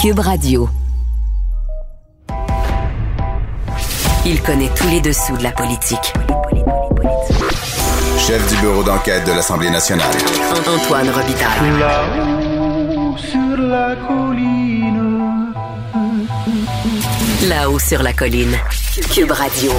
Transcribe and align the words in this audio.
Cube 0.00 0.20
Radio. 0.20 0.66
Il 4.24 4.40
connaît 4.40 4.70
tous 4.74 4.88
les 4.88 5.02
dessous 5.02 5.36
de 5.36 5.42
la 5.42 5.52
politique. 5.52 6.14
Chef 8.16 8.48
du 8.48 8.56
bureau 8.62 8.82
d'enquête 8.82 9.26
de 9.26 9.32
l'Assemblée 9.32 9.68
nationale. 9.68 10.10
Antoine 10.66 11.10
Robitaille. 11.10 11.78
Là-haut 11.78 13.16
sur 13.18 13.58
la 13.58 13.96
colline. 14.08 15.52
Là-haut 17.46 17.78
sur 17.78 18.02
la 18.02 18.14
colline. 18.14 18.56
Cube 19.12 19.32
Radio. 19.32 19.72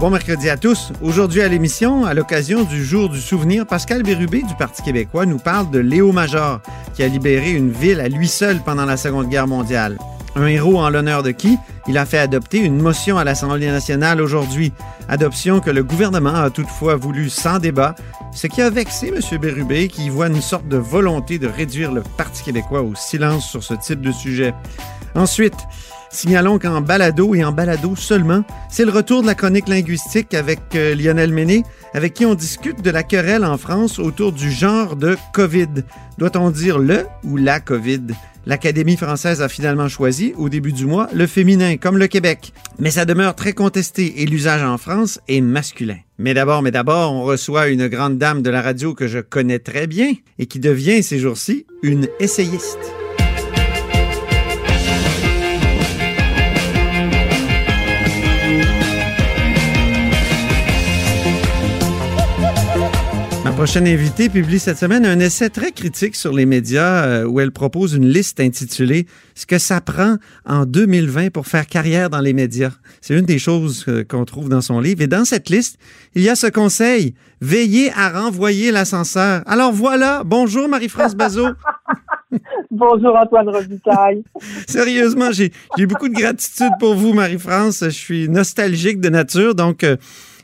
Bon 0.00 0.08
mercredi 0.08 0.48
à 0.48 0.56
tous. 0.56 0.92
Aujourd'hui 1.02 1.42
à 1.42 1.48
l'émission, 1.48 2.06
à 2.06 2.14
l'occasion 2.14 2.62
du 2.62 2.82
jour 2.82 3.10
du 3.10 3.20
souvenir, 3.20 3.66
Pascal 3.66 4.02
Bérubé 4.02 4.40
du 4.40 4.54
Parti 4.54 4.80
québécois 4.80 5.26
nous 5.26 5.36
parle 5.36 5.70
de 5.70 5.78
Léo 5.78 6.10
Major, 6.10 6.60
qui 6.94 7.02
a 7.02 7.08
libéré 7.08 7.52
une 7.52 7.70
ville 7.70 8.00
à 8.00 8.08
lui 8.08 8.28
seul 8.28 8.60
pendant 8.64 8.84
la 8.84 8.96
Seconde 8.96 9.28
Guerre 9.28 9.46
mondiale. 9.46 9.98
Un 10.36 10.46
héros 10.46 10.78
en 10.78 10.90
l'honneur 10.90 11.22
de 11.22 11.32
qui? 11.32 11.58
Il 11.88 11.98
a 11.98 12.06
fait 12.06 12.18
adopter 12.18 12.58
une 12.58 12.80
motion 12.80 13.18
à 13.18 13.24
l'Assemblée 13.24 13.66
nationale 13.66 14.20
aujourd'hui. 14.20 14.72
Adoption 15.08 15.60
que 15.60 15.70
le 15.70 15.82
gouvernement 15.82 16.34
a 16.34 16.50
toutefois 16.50 16.94
voulu 16.94 17.28
sans 17.30 17.58
débat, 17.58 17.96
ce 18.32 18.46
qui 18.46 18.62
a 18.62 18.70
vexé 18.70 19.08
M. 19.08 19.38
Bérubé, 19.38 19.88
qui 19.88 20.08
voit 20.08 20.28
une 20.28 20.40
sorte 20.40 20.68
de 20.68 20.76
volonté 20.76 21.38
de 21.38 21.48
réduire 21.48 21.90
le 21.90 22.02
Parti 22.16 22.44
québécois 22.44 22.82
au 22.82 22.94
silence 22.94 23.48
sur 23.48 23.64
ce 23.64 23.74
type 23.74 24.02
de 24.02 24.12
sujet. 24.12 24.54
Ensuite, 25.16 25.56
Signalons 26.12 26.58
qu'en 26.58 26.80
balado 26.80 27.36
et 27.36 27.44
en 27.44 27.52
balado 27.52 27.94
seulement, 27.94 28.42
c'est 28.68 28.84
le 28.84 28.90
retour 28.90 29.22
de 29.22 29.28
la 29.28 29.36
chronique 29.36 29.68
linguistique 29.68 30.34
avec 30.34 30.58
euh, 30.74 30.96
Lionel 30.96 31.32
Méné, 31.32 31.62
avec 31.94 32.14
qui 32.14 32.26
on 32.26 32.34
discute 32.34 32.82
de 32.82 32.90
la 32.90 33.04
querelle 33.04 33.44
en 33.44 33.56
France 33.56 34.00
autour 34.00 34.32
du 34.32 34.50
genre 34.50 34.96
de 34.96 35.16
COVID. 35.32 35.84
Doit-on 36.18 36.50
dire 36.50 36.80
le 36.80 37.06
ou 37.22 37.36
la 37.36 37.60
COVID? 37.60 38.08
L'Académie 38.44 38.96
française 38.96 39.40
a 39.40 39.48
finalement 39.48 39.88
choisi, 39.88 40.32
au 40.36 40.48
début 40.48 40.72
du 40.72 40.84
mois, 40.84 41.08
le 41.14 41.28
féminin, 41.28 41.76
comme 41.76 41.96
le 41.96 42.08
Québec. 42.08 42.52
Mais 42.80 42.90
ça 42.90 43.04
demeure 43.04 43.36
très 43.36 43.52
contesté 43.52 44.22
et 44.22 44.26
l'usage 44.26 44.62
en 44.62 44.78
France 44.78 45.20
est 45.28 45.40
masculin. 45.40 45.98
Mais 46.18 46.34
d'abord, 46.34 46.62
mais 46.62 46.72
d'abord, 46.72 47.12
on 47.12 47.22
reçoit 47.22 47.68
une 47.68 47.86
grande 47.86 48.18
dame 48.18 48.42
de 48.42 48.50
la 48.50 48.62
radio 48.62 48.94
que 48.94 49.06
je 49.06 49.20
connais 49.20 49.60
très 49.60 49.86
bien 49.86 50.14
et 50.40 50.46
qui 50.46 50.58
devient 50.58 51.04
ces 51.04 51.20
jours-ci 51.20 51.66
une 51.82 52.08
essayiste. 52.18 52.78
Prochaine 63.60 63.88
invitée 63.88 64.30
publie 64.30 64.58
cette 64.58 64.78
semaine 64.78 65.04
un 65.04 65.20
essai 65.20 65.50
très 65.50 65.70
critique 65.70 66.16
sur 66.16 66.32
les 66.32 66.46
médias 66.46 67.04
euh, 67.04 67.24
où 67.26 67.40
elle 67.40 67.52
propose 67.52 67.92
une 67.92 68.08
liste 68.08 68.40
intitulée 68.40 69.04
Ce 69.34 69.44
que 69.44 69.58
ça 69.58 69.82
prend 69.82 70.16
en 70.46 70.64
2020 70.64 71.30
pour 71.30 71.46
faire 71.46 71.66
carrière 71.66 72.08
dans 72.08 72.20
les 72.20 72.32
médias. 72.32 72.70
C'est 73.02 73.14
une 73.18 73.26
des 73.26 73.38
choses 73.38 73.84
euh, 73.86 74.02
qu'on 74.02 74.24
trouve 74.24 74.48
dans 74.48 74.62
son 74.62 74.80
livre. 74.80 75.02
Et 75.02 75.08
dans 75.08 75.26
cette 75.26 75.50
liste, 75.50 75.78
il 76.14 76.22
y 76.22 76.30
a 76.30 76.36
ce 76.36 76.46
conseil 76.46 77.14
veillez 77.42 77.92
à 77.94 78.22
renvoyer 78.22 78.72
l'ascenseur. 78.72 79.42
Alors 79.44 79.72
voilà, 79.72 80.22
bonjour 80.24 80.66
Marie-France 80.66 81.14
Bazot. 81.14 81.50
Bonjour 82.70 83.14
Antoine 83.16 83.48
Robitaille. 83.48 84.22
Sérieusement, 84.68 85.32
j'ai 85.32 85.50
beaucoup 85.86 86.08
de 86.08 86.14
gratitude 86.14 86.70
pour 86.78 86.94
vous, 86.94 87.12
Marie-France. 87.12 87.80
Je 87.82 87.90
suis 87.90 88.28
nostalgique 88.28 89.00
de 89.00 89.08
nature, 89.08 89.56
donc 89.56 89.82
euh, 89.82 89.96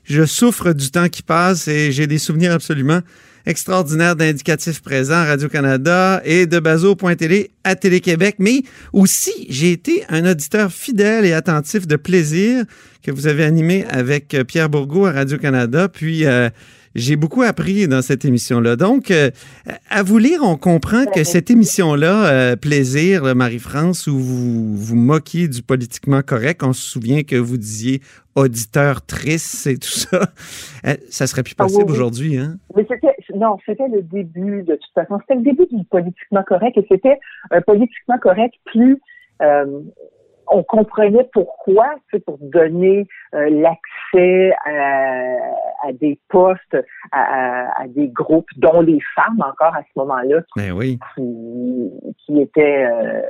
je 0.09 0.25
souffre 0.25 0.73
du 0.73 0.91
temps 0.91 1.09
qui 1.09 1.23
passe 1.23 1.69
et 1.69 1.93
j'ai 1.93 2.07
des 2.07 2.19
souvenirs 2.19 2.53
absolument 2.53 3.01
extraordinaires 3.45 4.17
d'indicatifs 4.17 4.83
présents 4.83 5.15
à 5.15 5.25
Radio-Canada 5.25 6.21
et 6.25 6.47
de 6.47 6.59
Bazo.télé 6.59 7.51
à 7.65 7.77
Télé-Québec. 7.77 8.37
Mais 8.39 8.63
aussi, 8.93 9.47
j'ai 9.48 9.73
été 9.73 10.05
un 10.09 10.29
auditeur 10.29 10.73
fidèle 10.73 11.25
et 11.25 11.33
attentif 11.33 11.87
de 11.87 11.97
plaisir 11.97 12.65
que 13.03 13.11
vous 13.11 13.29
avez 13.29 13.45
animé 13.45 13.85
avec 13.89 14.36
Pierre 14.48 14.69
Bourgault 14.69 15.07
à 15.07 15.13
Radio-Canada. 15.13 15.89
Puis, 15.89 16.27
euh, 16.27 16.51
j'ai 16.96 17.17
beaucoup 17.17 17.42
appris 17.42 17.86
dans 17.86 18.02
cette 18.02 18.24
émission-là. 18.24 18.77
Donc, 18.77 19.11
euh, 19.11 19.30
à 19.90 20.02
vous 20.02 20.18
lire, 20.18 20.40
on 20.42 20.57
comprend 20.57 21.05
que 21.07 21.24
cette 21.24 21.51
émission-là, 21.51 22.27
euh, 22.27 22.57
Plaisir, 22.57 23.34
Marie-France, 23.34 24.07
où 24.07 24.18
vous 24.18 24.77
vous 24.77 24.96
moquiez 24.96 25.48
du 25.48 25.62
politiquement 25.62 26.23
correct, 26.23 26.62
on 26.62 26.73
se 26.73 26.83
souvient 26.83 27.23
que 27.23 27.36
vous 27.36 27.56
disiez 27.58 28.01
auditeur 28.35 29.05
triste 29.05 29.67
et 29.67 29.79
tout 29.79 29.89
ça, 29.89 30.20
euh, 30.86 30.95
ça 31.11 31.27
serait 31.27 31.42
plus 31.42 31.55
Ah 31.58 31.64
oui, 31.64 31.73
possible 31.73 31.90
oui. 31.90 31.96
aujourd'hui, 31.96 32.36
hein? 32.39 32.56
Mais 32.74 32.86
non, 33.35 33.58
c'était 33.67 33.89
le 33.89 34.02
début, 34.02 34.62
de 34.62 34.74
toute 34.74 34.92
façon. 34.95 35.18
C'était 35.20 35.36
le 35.36 35.42
début 35.42 35.67
du 35.70 35.85
politiquement 35.85 36.42
correct 36.42 36.77
et 36.79 36.86
c'était 36.90 37.18
un 37.51 37.61
politiquement 37.61 38.18
correct 38.18 38.55
plus, 38.64 39.01
euh, 39.42 39.80
on 40.48 40.62
comprenait 40.62 41.29
pourquoi, 41.33 41.95
c'est 42.11 42.24
pour 42.24 42.39
donner 42.40 43.07
euh, 43.34 43.48
l'accès 43.51 44.52
à, 44.64 45.36
à 45.84 45.92
des 45.92 46.18
postes, 46.29 46.77
à, 47.12 47.86
des 47.89 48.08
groupes, 48.08 48.48
dont 48.56 48.80
les 48.80 48.98
femmes 49.14 49.40
encore 49.40 49.74
à 49.74 49.83
ce 49.83 49.98
moment-là, 49.98 50.40
Ben 50.56 50.73
oui. 50.73 50.98
qui, 51.14 51.90
qui 52.24 52.40
étaient 52.40 52.86
euh, 52.86 53.23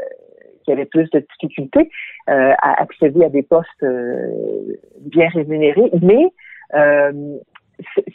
qui 0.65 0.73
avaient 0.73 0.85
plus 0.85 1.09
de 1.11 1.21
difficultés 1.21 1.91
euh, 2.29 2.53
à 2.61 2.83
accéder 2.83 3.25
à 3.25 3.29
des 3.29 3.43
postes 3.43 3.83
euh, 3.83 4.77
bien 5.01 5.29
rémunérés, 5.29 5.91
mais 6.03 6.33
euh, 6.75 7.39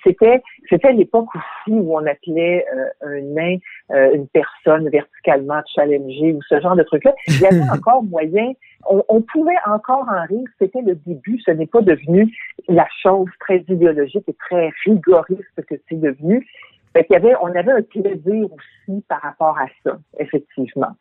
c'était 0.03 0.41
c'était 0.69 0.93
l'époque 0.93 1.27
aussi 1.35 1.75
où 1.75 1.95
on 1.95 2.05
appelait 2.05 2.65
euh, 2.73 2.85
un 3.01 3.21
nain 3.21 3.57
euh, 3.91 4.15
une 4.15 4.27
personne 4.27 4.89
verticalement 4.89 5.61
challengée 5.75 6.33
ou 6.33 6.41
ce 6.49 6.59
genre 6.59 6.75
de 6.75 6.83
truc-là. 6.83 7.13
Il 7.27 7.39
y 7.41 7.45
avait 7.45 7.61
encore 7.73 8.03
moyen, 8.03 8.53
on, 8.89 9.03
on 9.09 9.21
pouvait 9.21 9.59
encore 9.65 10.07
en 10.09 10.25
rire. 10.25 10.47
C'était 10.59 10.81
le 10.81 10.95
début. 10.95 11.39
Ce 11.45 11.51
n'est 11.51 11.67
pas 11.67 11.81
devenu 11.81 12.33
la 12.67 12.87
chose 13.01 13.29
très 13.39 13.63
idéologique 13.67 14.23
et 14.27 14.33
très 14.33 14.71
rigoriste 14.85 15.65
que 15.67 15.75
c'est 15.87 15.99
devenu. 15.99 16.47
Fait 16.93 17.05
qu'il 17.05 17.13
y 17.13 17.17
avait, 17.17 17.35
on 17.41 17.47
avait 17.47 17.71
un 17.71 17.81
plaisir 17.81 18.47
aussi 18.51 19.01
par 19.07 19.21
rapport 19.21 19.57
à 19.57 19.67
ça, 19.83 19.97
effectivement. 20.19 20.91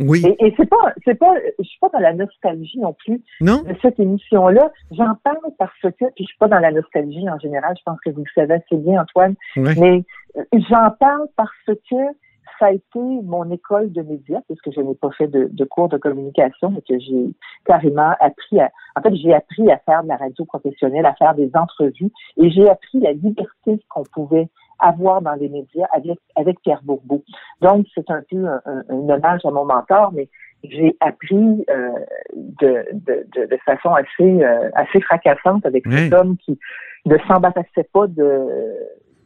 Oui. 0.00 0.22
Et, 0.26 0.46
et 0.46 0.54
c'est 0.56 0.68
pas, 0.68 0.92
c'est 1.04 1.14
pas, 1.14 1.34
je 1.58 1.64
suis 1.64 1.78
pas 1.78 1.90
dans 1.90 2.00
la 2.00 2.14
nostalgie 2.14 2.78
non 2.78 2.94
plus 2.94 3.22
Non? 3.40 3.62
de 3.62 3.74
cette 3.82 4.00
émission-là. 4.00 4.70
J'en 4.92 5.14
parle 5.22 5.38
parce 5.58 5.72
que, 5.82 5.88
puis 5.88 6.24
je 6.24 6.24
suis 6.24 6.38
pas 6.38 6.48
dans 6.48 6.58
la 6.58 6.72
nostalgie 6.72 7.28
en 7.28 7.38
général. 7.38 7.74
Je 7.78 7.82
pense 7.84 7.98
que 8.04 8.10
vous 8.10 8.24
le 8.24 8.30
savez 8.34 8.54
assez 8.54 8.76
bien, 8.76 9.02
Antoine. 9.02 9.34
Oui. 9.56 9.72
Mais 9.78 10.04
euh, 10.36 10.44
j'en 10.68 10.90
parle 10.98 11.28
parce 11.36 11.50
que 11.66 11.96
ça 12.58 12.66
a 12.66 12.72
été 12.72 12.98
mon 12.98 13.50
école 13.50 13.90
de 13.90 14.02
médias, 14.02 14.40
puisque 14.46 14.70
je 14.74 14.82
n'ai 14.82 14.94
pas 14.94 15.10
fait 15.12 15.28
de, 15.28 15.48
de 15.50 15.64
cours 15.64 15.88
de 15.88 15.96
communication, 15.96 16.70
mais 16.70 16.82
que 16.82 16.98
j'ai 16.98 17.34
carrément 17.64 18.12
appris 18.20 18.60
à, 18.60 18.70
en 18.96 19.00
fait, 19.00 19.14
j'ai 19.16 19.32
appris 19.32 19.70
à 19.70 19.78
faire 19.78 20.02
de 20.02 20.08
la 20.08 20.16
radio 20.16 20.44
professionnelle, 20.44 21.06
à 21.06 21.14
faire 21.14 21.34
des 21.34 21.50
entrevues, 21.54 22.10
et 22.36 22.50
j'ai 22.50 22.68
appris 22.68 23.00
la 23.00 23.12
liberté 23.12 23.80
qu'on 23.88 24.02
pouvait 24.12 24.48
avoir 24.80 25.22
dans 25.22 25.34
les 25.34 25.48
médias 25.48 25.86
avec, 25.94 26.18
avec 26.36 26.60
Pierre 26.62 26.80
Bourbeau. 26.82 27.24
Donc, 27.60 27.86
c'est 27.94 28.08
un 28.10 28.22
peu 28.30 28.36
un, 28.46 28.60
un- 28.66 28.84
un 28.88 29.08
hommage 29.14 29.40
à 29.44 29.50
mon 29.50 29.64
mentor, 29.64 30.12
mais 30.12 30.28
j'ai 30.64 30.94
appris 31.00 31.64
euh, 31.70 31.90
de, 32.36 32.84
de, 32.92 33.26
de, 33.34 33.46
de 33.50 33.58
façon 33.64 33.90
assez, 33.94 34.42
euh, 34.44 34.68
assez 34.74 35.00
fracassante 35.00 35.64
avec 35.64 35.84
Oui. 35.86 35.96
cet 36.04 36.12
homme 36.12 36.36
qui 36.36 36.58
ne 37.06 37.16
s'embarrassait 37.26 37.88
pas 37.92 38.06
de, 38.06 38.46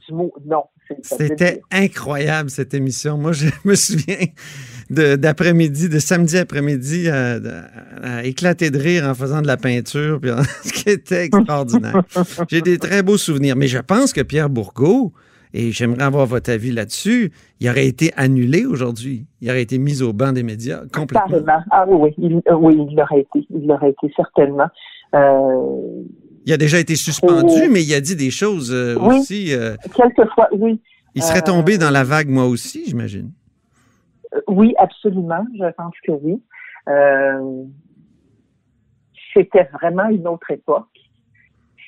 du 0.07 0.15
mot 0.15 0.33
non. 0.47 0.65
C'était 1.03 1.63
incroyable 1.73 2.51
cette 2.51 2.75
émission. 2.75 3.17
Moi, 3.19 3.33
je 3.33 3.47
me 3.65 3.75
souviens 3.75 4.27
d'après-midi, 4.91 5.89
de, 5.89 5.99
samedi 5.99 6.37
après-midi, 6.39 7.09
à, 7.09 7.39
à 8.03 8.23
éclater 8.25 8.71
de 8.71 8.79
rire 8.79 9.07
en 9.09 9.15
faisant 9.15 9.43
de 9.43 9.47
la 9.47 9.57
peinture, 9.57 10.21
puis 10.21 10.31
ce 10.63 10.73
qui 10.73 10.91
était 10.91 11.25
extraordinaire. 11.25 12.03
J'ai 12.49 12.61
des 12.61 12.79
très 12.79 13.03
beaux 13.03 13.17
souvenirs. 13.17 13.57
Mais 13.57 13.67
je 13.67 13.79
pense 13.79 14.13
que 14.13 14.21
Pierre 14.21 14.51
Bourgault, 14.51 15.13
et 15.57 15.71
j'aimerais 15.71 16.03
avoir 16.03 16.27
votre 16.27 16.51
avis 16.51 16.73
là-dessus, 16.73 17.31
il 17.61 17.69
aurait 17.71 17.87
été 17.87 18.13
annulé 18.17 18.67
aujourd'hui. 18.67 19.25
Il 19.41 19.49
aurait 19.49 19.63
été 19.63 19.79
mis 19.79 20.03
au 20.03 20.13
banc 20.13 20.33
des 20.33 20.43
médias 20.43 20.81
complètement. 20.93 21.29
Carrément. 21.29 21.63
Ah 21.71 21.85
oui, 21.89 21.97
oui, 22.01 22.15
il, 22.19 22.53
euh, 22.53 22.57
oui, 22.57 22.75
il 22.91 22.97
l'aurait 22.97 23.21
été. 23.21 23.47
Il 23.51 23.67
l'aurait 23.69 23.91
été 23.91 24.13
certainement. 24.17 24.67
Euh, 25.15 26.03
Il 26.45 26.53
a 26.53 26.57
déjà 26.57 26.81
été 26.81 26.97
suspendu, 26.97 27.69
mais 27.71 27.83
il 27.85 27.95
a 27.95 28.01
dit 28.01 28.17
des 28.17 28.33
choses 28.33 28.73
euh, 28.73 28.97
Oui. 29.01 29.19
aussi. 29.21 29.55
euh, 29.55 29.77
quelquefois, 29.95 30.49
oui. 30.53 30.81
il 31.15 31.23
serait 31.23 31.43
tombé 31.43 31.79
dans 31.79 31.91
la 31.91 32.03
vague, 32.03 32.29
moi 32.29 32.47
aussi, 32.47 32.83
j'imagine. 32.87 33.31
Oui, 34.49 34.75
absolument. 34.79 35.47
Je 35.57 35.71
pense 35.77 35.95
que 36.05 36.11
oui. 36.21 36.43
C'était 39.33 39.69
vraiment 39.81 40.09
une 40.09 40.27
autre 40.29 40.51
époque. 40.51 40.87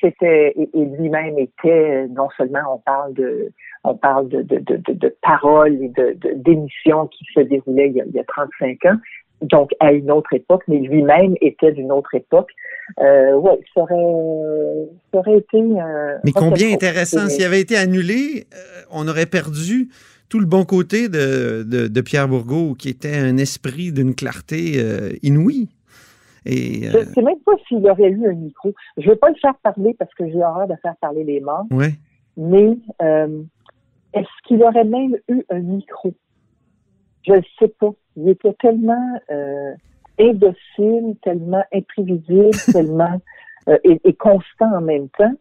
C'était 0.01 0.53
et, 0.57 0.69
et 0.75 0.85
lui-même 0.85 1.39
était 1.39 2.07
non 2.09 2.29
seulement 2.37 2.61
on 2.75 2.79
parle 2.79 3.15
de 3.15 3.53
on 3.85 3.95
parle 3.95 4.29
de 4.29 4.43
de, 4.43 4.59
de, 4.59 4.77
de, 4.77 4.93
de 4.93 5.17
paroles 5.23 5.75
et 5.83 5.89
de 5.89 6.17
d'émissions 6.35 7.07
qui 7.09 7.25
se 7.35 7.41
déroulaient 7.41 7.89
il 7.91 7.97
y, 7.97 8.01
a, 8.01 8.05
il 8.05 8.15
y 8.15 8.19
a 8.21 8.25
35 8.25 8.85
ans, 8.87 8.97
donc 9.43 9.71
à 9.81 9.93
une 9.93 10.11
autre 10.11 10.33
époque, 10.33 10.63
mais 10.69 10.79
lui-même 10.79 11.35
était 11.41 11.73
d'une 11.73 11.93
autre 11.93 12.15
époque. 12.15 12.51
Euh, 13.01 13.35
ouais, 13.35 13.59
ça 13.75 13.81
aurait 13.83 14.89
ça 15.13 15.19
aurait 15.19 15.39
été. 15.39 15.59
euh, 15.59 16.19
Mais 16.25 16.33
combien 16.33 16.73
intéressant. 16.73 17.29
S'il 17.29 17.45
avait 17.45 17.61
été 17.61 17.77
annulé, 17.77 18.47
euh, 18.55 18.83
on 18.91 19.07
aurait 19.09 19.27
perdu 19.27 19.89
tout 20.29 20.41
le 20.41 20.47
bon 20.47 20.65
côté 20.65 21.09
de, 21.09 21.63
de, 21.63 22.01
Pierre 22.01 22.27
Bourgault, 22.29 22.75
qui 22.75 22.89
était 22.89 23.17
un 23.17 23.37
esprit 23.37 23.93
d'une 23.93 24.15
clarté 24.15 24.75
euh, 24.77 25.11
inouïe. 25.23 25.69
Et, 26.47 26.83
Je 26.85 26.99
ne 26.99 27.05
sais 27.05 27.23
même 27.23 27.41
pas 27.45 27.53
s'il 27.67 27.89
aurait 27.89 28.11
eu 28.11 28.27
un 28.29 28.35
micro. 28.35 28.73
Je 28.97 29.07
ne 29.07 29.11
veux 29.11 29.17
pas 29.17 29.29
le 29.29 29.37
faire 29.37 29.55
parler 29.63 29.95
parce 29.99 30.13
que 30.15 30.29
j'ai 30.29 30.43
horreur 30.43 30.69
de 30.69 30.75
faire 30.83 30.97
parler 30.97 31.25
les 31.25 31.41
morts. 31.41 31.67
Ouais. 31.71 31.93
Mais 32.37 32.77
est-ce 34.13 34.47
qu'il 34.47 34.63
aurait 34.63 34.85
même 34.85 35.17
eu 35.29 35.43
un 35.51 35.61
micro? 35.61 36.15
Je 37.27 37.33
ne 37.33 37.43
sais 37.59 37.69
pas. 37.69 37.91
Il 38.17 38.29
était 38.29 38.55
tellement 38.61 39.21
indocile, 40.19 41.17
tellement 41.23 41.65
imprévisible, 41.73 42.51
tellement 42.73 43.21
et, 43.85 44.15
constant 44.15 44.77
en 44.77 44.81
même 44.81 45.09
temps 45.11 45.35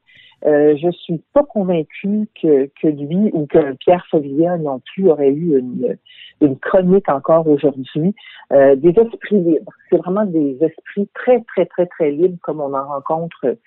euh, 0.46 0.76
je 0.78 0.92
suis 0.92 1.22
pas 1.34 1.44
convaincue 1.44 2.28
que, 2.42 2.70
que 2.82 2.88
lui 2.88 3.32
ou 3.34 3.48
que 3.48 3.74
Pierre 3.74 4.06
Follier 4.12 4.50
non 4.60 4.80
plus 4.94 5.10
aurait 5.10 5.32
eu 5.32 5.58
une, 5.58 5.98
une 6.42 6.58
chronique 6.60 7.10
encore 7.10 7.48
aujourd'hui. 7.48 8.14
Euh, 8.54 8.76
des 8.76 8.90
esprits 8.90 9.40
libres. 9.40 9.74
C'est 9.90 9.98
vraiment 9.98 10.26
des 10.26 10.58
esprits 10.62 11.10
très, 11.16 11.42
très, 11.48 11.66
très, 11.66 11.88
très 11.88 12.12
libres 12.12 12.38
comme 12.44 12.62
on 12.62 12.74
en 12.74 12.88
rencontre 12.88 13.58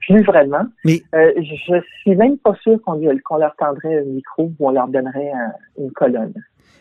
plus 0.00 0.22
vraiment. 0.24 0.66
Mais 0.84 1.00
euh, 1.14 1.32
je 1.36 1.80
suis 2.00 2.16
même 2.16 2.36
pas 2.38 2.54
sûre 2.62 2.78
qu'on 2.84 3.00
qu'on 3.24 3.36
leur 3.36 3.54
tendrait 3.56 4.00
un 4.00 4.04
micro 4.04 4.52
ou 4.58 4.68
on 4.68 4.70
leur 4.72 4.88
donnerait 4.88 5.30
une 5.78 5.92
colonne. 5.92 6.34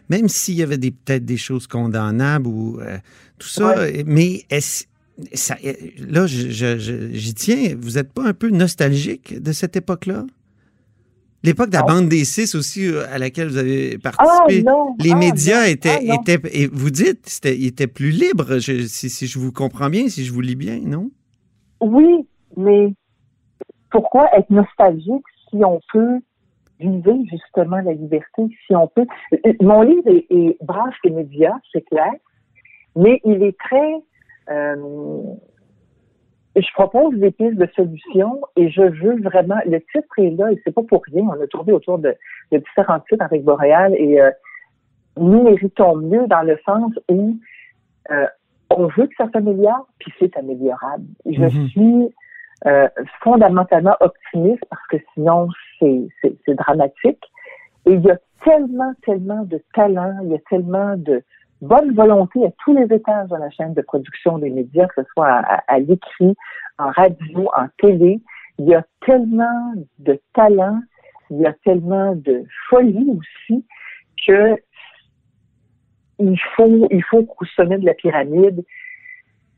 Même 0.10 0.28
s'il 0.28 0.56
y 0.56 0.64
avait 0.64 0.78
peut-être 0.78 1.26
des 1.26 1.38
choses 1.38 1.68
condamnables 1.68 2.48
ou 2.48 2.80
euh, 2.80 2.98
tout 3.40 3.48
ça, 3.48 3.76
mais 4.06 4.42
est-ce 4.50 4.86
ça, 5.34 5.56
euh, 5.64 5.74
là, 6.10 6.26
j'y 6.28 7.34
tiens. 7.34 7.76
Vous 7.80 7.92
n'êtes 7.92 8.12
pas 8.12 8.24
un 8.24 8.34
peu 8.34 8.50
nostalgique 8.50 9.42
de 9.42 9.52
cette 9.52 9.76
époque-là? 9.76 10.26
L'époque 11.44 11.70
de 11.70 11.76
la 11.76 11.84
bande 11.84 12.10
des 12.10 12.26
six 12.26 12.56
aussi, 12.56 12.88
euh, 12.88 13.06
à 13.12 13.20
laquelle 13.20 13.50
vous 13.50 13.58
avez 13.58 14.00
participé. 14.00 14.66
Ah, 14.68 14.86
les 15.00 15.12
ah, 15.12 15.16
médias 15.16 15.68
étaient, 15.68 16.00
ah, 16.10 16.16
étaient, 16.16 16.42
et 16.52 16.68
vous 16.68 16.90
dites, 16.90 17.40
ils 17.46 17.68
étaient 17.68 17.88
plus 17.88 18.10
libres, 18.10 18.58
si, 18.60 19.10
si, 19.10 19.28
je 19.28 19.38
vous 19.38 19.52
comprends 19.52 19.90
bien, 19.90 20.10
si 20.10 20.26
je 20.26 20.34
vous 20.34 20.42
lis 20.42 20.56
bien, 20.56 20.80
non? 20.80 21.12
Oui, 21.82 22.28
mais 22.58 22.94
pourquoi 23.92 24.28
être 24.36 24.50
nostalgique 24.50 25.24
si 25.50 25.58
on 25.64 25.80
peut 25.94 26.20
vivre 26.80 27.16
justement 27.30 27.78
la 27.78 27.94
liberté, 27.94 28.44
si 28.66 28.76
on 28.76 28.88
peut? 28.88 29.06
Euh, 29.46 29.54
mon 29.62 29.84
livre 29.84 30.08
est, 30.08 30.26
est 30.32 30.58
brave 30.62 30.94
les 31.04 31.12
médias, 31.12 31.54
c'est 31.72 31.86
clair, 31.86 32.12
mais 32.96 33.22
il 33.24 33.44
est 33.44 33.56
très 33.60 34.02
je 36.56 36.72
propose 36.74 37.16
des 37.16 37.32
pistes 37.32 37.58
de 37.58 37.68
solutions 37.76 38.42
et 38.56 38.70
je 38.70 38.82
veux 38.82 39.22
vraiment. 39.22 39.58
Le 39.66 39.80
titre 39.80 40.08
est 40.18 40.32
là 40.32 40.52
et 40.52 40.62
c'est 40.64 40.74
pas 40.74 40.84
pour 40.84 41.04
rien. 41.12 41.24
On 41.24 41.42
a 41.42 41.48
tourné 41.48 41.74
autour 41.74 42.00
de, 42.00 42.16
différents 42.52 43.00
titres 43.02 43.24
avec 43.24 43.44
Boréal 43.44 43.94
et 43.98 44.22
euh, 44.22 44.32
nous 45.18 45.44
méritons 45.44 45.98
mieux 45.98 46.28
dans 46.28 46.44
le 46.44 46.58
sens 46.66 46.94
où 47.10 47.36
euh, 48.12 48.28
on 48.70 48.88
veut 48.88 49.08
que 49.08 49.16
ça 49.18 49.28
s'améliore 49.34 49.88
puis 50.00 50.14
c'est 50.20 50.36
améliorable. 50.38 51.06
Je 51.26 51.42
mm-hmm. 51.42 51.68
suis 51.70 52.14
fondamentalement 53.22 53.96
optimiste 54.00 54.64
parce 54.70 54.88
que 54.88 54.98
sinon 55.14 55.50
c'est 55.80 56.56
dramatique. 56.56 57.24
Et 57.86 57.94
il 57.94 58.02
y 58.02 58.10
a 58.10 58.18
tellement, 58.44 58.94
tellement 59.04 59.44
de 59.44 59.62
talent, 59.74 60.18
il 60.24 60.30
y 60.30 60.36
a 60.36 60.40
tellement 60.50 60.96
de, 60.98 61.24
bonne 61.62 61.94
volonté 61.94 62.46
à 62.46 62.50
tous 62.63 62.75
les 62.75 62.94
étages 62.94 63.30
de 63.30 63.36
la 63.36 63.50
chaîne 63.50 63.74
de 63.74 63.81
production 63.81 64.38
des 64.38 64.50
médias, 64.50 64.88
que 64.88 65.04
ce 65.04 65.10
soit 65.13 65.42
à, 65.68 65.80
l'écrit, 65.80 66.36
en 66.78 66.92
radio, 66.92 67.50
en 67.56 67.68
télé. 67.80 68.22
Il 68.60 68.66
y 68.66 68.75
a 68.75 68.86
tellement 69.06 69.74
de 70.00 70.19
talent, 70.34 70.81
il 71.30 71.38
y 71.40 71.46
a 71.46 71.54
tellement 71.63 72.16
de 72.16 72.44
folie 72.69 73.10
aussi 73.18 73.66
que 74.28 74.57
il 76.19 76.40
faut, 76.56 76.88
il 76.92 77.04
faut 77.04 77.24
qu'au 77.24 77.46
sommet 77.46 77.78
de 77.78 77.86
la 77.86 77.94
pyramide, 77.94 78.63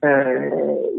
euh, 0.04 0.50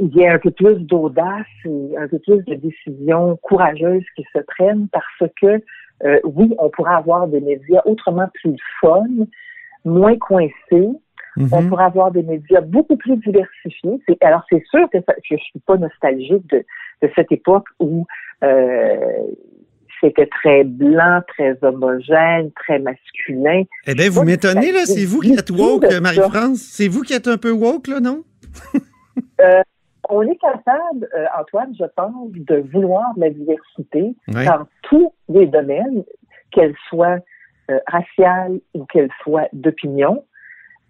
il 0.01 0.15
y 0.15 0.23
ait 0.23 0.29
un 0.29 0.39
peu 0.39 0.51
plus 0.51 0.77
d'audace 0.77 1.47
un 1.65 2.09
peu 2.09 2.19
plus 2.19 2.45
de 2.45 2.55
décisions 2.55 3.37
courageuses 3.43 4.05
qui 4.17 4.25
se 4.33 4.41
prennent 4.41 4.89
parce 4.89 5.33
que 5.41 5.63
euh, 6.05 6.21
oui, 6.25 6.55
on 6.59 6.71
pourra 6.71 6.97
avoir 6.97 7.27
des 7.27 7.41
médias 7.41 7.83
autrement 7.85 8.29
plus 8.35 8.57
fun, 8.81 9.07
moins 9.89 10.17
coincés. 10.17 10.89
On 11.53 11.63
mhm. 11.63 11.69
pourrait 11.69 11.85
avoir 11.85 12.11
des 12.11 12.23
médias 12.23 12.61
beaucoup 12.61 12.97
plus 12.97 13.17
diversifiés. 13.19 14.01
Alors, 14.23 14.43
c'est 14.51 14.63
sûr 14.71 14.89
que, 14.91 14.99
je 15.25 15.35
ne 15.35 15.39
suis 15.39 15.61
pas 15.61 15.77
nostalgique 15.77 16.45
de, 16.51 16.65
cette 17.15 17.31
époque 17.31 17.67
où 17.79 18.07
euh, 18.43 18.97
c'était 20.01 20.27
très 20.27 20.65
blanc, 20.65 21.21
très 21.29 21.57
homogène, 21.63 22.51
très 22.53 22.81
masculin. 22.81 23.63
Eh 23.87 23.95
bien, 23.95 24.11
vous 24.11 24.25
m'étonnez, 24.25 24.73
là. 24.73 24.85
C'est 24.85 25.05
vous 25.05 25.21
qui 25.21 25.33
êtes 25.35 25.51
woke, 25.51 25.87
Marie-France. 26.01 26.59
C'est 26.59 26.89
vous 26.89 27.03
qui 27.03 27.15
êtes 27.15 27.29
un 27.29 27.39
peu 27.39 27.53
woke, 27.53 27.87
là, 27.89 28.01
non? 28.01 28.25
Euh, 29.41 29.63
on 30.09 30.23
est 30.23 30.37
capable, 30.37 31.09
euh, 31.17 31.25
Antoine, 31.39 31.75
je 31.79 31.85
pense, 31.97 32.31
de 32.33 32.65
vouloir 32.73 33.13
la 33.17 33.31
diversité 33.31 34.15
dans 34.29 34.67
tous 34.83 35.13
les 35.29 35.47
domaines, 35.47 36.05
qu'elle 36.51 36.75
soit 36.89 37.19
euh, 37.71 37.79
raciale 37.87 38.61
ou 38.75 38.85
qu'elle 38.87 39.11
soit 39.23 39.49
d'opinion, 39.53 40.25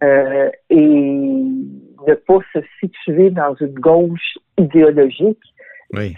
euh, 0.03 0.49
et 0.71 0.79
ne 0.79 2.15
pas 2.15 2.39
se 2.53 2.61
situer 2.81 3.31
dans 3.31 3.55
une 3.57 3.75
gauche 3.75 4.39
idéologique. 4.57 5.43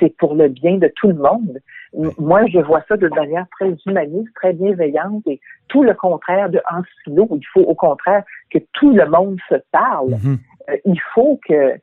C'est 0.00 0.16
pour 0.18 0.34
le 0.34 0.48
bien 0.48 0.78
de 0.78 0.92
tout 0.96 1.08
le 1.08 1.14
monde. 1.14 1.60
Moi, 2.18 2.44
je 2.46 2.58
vois 2.58 2.82
ça 2.88 2.96
de 2.96 3.08
manière 3.08 3.46
très 3.52 3.72
humaniste, 3.86 4.28
très 4.34 4.52
bienveillante 4.52 5.22
et 5.26 5.40
tout 5.68 5.84
le 5.84 5.94
contraire 5.94 6.50
de 6.50 6.60
en 6.70 6.82
silo. 7.04 7.28
Il 7.30 7.46
faut 7.52 7.62
au 7.62 7.76
contraire 7.76 8.24
que 8.50 8.58
tout 8.72 8.92
le 8.92 9.06
monde 9.08 9.38
se 9.48 9.54
parle. 9.70 10.14
Mm-hmm. 10.14 10.38
Euh, 10.70 10.76
il 10.84 11.00
faut 11.14 11.38
que, 11.46 11.74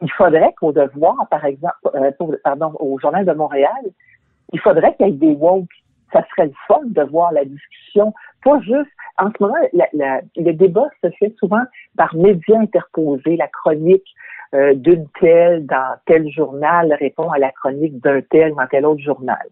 il 0.00 0.10
faudrait 0.12 0.54
qu'au 0.58 0.72
devoir, 0.72 1.28
par 1.30 1.44
exemple, 1.44 1.76
pardon, 2.42 2.72
au 2.80 2.98
Journal 2.98 3.26
de 3.26 3.32
Montréal, 3.32 3.82
il 4.52 4.60
faudrait 4.60 4.94
qu'il 4.96 5.06
y 5.06 5.10
ait 5.10 5.12
des 5.12 5.34
woke 5.34 5.68
ça 6.12 6.24
serait 6.30 6.46
le 6.46 6.54
fun 6.66 6.80
de 6.84 7.02
voir 7.02 7.32
la 7.32 7.44
discussion, 7.44 8.12
pas 8.44 8.60
juste, 8.60 8.90
en 9.18 9.30
ce 9.30 9.42
moment, 9.42 9.56
le 9.72 10.52
débat 10.52 10.88
se 11.02 11.10
fait 11.18 11.34
souvent 11.38 11.62
par 11.96 12.14
médias 12.14 12.58
interposés, 12.58 13.36
la 13.36 13.48
chronique 13.48 14.06
euh, 14.52 14.74
d'une 14.74 15.06
telle 15.20 15.64
dans 15.66 15.96
tel 16.06 16.28
journal 16.28 16.92
répond 16.98 17.30
à 17.30 17.38
la 17.38 17.52
chronique 17.52 18.00
d'un 18.00 18.20
tel 18.20 18.52
dans 18.54 18.66
tel 18.66 18.84
autre 18.84 19.02
journal. 19.02 19.46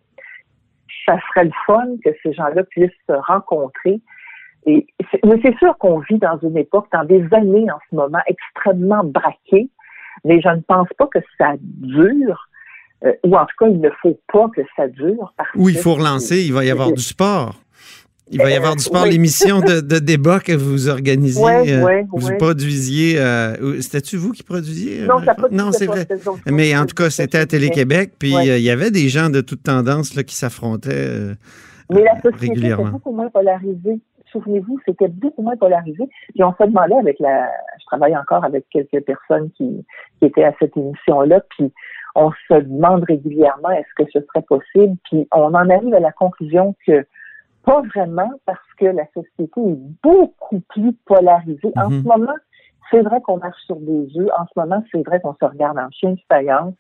Ça 1.07 1.17
serait 1.29 1.45
le 1.45 1.53
fun 1.67 1.87
que 2.05 2.11
ces 2.23 2.33
gens-là 2.33 2.65
puissent 2.65 2.91
se 3.09 3.13
rencontrer. 3.13 4.01
Mais 4.67 4.85
c'est 5.43 5.57
sûr 5.59 5.79
qu'on 5.79 6.01
vit 6.01 6.19
dans 6.19 6.37
une 6.39 6.57
époque, 6.57 6.89
dans 6.93 7.05
des 7.05 7.25
années 7.33 7.71
en 7.71 7.79
ce 7.89 7.95
moment, 7.95 8.19
extrêmement 8.27 9.05
braquées, 9.05 9.71
mais 10.25 10.41
je 10.41 10.49
ne 10.49 10.61
pense 10.63 10.89
pas 10.99 11.07
que 11.07 11.21
ça 11.39 11.55
dure 11.61 12.49
euh, 13.05 13.13
ou 13.25 13.37
en 13.37 13.47
tout 13.47 13.55
cas, 13.59 13.67
il 13.69 13.81
ne 13.81 13.91
faut 14.03 14.19
pas 14.33 14.49
que 14.55 14.63
ça 14.77 14.89
dure. 14.89 15.33
Ou 15.55 15.69
il 15.69 15.79
faut 15.79 15.95
relancer, 15.95 16.43
il 16.45 16.53
va 16.53 16.65
y 16.65 16.71
avoir 16.71 16.93
du 16.93 17.03
sport. 17.03 17.55
Il 18.31 18.43
va 18.43 18.51
y 18.51 18.55
avoir 18.55 18.77
du 18.77 18.83
sport, 18.83 19.07
l'émission 19.07 19.61
de, 19.61 19.99
débat 19.99 20.41
que 20.41 20.53
vous 20.53 20.89
organisiez, 20.89 21.75
euh, 21.75 22.03
vous 22.13 22.37
produisiez. 22.37 23.19
Euh, 23.19 23.81
c'était-tu 23.81 24.17
vous 24.17 24.33
qui 24.33 24.43
produisiez? 24.43 25.07
Non, 25.07 25.19
ça 25.25 25.35
non 25.51 25.73
c'est 25.73 25.87
vrai. 25.87 26.07
Mais 26.47 26.77
en 26.77 26.85
tout 26.85 26.95
cas, 26.95 27.09
c'était 27.09 27.39
à 27.39 27.47
Télé-Québec, 27.47 28.13
puis 28.19 28.35
il 28.35 28.63
y 28.63 28.71
avait 28.71 28.91
des 28.91 29.09
gens 29.09 29.31
de 29.31 29.41
toute 29.41 29.63
tendance 29.63 30.15
là, 30.15 30.25
qui 30.25 30.35
s'affrontaient 30.35 31.35
Mais 31.91 32.03
la 32.03 32.21
société 32.21 32.67
était 32.67 32.77
beaucoup 32.77 33.13
moins 33.13 33.31
polarisée. 33.31 34.01
Souvenez-vous, 34.31 34.79
c'était 34.85 35.09
beaucoup 35.09 35.41
moins 35.41 35.57
polarisé. 35.57 36.05
Puis 36.35 36.45
on 36.45 36.53
se 36.53 36.63
demandait 36.65 36.99
avec 37.01 37.19
la... 37.19 37.49
Je 37.81 37.87
travaille 37.87 38.15
encore 38.15 38.45
avec 38.45 38.67
quelques 38.71 39.03
personnes 39.07 39.49
qui, 39.57 39.87
qui 40.19 40.27
étaient 40.27 40.45
à 40.45 40.53
cette 40.61 40.77
émission-là, 40.77 41.41
puis 41.57 41.73
on 42.19 42.33
se 42.49 42.61
demande 42.61 43.05
régulièrement 43.05 43.71
est-ce 43.71 44.05
que 44.05 44.11
ce 44.13 44.21
serait 44.27 44.43
possible, 44.43 44.97
puis 45.05 45.29
on 45.33 45.55
en 45.55 45.71
arrive 45.71 45.95
à 45.95 46.01
la 46.01 46.13
conclusion 46.13 46.75
que 46.87 47.07
pas 47.65 47.83
vraiment 47.95 48.31
parce 48.45 48.73
que 48.79 48.87
la 48.87 49.05
société 49.15 49.61
est 49.61 49.79
beaucoup 50.03 50.61
plus 50.69 50.93
polarisée. 51.07 51.73
En 51.77 51.91
mhm. 51.91 52.03
ce 52.03 52.09
moment, 52.09 52.35
c'est 52.91 53.03
vrai 53.03 53.21
qu'on 53.21 53.37
marche 53.37 53.61
sur 53.67 53.77
des 53.77 54.09
œufs. 54.19 54.31
En 54.39 54.47
ce 54.47 54.59
moment, 54.59 54.83
c'est 54.91 55.07
vrai 55.07 55.21
qu'on 55.21 55.35
se 55.35 55.45
regarde 55.45 55.79
en 55.79 55.91
chien 55.91 56.13
de 56.13 56.21
faïence. 56.29 56.75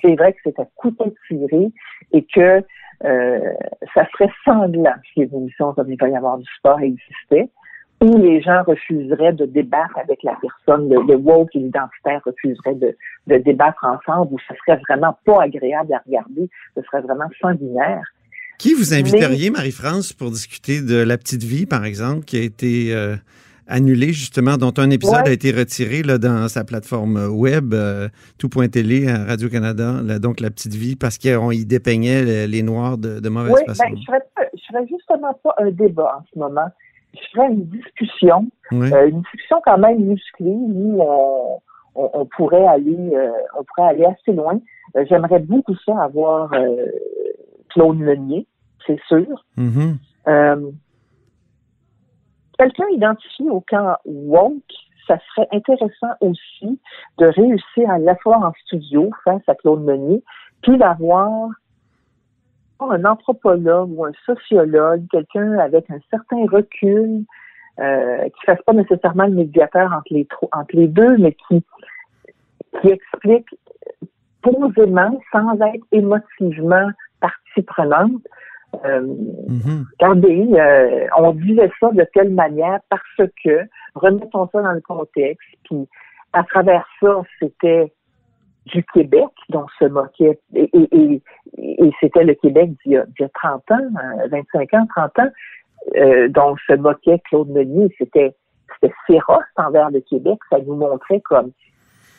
C'est 0.00 0.14
vrai 0.14 0.32
que 0.32 0.38
c'est 0.44 0.58
à 0.60 0.66
couteau 0.76 1.12
tiré 1.26 1.72
et 2.12 2.24
que 2.24 2.64
euh, 3.04 3.52
ça 3.94 4.06
serait 4.12 4.30
sanglant 4.44 4.94
si 5.12 5.20
les 5.20 5.34
émissions 5.34 5.74
comme 5.74 5.90
il 5.90 5.98
va 6.00 6.08
y 6.08 6.16
avoir 6.16 6.38
du 6.38 6.46
sport 6.56 6.80
existaient 6.80 7.50
où 8.00 8.16
les 8.16 8.40
gens 8.40 8.62
refuseraient 8.64 9.32
de 9.32 9.44
débattre 9.46 9.98
avec 9.98 10.22
la 10.22 10.36
personne, 10.40 10.88
le, 10.88 11.16
woke 11.16 11.54
et 11.54 11.58
l'identitaire 11.58 12.20
refuseraient 12.24 12.76
de, 12.76 12.96
de, 13.26 13.36
débattre 13.38 13.84
ensemble, 13.84 14.34
où 14.34 14.38
ce 14.38 14.54
serait 14.54 14.80
vraiment 14.88 15.18
pas 15.24 15.42
agréable 15.42 15.92
à 15.92 16.02
regarder, 16.06 16.48
ce 16.76 16.82
serait 16.82 17.00
vraiment 17.00 17.28
sanguinaire. 17.40 18.02
Qui 18.58 18.74
vous 18.74 18.94
inviteriez, 18.94 19.50
Marie-France, 19.50 20.12
pour 20.12 20.30
discuter 20.30 20.80
de 20.80 20.96
La 20.96 21.16
Petite 21.16 21.44
Vie, 21.44 21.66
par 21.66 21.84
exemple, 21.84 22.24
qui 22.24 22.36
a 22.36 22.42
été 22.42 22.92
euh, 22.92 23.16
annulée, 23.68 24.12
justement, 24.12 24.56
dont 24.56 24.74
un 24.78 24.90
épisode 24.90 25.26
a 25.26 25.32
été 25.32 25.52
retiré 25.52 26.02
là, 26.02 26.18
dans 26.18 26.48
sa 26.48 26.64
plateforme 26.64 27.28
web, 27.30 27.72
euh, 27.72 28.08
tout.télé 28.38 29.08
à 29.08 29.24
Radio-Canada, 29.24 30.18
donc 30.18 30.40
La 30.40 30.50
Petite 30.50 30.74
Vie, 30.74 30.96
parce 30.96 31.18
qu'on 31.18 31.50
y 31.50 31.64
dépeignait 31.64 32.46
les, 32.46 32.62
Noirs 32.62 32.98
de, 32.98 33.20
de 33.20 33.28
mauvaise 33.28 33.64
façon? 33.66 33.84
Ben, 33.88 33.96
je 33.96 34.38
je 34.54 34.72
ferais 34.72 34.86
justement 34.88 35.34
pas 35.42 35.54
un 35.58 35.70
débat 35.70 36.18
en 36.20 36.24
ce 36.32 36.38
moment. 36.38 36.68
Je 37.14 37.20
ferais 37.34 37.48
une 37.48 37.64
discussion, 37.66 38.46
Oui. 38.72 38.92
euh, 38.92 39.08
une 39.08 39.20
discussion 39.22 39.60
quand 39.64 39.78
même 39.78 39.98
musclée 40.00 40.46
où 40.56 41.00
on, 41.02 41.60
on, 41.94 42.10
on 42.12 42.26
pourrait 42.26 42.66
aller, 42.66 43.10
euh, 43.14 43.30
on 43.58 43.64
pourrait 43.64 43.88
aller 43.88 44.04
assez 44.04 44.32
loin. 44.32 44.60
Euh, 44.96 45.04
J'aimerais 45.08 45.40
beaucoup 45.40 45.74
ça 45.84 46.00
avoir 46.02 46.52
euh, 46.54 46.86
Claude 47.70 47.98
Meunier, 47.98 48.46
c'est 48.86 49.00
sûr. 49.08 49.44
Mhm. 49.56 49.96
Euh, 50.28 50.70
Quelqu'un 52.58 52.88
identifié 52.90 53.48
au 53.50 53.60
camp 53.60 53.96
woke, 54.04 54.62
ça 55.06 55.18
serait 55.34 55.46
intéressant 55.52 56.10
aussi 56.20 56.80
de 57.18 57.26
réussir 57.26 57.88
à 57.88 57.98
l'asseoir 57.98 58.42
en 58.44 58.52
studio 58.64 59.10
face 59.24 59.42
à 59.46 59.54
Claude 59.54 59.82
Meunier, 59.84 60.22
puis 60.62 60.76
d'avoir 60.76 61.50
un 62.80 63.04
anthropologue 63.04 63.90
ou 63.96 64.04
un 64.04 64.12
sociologue, 64.24 65.04
quelqu'un 65.10 65.58
avec 65.58 65.90
un 65.90 65.98
certain 66.10 66.46
recul, 66.46 67.24
euh, 67.80 68.24
qui 68.24 68.44
fasse 68.46 68.62
pas 68.62 68.72
nécessairement 68.72 69.26
le 69.26 69.34
médiateur 69.34 69.92
entre 69.92 70.12
les, 70.12 70.26
entre 70.52 70.74
les 70.74 70.88
deux, 70.88 71.16
mais 71.18 71.36
qui, 71.48 71.64
qui 72.80 72.88
explique 72.88 73.48
posément, 74.42 75.20
sans 75.32 75.54
être 75.60 75.84
émotivement 75.92 76.88
partie 77.20 77.62
prenante, 77.62 78.22
euh, 78.84 79.06
regardez, 79.98 80.48
euh, 80.52 81.06
on 81.16 81.32
disait 81.32 81.70
ça 81.80 81.90
de 81.90 82.06
telle 82.14 82.30
manière 82.30 82.80
parce 82.90 83.30
que, 83.42 83.60
remettons 83.94 84.48
ça 84.52 84.62
dans 84.62 84.72
le 84.72 84.80
contexte, 84.80 85.48
puis 85.64 85.88
à 86.32 86.42
travers 86.44 86.86
ça, 87.00 87.22
c'était 87.40 87.92
du 88.72 88.84
Québec 88.92 89.28
dont 89.48 89.66
se 89.78 89.86
moquait, 89.86 90.38
et, 90.54 90.70
et, 90.72 90.88
et, 90.92 91.22
et 91.56 91.92
c'était 92.00 92.24
le 92.24 92.34
Québec 92.34 92.70
d'il 92.84 92.92
y, 92.92 92.96
a, 92.96 93.04
d'il 93.06 93.20
y 93.20 93.24
a 93.24 93.28
30 93.28 93.70
ans, 93.70 93.76
euh, 94.24 94.28
25 94.30 94.74
ans, 94.74 94.86
30 94.96 95.18
ans, 95.18 95.30
euh, 95.96 96.28
dont 96.28 96.56
se 96.66 96.74
moquait 96.74 97.20
Claude 97.28 97.48
Meunier. 97.48 97.94
C'était, 97.98 98.34
féroce 99.06 99.44
envers 99.56 99.90
le 99.90 100.00
Québec. 100.00 100.38
Ça 100.50 100.58
nous 100.64 100.76
montrait 100.76 101.20
comme 101.20 101.50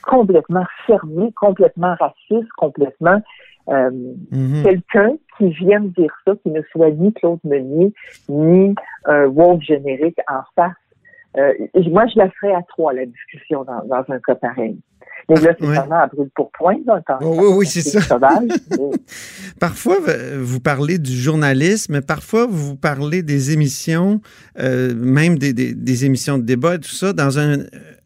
complètement 0.01 0.65
fermé, 0.85 1.31
complètement 1.33 1.95
raciste, 1.99 2.49
complètement 2.57 3.21
euh, 3.69 3.91
Mhm. 4.31 4.63
quelqu'un 4.63 5.15
qui 5.37 5.49
vienne 5.49 5.89
dire 5.91 6.11
ça, 6.25 6.33
qui 6.41 6.49
ne 6.49 6.61
soit 6.71 6.89
ni 6.91 7.13
Claude 7.13 7.39
Meunier, 7.43 7.93
ni 8.27 8.73
un 9.05 9.25
woke 9.27 9.61
générique 9.61 10.19
en 10.27 10.41
face. 10.55 10.73
Euh, 11.37 11.53
moi, 11.91 12.07
je 12.07 12.17
la 12.17 12.29
ferais 12.31 12.53
à 12.55 12.63
trois, 12.63 12.93
la 12.93 13.05
discussion, 13.05 13.63
dans, 13.63 13.85
dans 13.85 14.03
un 14.09 14.19
cas 14.19 14.35
pareil. 14.35 14.79
Mais 15.27 15.39
là, 15.41 15.53
c'est 15.59 15.65
Ouais. 15.67 15.75
vraiment 15.75 15.99
à 16.01 16.07
brûle 16.07 16.29
pour 16.35 16.51
point, 16.51 16.75
là, 16.85 17.01
Oh, 17.21 17.35
oui, 17.37 17.47
oui, 17.57 17.65
c'est 17.67 17.81
ça. 17.81 17.99
Parfois, 19.59 19.97
vous 20.39 20.59
parlez 20.59 20.97
du 20.99 21.15
journalisme, 21.15 22.01
parfois, 22.01 22.47
vous 22.49 22.75
parlez 22.75 23.23
des 23.23 23.51
émissions, 23.51 24.21
euh, 24.59 24.93
même 24.95 25.37
des, 25.37 25.53
des- 25.53 25.73
des 25.73 26.05
émissions 26.05 26.37
de 26.37 26.43
débat 26.43 26.75
et 26.75 26.79
tout 26.79 26.89
ça, 26.95 27.13
dans 27.13 27.39
un, 27.39 27.57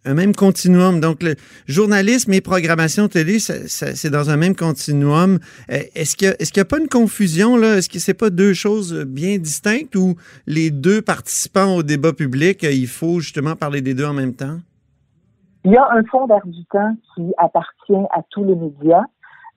un 0.05 0.13
même 0.15 0.34
continuum. 0.36 1.00
Donc, 1.00 1.22
le 1.24 1.36
journalisme 1.67 2.34
et 2.34 2.41
programmation 2.41 3.08
télé, 3.08 3.38
c'est 3.39 4.10
dans 4.10 4.29
un 4.29 4.38
même 4.38 4.55
continuum. 4.55 5.39
Euh, 5.72 5.79
Est-ce 5.96 6.15
qu'il 6.17 6.27
n'y 6.29 6.60
a, 6.60 6.62
a 6.62 6.65
pas 6.65 6.79
une 6.79 6.89
confusion, 6.89 7.55
là? 7.58 7.77
Est-ce 7.77 7.89
que 7.89 8.00
c'est 8.00 8.13
pas 8.13 8.29
deux 8.29 8.53
choses 8.53 8.93
bien 9.08 9.38
distinctes 9.38 9.96
ou 9.96 10.15
les 10.48 10.72
deux 10.72 11.01
participants 11.01 11.75
au 11.75 11.84
débat 11.84 12.13
public, 12.13 12.63
euh, 12.63 12.72
il 12.72 12.88
faut 12.88 13.20
justement 13.20 13.55
parler 13.55 13.82
des 13.82 13.93
deux 13.93 14.05
en 14.05 14.13
même 14.13 14.34
temps? 14.34 14.60
Il 15.65 15.72
y 15.72 15.77
a 15.77 15.88
un 15.91 16.03
fonds 16.05 16.27
d'air 16.27 16.46
du 16.46 16.65
temps 16.65 16.96
qui 17.15 17.34
appartient 17.38 18.05
à 18.12 18.22
tous 18.29 18.43
les 18.43 18.55
médias. 18.55 19.03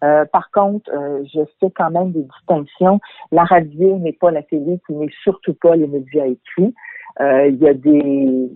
Euh, 0.04 0.24
par 0.26 0.50
contre, 0.50 0.90
euh, 0.92 1.24
je 1.32 1.40
fais 1.58 1.70
quand 1.70 1.90
même 1.90 2.12
des 2.12 2.22
distinctions. 2.22 3.00
La 3.32 3.44
radio 3.44 3.98
n'est 3.98 4.12
pas 4.12 4.30
la 4.30 4.42
télé, 4.42 4.78
qui 4.86 4.92
n'est 4.94 5.10
surtout 5.22 5.54
pas 5.54 5.74
les 5.74 5.86
médias 5.86 6.26
écrits. 6.26 6.74
Euh, 7.20 7.48
il 7.48 7.56
y 7.56 7.68
a 7.68 7.74
des 7.74 8.50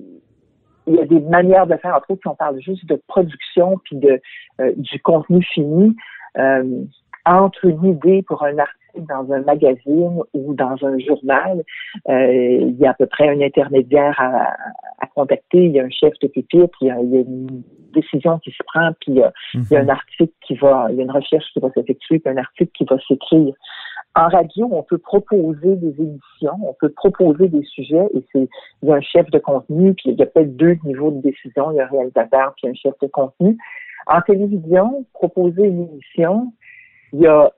il 0.87 0.97
y 0.97 1.01
a 1.01 1.07
des 1.07 1.21
manières 1.21 1.67
de 1.67 1.77
faire, 1.77 1.95
entre 1.95 2.11
autres, 2.11 2.23
si 2.23 2.29
on 2.29 2.35
parle 2.35 2.61
juste 2.61 2.85
de 2.87 3.01
production 3.07 3.79
puis 3.85 3.97
de 3.97 4.21
euh, 4.61 4.73
du 4.77 5.01
contenu 5.01 5.43
fini, 5.43 5.97
euh, 6.39 6.85
entre 7.27 7.65
une 7.67 7.85
idée 7.85 8.23
pour 8.23 8.43
un 8.43 8.59
article 8.91 9.07
dans 9.07 9.33
un 9.33 9.43
magazine 9.43 10.23
ou 10.35 10.55
dans 10.55 10.77
un 10.85 10.99
journal, 10.99 11.63
euh, 12.09 12.33
il 12.33 12.77
y 12.79 12.87
a 12.87 12.91
à 12.91 12.95
peu 12.95 13.07
près 13.07 13.29
un 13.29 13.41
intermédiaire 13.41 14.15
à, 14.19 14.55
à 14.99 15.07
contacter, 15.15 15.65
il 15.65 15.73
y 15.73 15.81
a 15.81 15.85
un 15.85 15.91
chef 15.91 16.13
de 16.21 16.29
pupitre, 16.29 16.77
il 16.81 16.89
y 16.89 16.91
a, 16.91 17.01
il 17.01 17.11
y 17.11 17.17
a 17.19 17.21
une 17.21 17.63
décision 17.93 18.39
qui 18.39 18.51
se 18.51 18.63
prend, 18.67 18.91
puis 19.01 19.13
il 19.13 19.17
y 19.17 19.23
a, 19.23 19.33
il 19.55 19.67
y 19.71 19.77
a 19.77 19.81
un 19.81 19.89
article 19.89 20.33
qui 20.47 20.55
va, 20.57 20.87
il 20.91 20.97
y 20.97 21.01
a 21.01 21.05
une 21.05 21.11
recherche 21.11 21.47
qui 21.53 21.61
va 21.61 21.71
s'effectuer, 21.73 22.19
puis 22.19 22.33
un 22.33 22.39
article 22.39 22.71
qui 22.75 22.85
va 22.85 22.97
s'écrire. 23.07 23.55
En 24.17 24.27
radio, 24.27 24.69
on 24.73 24.83
peut 24.83 24.99
proposer 24.99 25.77
des 25.77 25.95
émissions, 26.03 26.59
on 26.63 26.75
peut 26.81 26.89
proposer 26.89 27.49
des 27.49 27.63
sujets, 27.63 28.07
et 28.15 28.25
c'est 28.33 28.49
il 28.83 28.89
y 28.89 28.93
a 28.93 28.97
un 28.97 29.01
chef 29.01 29.31
de 29.31 29.39
contenu, 29.39 29.95
puis 29.95 30.11
il 30.11 30.19
y 30.19 30.23
a 30.23 30.27
peut-être 30.27 30.57
deux 30.57 30.77
niveaux 30.85 31.13
de 31.13 31.21
décision, 31.21 31.71
il 31.71 31.77
y 31.77 31.81
a 31.81 31.85
un 31.85 31.89
réalisateur, 31.89 32.55
puis 32.57 32.69
un 32.69 32.75
chef 32.75 32.95
de 33.01 33.07
contenu. 33.07 33.57
En 34.07 34.21
télévision, 34.23 35.05
proposer 35.13 35.63
une 35.65 35.89
émission, 35.89 36.53
il 37.13 37.21
y 37.21 37.27
a 37.27 37.53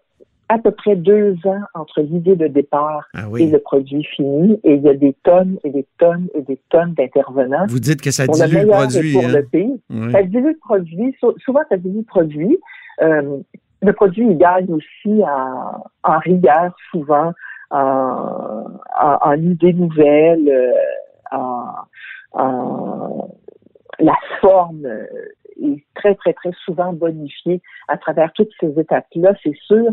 à 0.54 0.58
peu 0.58 0.70
près 0.70 0.96
deux 0.96 1.36
ans 1.44 1.60
entre 1.74 2.00
l'idée 2.00 2.36
de 2.36 2.46
départ 2.46 3.06
Ah 3.14 3.26
et 3.38 3.46
le 3.46 3.58
produit 3.58 4.04
fini, 4.04 4.60
et 4.64 4.74
il 4.74 4.82
y 4.82 4.88
a 4.88 4.94
des 4.94 5.14
tonnes 5.24 5.58
et 5.64 5.70
des 5.70 5.86
tonnes 5.98 6.28
et 6.34 6.42
des 6.42 6.58
tonnes 6.70 6.94
d'intervenants. 6.94 7.66
Vous 7.68 7.78
dites 7.80 8.00
que 8.02 8.10
ça 8.10 8.26
le 8.26 8.32
dilue 8.32 8.58
le 8.60 8.66
meilleur 8.66 8.82
et 8.82 8.86
produit. 8.88 9.12
pour 9.12 9.24
hein? 9.24 9.32
le 9.32 9.42
pire. 9.44 9.76
Oui. 9.90 10.12
Ça 10.12 10.22
dilue 10.22 10.44
le 10.48 10.58
produit. 10.58 11.16
Sou- 11.20 11.34
Souvent, 11.44 11.60
ça 11.68 11.76
dilue 11.76 11.98
le 11.98 12.02
produit. 12.04 12.58
Euh, 13.02 13.38
le 13.80 13.92
produit, 13.92 14.26
il 14.28 14.38
gagne 14.38 14.72
aussi 14.72 15.22
en, 15.24 15.84
en 16.04 16.18
rigueur, 16.18 16.74
souvent, 16.90 17.32
en, 17.70 18.64
en, 19.00 19.18
en 19.22 19.32
idées 19.34 19.72
nouvelles, 19.72 20.48
euh, 20.48 20.72
en, 21.36 21.64
en- 22.32 23.28
la 23.98 24.14
forme 24.40 24.84
euh, 24.86 25.04
est 25.62 25.84
très, 25.94 26.14
très, 26.14 26.32
très 26.32 26.52
souvent 26.64 26.92
bonifiée 26.92 27.60
à 27.88 27.96
travers 27.96 28.32
toutes 28.32 28.50
ces 28.60 28.78
étapes-là, 28.78 29.34
c'est 29.42 29.56
sûr. 29.66 29.90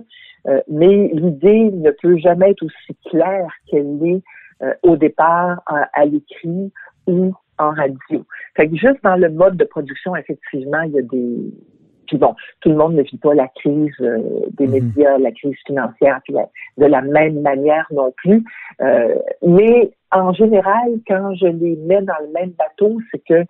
Euh, 0.48 0.62
mais 0.70 1.10
l'idée 1.14 1.70
ne 1.72 1.92
peut 1.92 2.18
jamais 2.18 2.52
être 2.52 2.64
aussi 2.64 2.98
claire 3.10 3.52
qu'elle 3.68 4.00
est 4.06 4.22
euh, 4.62 4.74
au 4.84 4.96
départ 4.96 5.62
à, 5.66 5.88
à 5.94 6.06
l'écrit 6.06 6.72
ou 7.08 7.34
en 7.58 7.72
radio. 7.72 8.26
Fait 8.56 8.70
que 8.70 8.76
juste 8.76 9.04
dans 9.04 9.18
le 9.18 9.30
mode 9.30 9.58
de 9.58 9.66
production, 9.66 10.16
effectivement, 10.16 10.82
il 10.82 10.92
y 10.94 11.00
a 11.00 11.02
des. 11.02 11.38
Puis 12.08 12.18
bon, 12.18 12.34
tout 12.62 12.70
le 12.70 12.76
monde 12.76 12.96
ne 12.96 13.04
vit 13.04 13.18
pas 13.18 13.34
la 13.36 13.48
crise 13.50 13.94
euh, 14.02 14.18
des 14.52 14.66
Mhm. 14.66 14.74
médias, 14.74 15.18
la 15.18 15.32
crise 15.32 15.58
financière 15.68 16.20
puis 16.24 16.34
la- 16.34 16.50
de 16.78 16.86
la 16.86 17.02
même 17.02 17.42
manière 17.42 17.86
non 17.92 18.12
plus. 18.18 18.44
Mais 19.46 19.92
en 20.12 20.34
général, 20.34 20.90
quand 21.08 21.36
je 21.36 21.48
les 21.48 21.76
mets 21.76 22.02
dans 22.02 22.18
le 22.26 22.32
même 22.34 22.52
bateau, 22.52 23.00
c'est 23.12 23.24
que 23.28 23.44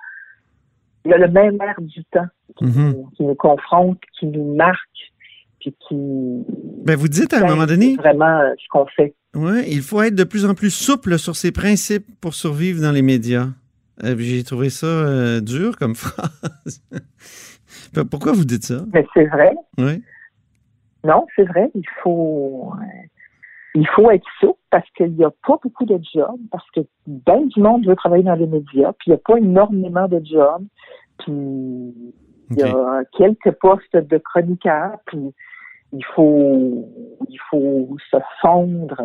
il 1.10 1.12
y 1.12 1.14
a 1.16 1.18
le 1.28 1.32
même 1.32 1.58
air 1.62 1.76
du 1.80 2.04
temps 2.06 2.28
qui, 2.58 2.66
Mhm. 2.66 2.92
nous, 2.94 3.10
qui 3.16 3.24
nous 3.24 3.36
confronte, 3.36 4.00
qui 4.20 4.28
nous 4.28 4.56
marque, 4.56 4.78
puis 5.60 5.76
qui 5.88 5.96
Ben, 6.86 6.96
vous 6.96 7.08
dites 7.08 7.34
à 7.34 7.38
un 7.44 7.48
moment 7.50 7.66
donné, 7.66 7.96
vraiment 7.96 8.40
euh, 8.40 8.54
ce 8.58 8.66
qu'on 8.70 8.86
fait. 8.86 9.14
Ouais, 9.36 9.66
il 9.70 9.82
faut 9.82 10.02
être 10.02 10.16
de 10.16 10.24
plus 10.24 10.46
en 10.46 10.54
plus 10.56 10.72
souple 10.72 11.18
sur 11.20 11.36
ses 11.36 11.52
principes 11.52 12.06
pour 12.22 12.34
survivre 12.34 12.82
dans 12.82 12.92
les 12.92 13.02
médias. 13.02 13.48
Euh, 14.04 14.16
J'ai 14.18 14.44
trouvé 14.44 14.70
ça 14.70 14.86
euh, 14.88 15.42
dur 15.42 15.78
comme 15.78 15.96
phrase. 15.96 16.82
Pourquoi 18.10 18.32
vous 18.34 18.46
dites 18.46 18.64
ça? 18.64 18.84
Mais 18.94 19.06
c'est 19.14 19.26
vrai. 19.26 19.52
Oui. 19.78 20.02
Non, 21.04 21.26
c'est 21.36 21.44
vrai. 21.44 21.70
Il 21.76 21.84
faut, 22.04 22.72
euh, 22.76 22.86
il 23.76 23.88
faut 23.96 24.10
être 24.12 24.26
souple 24.40 24.60
parce 24.70 24.88
qu'il 24.96 25.14
n'y 25.14 25.24
a 25.24 25.32
pas 25.48 25.58
beaucoup 25.62 25.86
de 25.86 26.00
jobs, 26.14 26.40
parce 26.52 26.66
que 26.72 26.82
bien 27.08 27.42
du 27.46 27.60
monde 27.62 27.86
veut 27.88 27.96
travailler 27.96 28.24
dans 28.24 28.36
les 28.36 28.48
médias, 28.48 28.92
puis 28.94 29.08
il 29.08 29.10
n'y 29.12 29.16
a 29.16 29.22
pas 29.26 29.38
énormément 29.38 30.08
de 30.08 30.22
jobs, 30.26 30.66
puis 31.20 32.14
il 32.52 32.58
y 32.58 32.64
a 32.64 33.04
quelques 33.18 33.52
postes 33.60 33.96
de 33.96 34.18
chroniqueurs, 34.18 34.98
puis 35.06 35.34
il 35.94 36.06
faut, 36.16 36.88
il 37.28 37.40
faut 37.50 37.98
se 38.12 38.18
fondre 38.42 39.02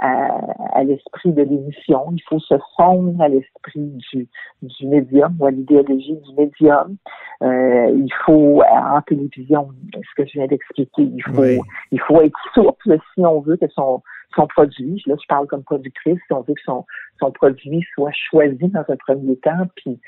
à, 0.00 0.38
à 0.74 0.84
l'esprit 0.84 1.32
de 1.32 1.42
l'émission, 1.42 2.04
il 2.12 2.22
faut 2.28 2.38
se 2.38 2.54
fondre 2.76 3.20
à 3.20 3.28
l'esprit 3.28 3.92
du, 4.12 4.28
du 4.62 4.86
médium 4.86 5.36
ou 5.40 5.46
à 5.46 5.50
l'idéologie 5.50 6.16
du 6.16 6.34
médium. 6.36 6.96
Euh, 7.42 7.90
il 7.90 8.12
faut, 8.24 8.62
en 8.62 9.00
télévision, 9.02 9.68
ce 9.94 10.22
que 10.22 10.28
je 10.28 10.34
viens 10.34 10.46
d'expliquer, 10.46 11.02
il 11.02 11.22
faut, 11.22 11.42
Oui. 11.42 11.60
il 11.92 12.00
faut 12.00 12.20
être 12.20 12.38
souple 12.54 12.98
si 13.14 13.20
on 13.24 13.40
veut 13.40 13.56
que 13.56 13.68
son, 13.68 14.02
son 14.36 14.46
produit, 14.46 15.02
là 15.06 15.14
je 15.20 15.26
parle 15.26 15.46
comme 15.46 15.64
productrice, 15.64 16.18
si 16.26 16.32
on 16.32 16.42
veut 16.42 16.54
que 16.54 16.62
son, 16.64 16.84
son 17.18 17.30
produit 17.32 17.84
soit 17.94 18.12
choisi 18.30 18.68
dans 18.68 18.84
un 18.88 18.96
premier 18.96 19.36
temps, 19.38 19.66
puis 19.76 19.98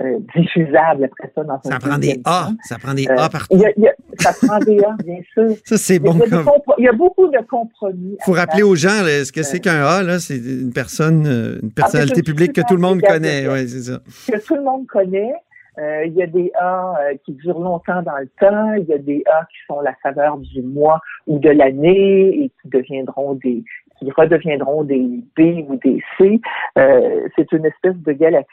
euh, 0.00 0.18
diffusable 0.36 1.04
après 1.04 1.32
ça 1.34 1.42
dans 1.42 1.60
Ça 1.62 1.78
prend 1.80 1.98
des 1.98 2.20
A. 2.24 2.50
Ça 2.62 2.76
prend 2.78 2.94
des 2.94 3.08
Euh, 3.08 3.16
A 3.18 3.28
partout. 3.28 3.48
il 3.50 3.58
y 3.60 3.66
a- 3.66 3.72
il 3.76 3.82
y 3.82 3.88
a- 3.88 3.94
ça 4.18 4.32
prend 4.46 4.58
des 4.58 4.78
A, 4.84 4.94
bien 5.04 5.18
sûr. 5.32 5.48
Ça, 5.64 5.76
c'est 5.76 5.98
bon. 5.98 6.12
il, 6.14 6.20
y 6.20 6.22
a 6.22 6.28
comme- 6.44 6.74
il 6.78 6.84
y 6.84 6.88
a 6.88 6.92
beaucoup 6.92 7.26
de 7.28 7.38
compromis. 7.48 8.16
faut 8.24 8.32
rappeler 8.32 8.62
aux 8.62 8.76
gens, 8.76 9.02
là, 9.04 9.24
ce 9.24 9.32
que 9.32 9.42
c'est 9.42 9.58
qu'un 9.58 9.82
A, 9.84 10.02
là, 10.04 10.18
c'est 10.20 10.36
une 10.36 10.72
personne, 10.72 11.26
euh, 11.26 11.58
une 11.62 11.72
personnalité 11.72 12.14
Ah, 12.18 12.20
une 12.20 12.24
publique 12.24 12.52
que 12.52 12.60
tout 12.68 12.74
le 12.76 12.80
monde 12.82 13.00
connaît. 13.02 13.48
Oui, 13.48 13.68
c'est 13.68 13.80
ça. 13.90 13.98
que 14.30 14.38
tout 14.46 14.54
le 14.54 14.62
monde 14.62 14.86
connaît. 14.86 15.32
Euh, 15.78 16.04
il 16.04 16.12
y 16.14 16.22
a 16.22 16.26
des 16.26 16.52
A 16.60 16.94
euh, 17.00 17.14
qui 17.24 17.32
durent 17.32 17.58
longtemps 17.60 18.02
dans 18.02 18.16
le 18.18 18.28
temps. 18.38 18.72
Il 18.74 18.84
y 18.84 18.92
a 18.92 18.98
des 18.98 19.22
A 19.26 19.44
qui 19.46 19.56
sont 19.66 19.80
la 19.80 19.94
saveur 20.02 20.36
du 20.38 20.62
mois 20.62 21.00
ou 21.26 21.38
de 21.38 21.48
l'année 21.48 22.28
et 22.44 22.50
qui 22.62 22.68
deviendront 22.68 23.34
des 23.34 23.64
qui 23.98 24.10
redeviendront 24.16 24.82
des 24.82 25.22
B 25.36 25.64
ou 25.68 25.76
des 25.84 26.02
C. 26.16 26.40
Euh, 26.78 27.28
c'est 27.36 27.52
une 27.52 27.66
espèce 27.66 27.96
de 27.96 28.12
galaxie 28.12 28.48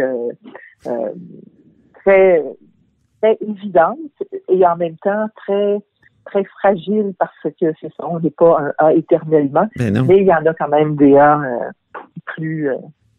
euh, 0.00 0.28
euh, 0.86 1.12
très, 2.04 2.42
très 3.20 3.38
évidente 3.40 3.98
et 4.48 4.66
en 4.66 4.76
même 4.76 4.96
temps 4.98 5.28
très 5.36 5.78
très 6.24 6.44
fragile 6.44 7.14
parce 7.18 7.32
que 7.42 7.66
c'est 7.80 7.92
ça, 7.96 8.08
on 8.08 8.18
n'est 8.20 8.30
pas 8.30 8.58
un 8.58 8.72
A 8.78 8.94
éternellement. 8.94 9.68
Ben 9.76 9.92
non. 9.92 10.04
Mais 10.04 10.18
il 10.18 10.26
y 10.26 10.32
en 10.32 10.44
a 10.46 10.54
quand 10.54 10.68
même 10.68 10.96
des 10.96 11.16
A 11.16 11.38
euh, 11.40 11.70
plus 12.24 12.68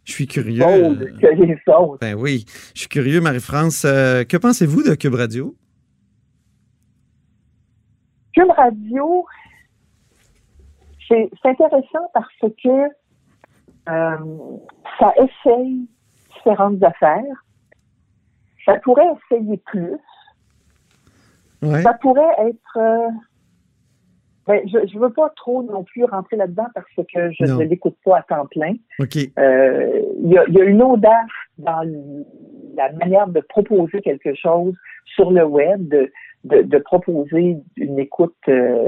Je 0.04 0.12
suis 0.12 0.28
curieux. 0.28 0.64
bold 0.64 1.20
que 1.20 1.28
les 1.28 1.58
autres. 1.68 2.00
Ben 2.02 2.16
oui, 2.16 2.46
je 2.74 2.82
suis 2.82 2.90
curieux, 2.90 3.22
Marie-France. 3.22 3.86
Euh, 3.86 4.24
que 4.24 4.38
pensez-vous 4.38 4.84
de 4.84 4.96
Cube 4.96 5.14
Radio? 5.14 5.56
Cube 8.34 8.52
Radio, 8.58 9.26
c'est 11.08 11.30
c'est 11.42 11.50
intéressant 11.50 12.10
parce 12.14 12.34
que 12.42 12.90
euh, 13.88 14.58
ça 15.00 15.14
essaye 15.18 15.88
différentes 16.46 16.84
affaires. 16.84 17.24
Ça 18.66 18.76
pourrait 18.84 19.06
essayer 19.32 19.58
plus. 19.58 19.96
Ouais. 21.62 21.82
Ça 21.82 21.94
pourrait 21.94 22.22
être. 22.48 22.78
euh, 22.78 23.08
ben, 24.48 24.62
je 24.68 24.78
ne 24.96 25.00
veux 25.00 25.12
pas 25.12 25.30
trop 25.36 25.64
non 25.64 25.84
plus 25.84 26.04
rentrer 26.04 26.36
là-dedans 26.36 26.68
parce 26.76 26.86
que 26.96 27.32
je 27.32 27.46
Non. 27.46 27.58
ne 27.58 27.64
l'écoute 27.64 27.98
pas 28.06 28.18
à 28.18 28.22
temps 28.22 28.46
plein. 28.46 28.76
Euh, 29.00 30.02
Il 30.22 30.30
y, 30.32 30.38
a, 30.38 30.44
il 30.48 30.54
y 30.54 30.62
a 30.62 30.66
une 30.66 30.84
audace 30.84 31.12
dans 31.58 31.82
la 32.76 32.92
manière 32.94 33.28
de 33.28 33.40
proposer 33.42 34.02
quelque 34.02 34.36
chose 34.36 34.76
sur 35.16 35.32
le 35.32 35.44
web, 35.46 35.88
de, 35.88 36.12
de, 36.44 36.62
de 36.62 36.78
proposer 36.78 37.58
une 37.78 37.98
écoute 37.98 38.36
euh, 38.48 38.88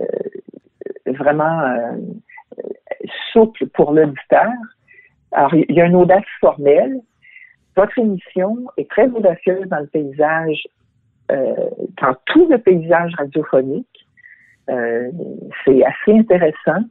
vraiment 1.07 1.59
euh, 1.61 1.97
souple 3.31 3.65
pour 3.69 3.93
l'auditeur. 3.93 4.51
Alors, 5.31 5.55
il 5.55 5.75
y 5.75 5.81
a 5.81 5.85
une 5.85 5.95
audace 5.95 6.23
formelle. 6.39 6.99
Votre 7.77 7.99
émission 7.99 8.57
est 8.77 8.89
très 8.89 9.07
audacieuse 9.07 9.67
dans 9.67 9.79
le 9.79 9.85
paysage, 9.85 10.67
euh, 11.31 11.53
dans 12.01 12.15
tout 12.25 12.47
le 12.49 12.57
paysage 12.57 13.13
radiophonique. 13.15 14.07
Euh, 14.69 15.11
c'est 15.63 15.83
assez 15.85 16.17
intéressant. 16.17 16.83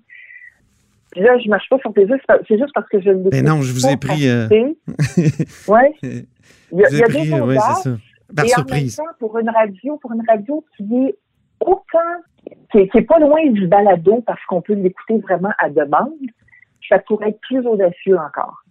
Puis 1.10 1.22
là, 1.22 1.36
je 1.38 1.48
marche 1.48 1.68
pas 1.68 1.78
sur 1.80 1.92
tes 1.92 2.06
c'est 2.06 2.58
juste 2.58 2.72
parce 2.72 2.88
que 2.88 3.00
je 3.00 3.10
ne 3.10 3.28
Ben 3.30 3.44
non, 3.44 3.62
je 3.62 3.72
vous 3.72 3.88
ai 3.88 3.96
pris, 3.96 4.28
euh, 4.28 4.46
Ouais. 5.68 5.92
Il 6.02 6.78
y 6.78 6.84
a, 6.84 6.88
il 6.90 6.98
y 6.98 7.02
a 7.02 7.06
pris, 7.06 7.30
des 7.30 7.56
ça. 7.58 7.96
Par 8.34 8.44
et 8.44 8.48
surprise. 8.48 9.00
en 9.00 9.02
même 9.02 9.10
temps, 9.10 9.16
pour 9.18 9.38
une 9.38 9.50
radio, 9.50 9.96
pour 9.98 10.12
une 10.12 10.22
radio 10.28 10.64
qui 10.76 10.84
est 10.84 11.16
autant, 11.60 11.82
qui 12.70 12.78
est, 12.78 12.88
qui 12.88 12.98
est 12.98 13.02
pas 13.02 13.18
loin 13.18 13.44
du 13.50 13.66
balado 13.66 14.22
parce 14.24 14.44
qu'on 14.46 14.62
peut 14.62 14.74
l'écouter 14.74 15.18
vraiment 15.18 15.52
à 15.58 15.68
demande, 15.68 16.12
ça 16.88 17.00
pourrait 17.00 17.30
être 17.30 17.40
plus 17.40 17.66
audacieux 17.66 18.18
encore. 18.18 18.62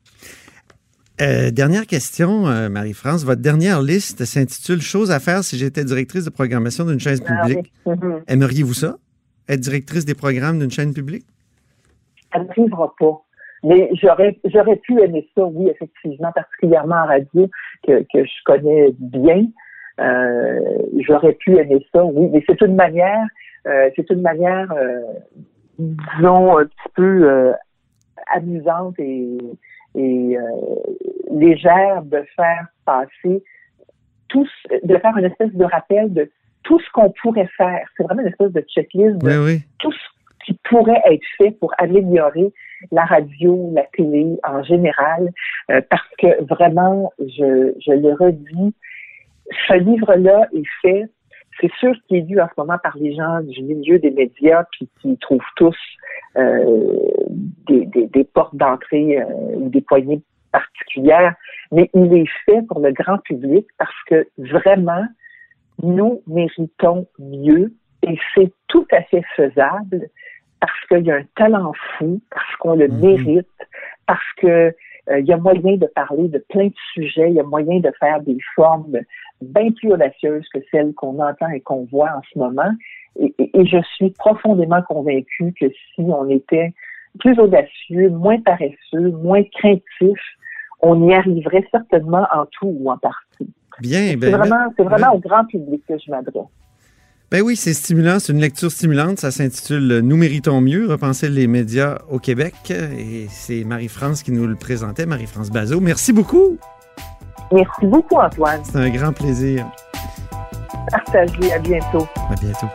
Euh, 1.21 1.49
dernière 1.49 1.85
question, 1.87 2.47
euh, 2.47 2.67
Marie-France. 2.67 3.23
Votre 3.23 3.41
dernière 3.41 3.81
liste 3.81 4.25
s'intitule 4.25 4.81
Choses 4.81 5.11
à 5.11 5.19
faire 5.19 5.43
si 5.45 5.57
j'étais 5.57 5.85
directrice 5.85 6.25
de 6.25 6.29
programmation 6.29 6.85
d'une 6.85 6.99
chaîne 6.99 7.19
Ah 7.25 7.43
publique. 7.43 7.71
oui. 7.85 7.95
Mhm. 7.95 8.21
Aimeriez-vous 8.27 8.73
ça? 8.73 8.97
Être 9.47 9.61
directrice 9.61 10.03
des 10.03 10.13
programmes 10.15 10.59
d'une 10.59 10.71
chaîne 10.71 10.93
publique? 10.93 11.25
Ça 12.33 12.39
n'arrivera 12.39 12.93
pas. 12.99 13.21
Mais 13.63 13.89
j'aurais, 13.93 14.37
j'aurais 14.43 14.75
pu 14.75 15.01
aimer 15.01 15.25
ça, 15.33 15.45
oui, 15.45 15.69
effectivement, 15.69 16.31
particulièrement 16.33 16.95
en 16.95 17.05
radio, 17.07 17.49
que, 17.87 18.01
que 18.13 18.25
je 18.25 18.43
connais 18.43 18.93
bien. 18.99 19.45
Euh, 20.01 20.59
j'aurais 20.99 21.33
pu 21.33 21.57
aimer 21.57 21.85
ça, 21.93 22.03
oui. 22.03 22.27
Mais 22.33 22.43
c'est 22.47 22.59
une 22.61 22.75
manière, 22.75 23.25
c'est 23.95 24.09
une 24.09 24.21
manière, 24.21 24.67
disons, 25.79 26.57
un 26.57 26.65
petit 26.65 26.89
peu 26.95 27.53
amusante 28.35 28.95
et, 28.99 29.37
et 29.95 30.37
euh, 30.37 30.41
légère 31.31 32.03
de 32.03 32.23
faire 32.35 32.67
passer 32.85 33.43
tout, 34.27 34.47
de 34.83 34.97
faire 34.97 35.17
une 35.17 35.25
espèce 35.25 35.53
de 35.53 35.65
rappel 35.65 36.13
de 36.13 36.29
tout 36.63 36.79
ce 36.79 36.91
qu'on 36.91 37.13
pourrait 37.21 37.49
faire. 37.57 37.87
C'est 37.95 38.03
vraiment 38.03 38.21
une 38.21 38.27
espèce 38.27 38.51
de 38.51 38.61
checklist 38.61 39.17
de 39.17 39.27
Oui, 39.27 39.53
oui. 39.53 39.61
tout 39.79 39.91
ce 39.91 40.45
qui 40.45 40.59
pourrait 40.69 41.01
être 41.05 41.25
fait 41.37 41.51
pour 41.51 41.73
améliorer 41.77 42.51
la 42.91 43.05
radio, 43.05 43.71
la 43.73 43.83
télé 43.93 44.37
en 44.43 44.63
général, 44.63 45.31
euh, 45.71 45.81
parce 45.89 46.07
que 46.19 46.43
vraiment, 46.43 47.13
je, 47.19 47.73
je 47.85 47.91
le 47.91 48.13
redis, 48.13 48.73
ce 49.67 49.73
livre-là 49.75 50.47
est 50.53 50.67
fait, 50.81 51.05
c'est 51.59 51.71
sûr 51.79 51.93
qu'il 52.07 52.17
est 52.17 52.21
lu 52.21 52.41
en 52.41 52.47
ce 52.47 52.53
moment 52.57 52.77
par 52.83 52.97
les 52.97 53.15
gens 53.15 53.41
du 53.41 53.63
milieu 53.63 53.97
des 53.99 54.11
médias 54.11 54.65
puis 54.71 54.89
qui 55.01 55.17
trouvent 55.17 55.39
tous 55.55 55.77
euh, 56.37 56.97
des, 57.67 57.85
des, 57.87 58.07
des 58.07 58.23
portes 58.23 58.55
d'entrée 58.55 59.21
euh, 59.21 59.25
ou 59.55 59.69
des 59.69 59.81
poignées 59.81 60.21
particulières, 60.51 61.35
mais 61.71 61.89
il 61.93 62.13
est 62.13 62.29
fait 62.45 62.61
pour 62.67 62.79
le 62.79 62.91
grand 62.91 63.17
public 63.19 63.67
parce 63.77 63.95
que 64.07 64.27
vraiment, 64.37 65.03
nous 65.83 66.21
méritons 66.27 67.07
mieux 67.19 67.73
et 68.07 68.17
c'est 68.33 68.51
tout 68.67 68.87
à 68.91 69.01
fait 69.03 69.23
faisable 69.35 70.07
parce 70.61 70.79
qu'il 70.87 71.05
y 71.05 71.11
a 71.11 71.15
un 71.17 71.25
talent 71.35 71.73
fou, 71.97 72.21
parce 72.31 72.55
qu'on 72.59 72.75
le 72.75 72.87
Mhm. 72.87 72.99
mérite, 73.01 73.47
parce 74.07 74.33
que 74.37 74.47
euh, 75.09 75.19
il 75.19 75.25
y 75.25 75.33
a 75.33 75.37
moyen 75.37 75.75
de 75.77 75.85
parler 75.87 76.27
de 76.29 76.39
plein 76.49 76.67
de 76.67 76.73
sujets, 76.93 77.29
il 77.29 77.35
y 77.35 77.39
a 77.39 77.43
moyen 77.43 77.79
de 77.79 77.91
faire 77.99 78.21
des 78.21 78.37
formes 78.55 78.97
bien 79.41 79.69
plus 79.71 79.91
audacieuses 79.91 80.47
que 80.53 80.59
celles 80.71 80.93
qu'on 80.93 81.19
entend 81.19 81.49
et 81.49 81.59
qu'on 81.59 81.85
voit 81.91 82.09
en 82.15 82.21
ce 82.33 82.39
moment. 82.39 82.71
Et, 83.19 83.33
et- 83.37 83.59
et 83.59 83.65
je 83.65 83.81
suis 83.95 84.09
profondément 84.11 84.81
convaincue 84.83 85.53
que 85.59 85.67
si 85.69 86.01
on 86.01 86.27
était 86.29 86.73
plus 87.19 87.39
audacieux, 87.39 88.09
moins 88.09 88.39
paresseux, 88.41 89.11
moins 89.23 89.43
craintif, 89.59 90.19
on 90.81 91.07
y 91.07 91.13
arriverait 91.13 91.65
certainement 91.71 92.27
en 92.33 92.45
tout 92.45 92.75
ou 92.79 92.91
en 92.91 92.97
partie. 92.97 93.49
Bien, 93.81 94.09
C'est 94.11 94.15
ben, 94.15 94.35
vraiment, 94.35 94.73
c'est 94.77 94.83
vraiment 94.83 95.11
ouais. 95.11 95.17
au 95.17 95.19
grand 95.19 95.45
public 95.45 95.81
que 95.87 95.95
je 95.97 96.09
m'adresse. 96.09 96.45
ben 97.31 97.41
oui, 97.41 97.55
c'est 97.55 97.73
stimulant. 97.73 98.19
C'est 98.19 98.31
une 98.31 98.39
lecture 98.39 98.71
stimulante. 98.71 99.19
Ça 99.19 99.31
s'intitule 99.31 99.99
Nous 100.03 100.15
méritons 100.15 100.61
mieux, 100.61 100.87
repenser 100.87 101.29
les 101.29 101.47
médias 101.47 101.99
au 102.09 102.19
Québec. 102.19 102.53
Et 102.71 103.25
c'est 103.29 103.63
Marie-France 103.65 104.23
qui 104.23 104.31
nous 104.31 104.47
le 104.47 104.55
présentait, 104.55 105.05
Marie-France 105.05 105.49
Bazot. 105.49 105.81
Merci 105.81 106.13
beaucoup. 106.13 106.57
Merci 107.51 107.85
beaucoup, 107.85 108.15
Antoine. 108.15 108.61
C'est 108.63 108.77
un 108.77 108.89
grand 108.89 109.11
plaisir. 109.11 109.65
Partagez. 110.91 111.51
À 111.53 111.59
bientôt. 111.59 112.07
À 112.29 112.35
bientôt. 112.39 112.67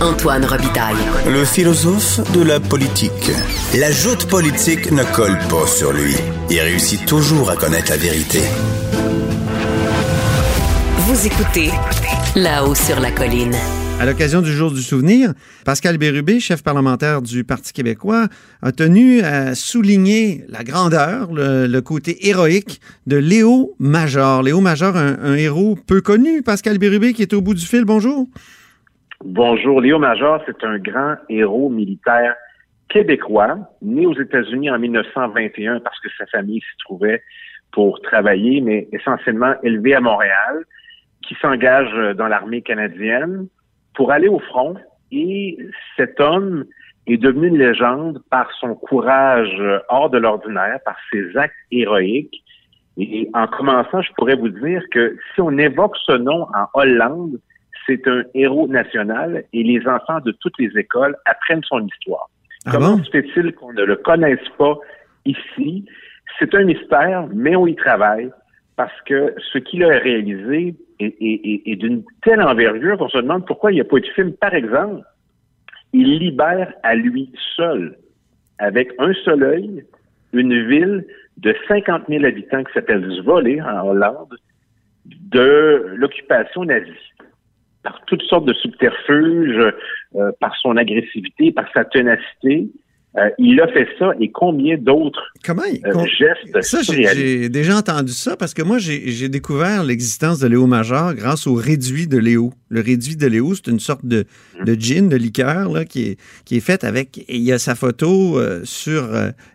Antoine 0.00 0.44
Robitaille. 0.44 0.94
Le 1.26 1.44
philosophe 1.44 2.20
de 2.32 2.42
la 2.42 2.60
politique. 2.60 3.32
La 3.76 3.90
joute 3.90 4.26
politique 4.26 4.92
ne 4.92 5.02
colle 5.02 5.36
pas 5.50 5.66
sur 5.66 5.92
lui. 5.92 6.14
Il 6.50 6.60
réussit 6.60 7.04
toujours 7.04 7.50
à 7.50 7.56
connaître 7.56 7.90
la 7.90 7.96
vérité. 7.96 8.38
Vous 10.98 11.26
écoutez 11.26 11.70
là-haut 12.36 12.76
sur 12.76 13.00
la 13.00 13.10
colline. 13.10 13.56
À 13.98 14.06
l'occasion 14.06 14.40
du 14.40 14.52
jour 14.52 14.70
du 14.70 14.82
souvenir, 14.82 15.32
Pascal 15.64 15.98
Bérubé, 15.98 16.38
chef 16.38 16.62
parlementaire 16.62 17.20
du 17.20 17.42
Parti 17.42 17.72
québécois, 17.72 18.28
a 18.62 18.70
tenu 18.70 19.22
à 19.22 19.56
souligner 19.56 20.44
la 20.48 20.62
grandeur, 20.62 21.32
le, 21.32 21.66
le 21.66 21.80
côté 21.82 22.28
héroïque 22.28 22.80
de 23.08 23.16
Léo 23.16 23.74
Major. 23.80 24.44
Léo 24.44 24.60
Major, 24.60 24.96
un, 24.96 25.16
un 25.20 25.34
héros 25.34 25.76
peu 25.88 26.00
connu. 26.00 26.42
Pascal 26.42 26.78
Bérubé 26.78 27.12
qui 27.14 27.22
est 27.22 27.32
au 27.32 27.40
bout 27.40 27.54
du 27.54 27.66
fil, 27.66 27.84
bonjour. 27.84 28.28
Bonjour, 29.24 29.80
Léo 29.80 29.98
Major, 29.98 30.40
c'est 30.46 30.62
un 30.62 30.78
grand 30.78 31.16
héros 31.28 31.70
militaire 31.70 32.36
québécois, 32.88 33.58
né 33.82 34.06
aux 34.06 34.14
États-Unis 34.14 34.70
en 34.70 34.78
1921 34.78 35.80
parce 35.80 35.98
que 35.98 36.08
sa 36.16 36.24
famille 36.26 36.60
s'y 36.60 36.76
trouvait 36.84 37.20
pour 37.72 38.00
travailler, 38.00 38.60
mais 38.60 38.86
essentiellement 38.92 39.54
élevé 39.64 39.94
à 39.96 40.00
Montréal, 40.00 40.62
qui 41.22 41.34
s'engage 41.42 41.92
dans 42.16 42.28
l'armée 42.28 42.62
canadienne 42.62 43.48
pour 43.94 44.12
aller 44.12 44.28
au 44.28 44.38
front. 44.38 44.76
Et 45.10 45.58
cet 45.96 46.20
homme 46.20 46.64
est 47.08 47.16
devenu 47.16 47.48
une 47.48 47.58
légende 47.58 48.22
par 48.30 48.48
son 48.60 48.76
courage 48.76 49.60
hors 49.88 50.10
de 50.10 50.18
l'ordinaire, 50.18 50.78
par 50.84 50.96
ses 51.10 51.36
actes 51.36 51.56
héroïques. 51.72 52.44
Et 52.96 53.28
en 53.34 53.48
commençant, 53.48 54.00
je 54.00 54.12
pourrais 54.12 54.36
vous 54.36 54.48
dire 54.48 54.82
que 54.92 55.16
si 55.34 55.40
on 55.40 55.58
évoque 55.58 55.96
ce 56.06 56.12
nom 56.12 56.42
en 56.54 56.66
Hollande, 56.74 57.40
c'est 57.88 58.06
un 58.06 58.22
héros 58.34 58.68
national 58.68 59.44
et 59.52 59.62
les 59.62 59.86
enfants 59.88 60.20
de 60.20 60.32
toutes 60.40 60.58
les 60.58 60.70
écoles 60.78 61.16
apprennent 61.24 61.62
son 61.64 61.86
histoire. 61.86 62.28
Ah 62.66 62.70
Comment 62.72 62.96
bon? 62.98 63.04
se 63.04 63.10
fait-il 63.10 63.52
qu'on 63.54 63.72
ne 63.72 63.82
le 63.82 63.96
connaisse 63.96 64.46
pas 64.58 64.76
ici? 65.24 65.86
C'est 66.38 66.54
un 66.54 66.64
mystère, 66.64 67.26
mais 67.34 67.56
on 67.56 67.66
y 67.66 67.74
travaille 67.74 68.30
parce 68.76 68.92
que 69.06 69.34
ce 69.52 69.58
qu'il 69.58 69.82
a 69.84 69.88
réalisé 69.98 70.74
est, 71.00 71.06
est- 71.20 71.40
est- 71.44 71.62
est 71.72 71.76
d'une 71.76 72.02
telle 72.22 72.42
envergure 72.42 72.98
qu'on 72.98 73.08
se 73.08 73.18
demande 73.18 73.46
pourquoi 73.46 73.72
il 73.72 73.76
n'y 73.76 73.80
a 73.80 73.84
pas 73.84 73.96
eu 73.96 74.00
de 74.02 74.06
film. 74.08 74.32
Par 74.34 74.54
exemple, 74.54 75.02
il 75.94 76.18
libère 76.18 76.72
à 76.82 76.94
lui 76.94 77.32
seul, 77.56 77.96
avec 78.58 78.92
un 78.98 79.14
seul 79.24 79.42
œil, 79.42 79.84
une 80.34 80.66
ville 80.68 81.06
de 81.38 81.54
50 81.68 82.02
000 82.08 82.24
habitants 82.24 82.62
qui 82.64 82.72
s'appelle 82.74 83.08
Zwolle, 83.22 83.62
en 83.62 83.88
Hollande, 83.88 84.36
de 85.06 85.94
l'occupation 85.96 86.64
nazie. 86.64 86.92
Par 87.82 88.00
toutes 88.06 88.22
sortes 88.22 88.44
de 88.44 88.54
subterfuges, 88.54 89.72
euh, 90.16 90.32
par 90.40 90.54
son 90.56 90.76
agressivité, 90.76 91.52
par 91.52 91.66
sa 91.72 91.84
ténacité, 91.84 92.68
euh, 93.16 93.30
il 93.38 93.58
a 93.60 93.66
fait 93.68 93.88
ça 93.98 94.12
et 94.20 94.30
combien 94.30 94.76
d'autres 94.76 95.32
Comment 95.44 95.62
euh, 95.62 96.06
gestes 96.06 96.62
Ça, 96.62 96.82
j'ai 96.82 97.48
déjà 97.48 97.78
entendu 97.78 98.12
ça 98.12 98.36
parce 98.36 98.52
que 98.52 98.62
moi, 98.62 98.76
j'ai 98.78 99.28
découvert 99.30 99.82
l'existence 99.82 100.38
de 100.40 100.46
Léo 100.46 100.66
Major 100.66 101.14
grâce 101.14 101.46
au 101.46 101.54
réduit 101.54 102.06
de 102.06 102.18
Léo. 102.18 102.52
Le 102.68 102.80
réduit 102.80 103.16
de 103.16 103.26
Léo, 103.26 103.54
c'est 103.54 103.68
une 103.68 103.80
sorte 103.80 104.04
de, 104.04 104.26
mmh. 104.60 104.64
de, 104.64 104.74
gin, 104.74 105.08
de 105.08 105.16
liqueur 105.16 105.72
là, 105.72 105.86
qui, 105.86 106.02
est, 106.02 106.20
qui 106.44 106.58
est 106.58 106.60
faite 106.60 106.84
avec. 106.84 107.24
il 107.28 107.40
y 107.40 107.50
a 107.50 107.58
sa 107.58 107.74
photo 107.74 108.38
euh, 108.38 108.60
sur 108.64 109.08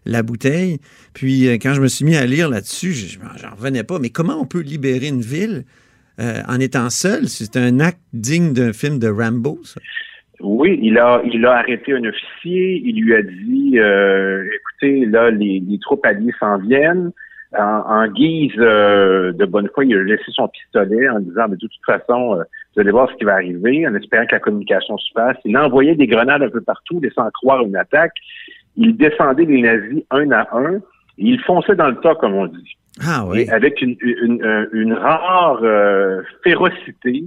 la 0.05 0.23
bouteille. 0.23 0.79
Puis 1.13 1.47
quand 1.59 1.75
je 1.75 1.81
me 1.81 1.87
suis 1.87 2.05
mis 2.05 2.15
à 2.15 2.25
lire 2.25 2.49
là-dessus, 2.49 2.93
j'en 2.93 3.55
revenais 3.55 3.83
pas. 3.83 3.99
Mais 3.99 4.09
comment 4.09 4.41
on 4.41 4.45
peut 4.45 4.61
libérer 4.61 5.07
une 5.07 5.21
ville 5.21 5.63
en 6.19 6.59
étant 6.59 6.89
seul? 6.89 7.27
C'est 7.27 7.57
un 7.57 7.79
acte 7.79 7.99
digne 8.13 8.53
d'un 8.53 8.73
film 8.73 8.99
de 8.99 9.07
Rambo, 9.07 9.59
ça? 9.63 9.79
Oui, 10.43 10.77
il 10.83 10.97
a, 10.97 11.21
il 11.23 11.45
a 11.45 11.53
arrêté 11.53 11.93
un 11.93 12.03
officier. 12.03 12.81
Il 12.83 13.01
lui 13.01 13.15
a 13.15 13.21
dit, 13.21 13.79
euh, 13.79 14.43
écoutez, 14.53 15.05
là, 15.05 15.31
les, 15.31 15.63
troupes 15.81 16.05
alliées 16.05 16.33
s'en 16.37 16.57
viennent. 16.57 17.11
En, 17.57 18.07
guise 18.07 18.51
euh, 18.57 19.31
de 19.31 19.45
bonne 19.45 19.69
foi, 19.73 19.85
il 19.85 19.95
a 19.95 20.03
laissé 20.03 20.31
son 20.31 20.47
pistolet 20.47 21.07
en 21.07 21.19
disant, 21.19 21.47
de 21.47 21.55
toute 21.55 21.71
façon, 21.85 22.33
euh, 22.33 22.43
vous 22.73 22.81
allez 22.81 22.91
voir 22.91 23.09
ce 23.11 23.15
qui 23.15 23.25
va 23.25 23.33
arriver, 23.33 23.87
en 23.87 23.93
espérant 23.93 24.25
que 24.25 24.33
la 24.33 24.39
communication 24.39 24.97
se 24.97 25.11
fasse. 25.13 25.37
Il 25.45 25.55
envoyait 25.55 25.95
des 25.95 26.07
grenades 26.07 26.41
un 26.41 26.49
peu 26.49 26.61
partout, 26.61 26.99
laissant 26.99 27.29
croire 27.31 27.61
une 27.61 27.75
attaque. 27.75 28.15
Il 28.75 28.97
descendait 28.97 29.45
les 29.45 29.61
nazis 29.61 30.03
un 30.09 30.31
à 30.31 30.47
un. 30.51 30.77
Et 31.19 31.27
il 31.29 31.39
fonçait 31.41 31.75
dans 31.75 31.89
le 31.89 31.97
tas, 31.97 32.15
comme 32.15 32.33
on 32.33 32.47
dit. 32.47 32.75
Ah 33.01 33.25
oui. 33.27 33.49
avec 33.49 33.81
une, 33.81 33.95
une, 34.01 34.67
une 34.71 34.93
rare 34.93 35.63
férocité 36.43 37.25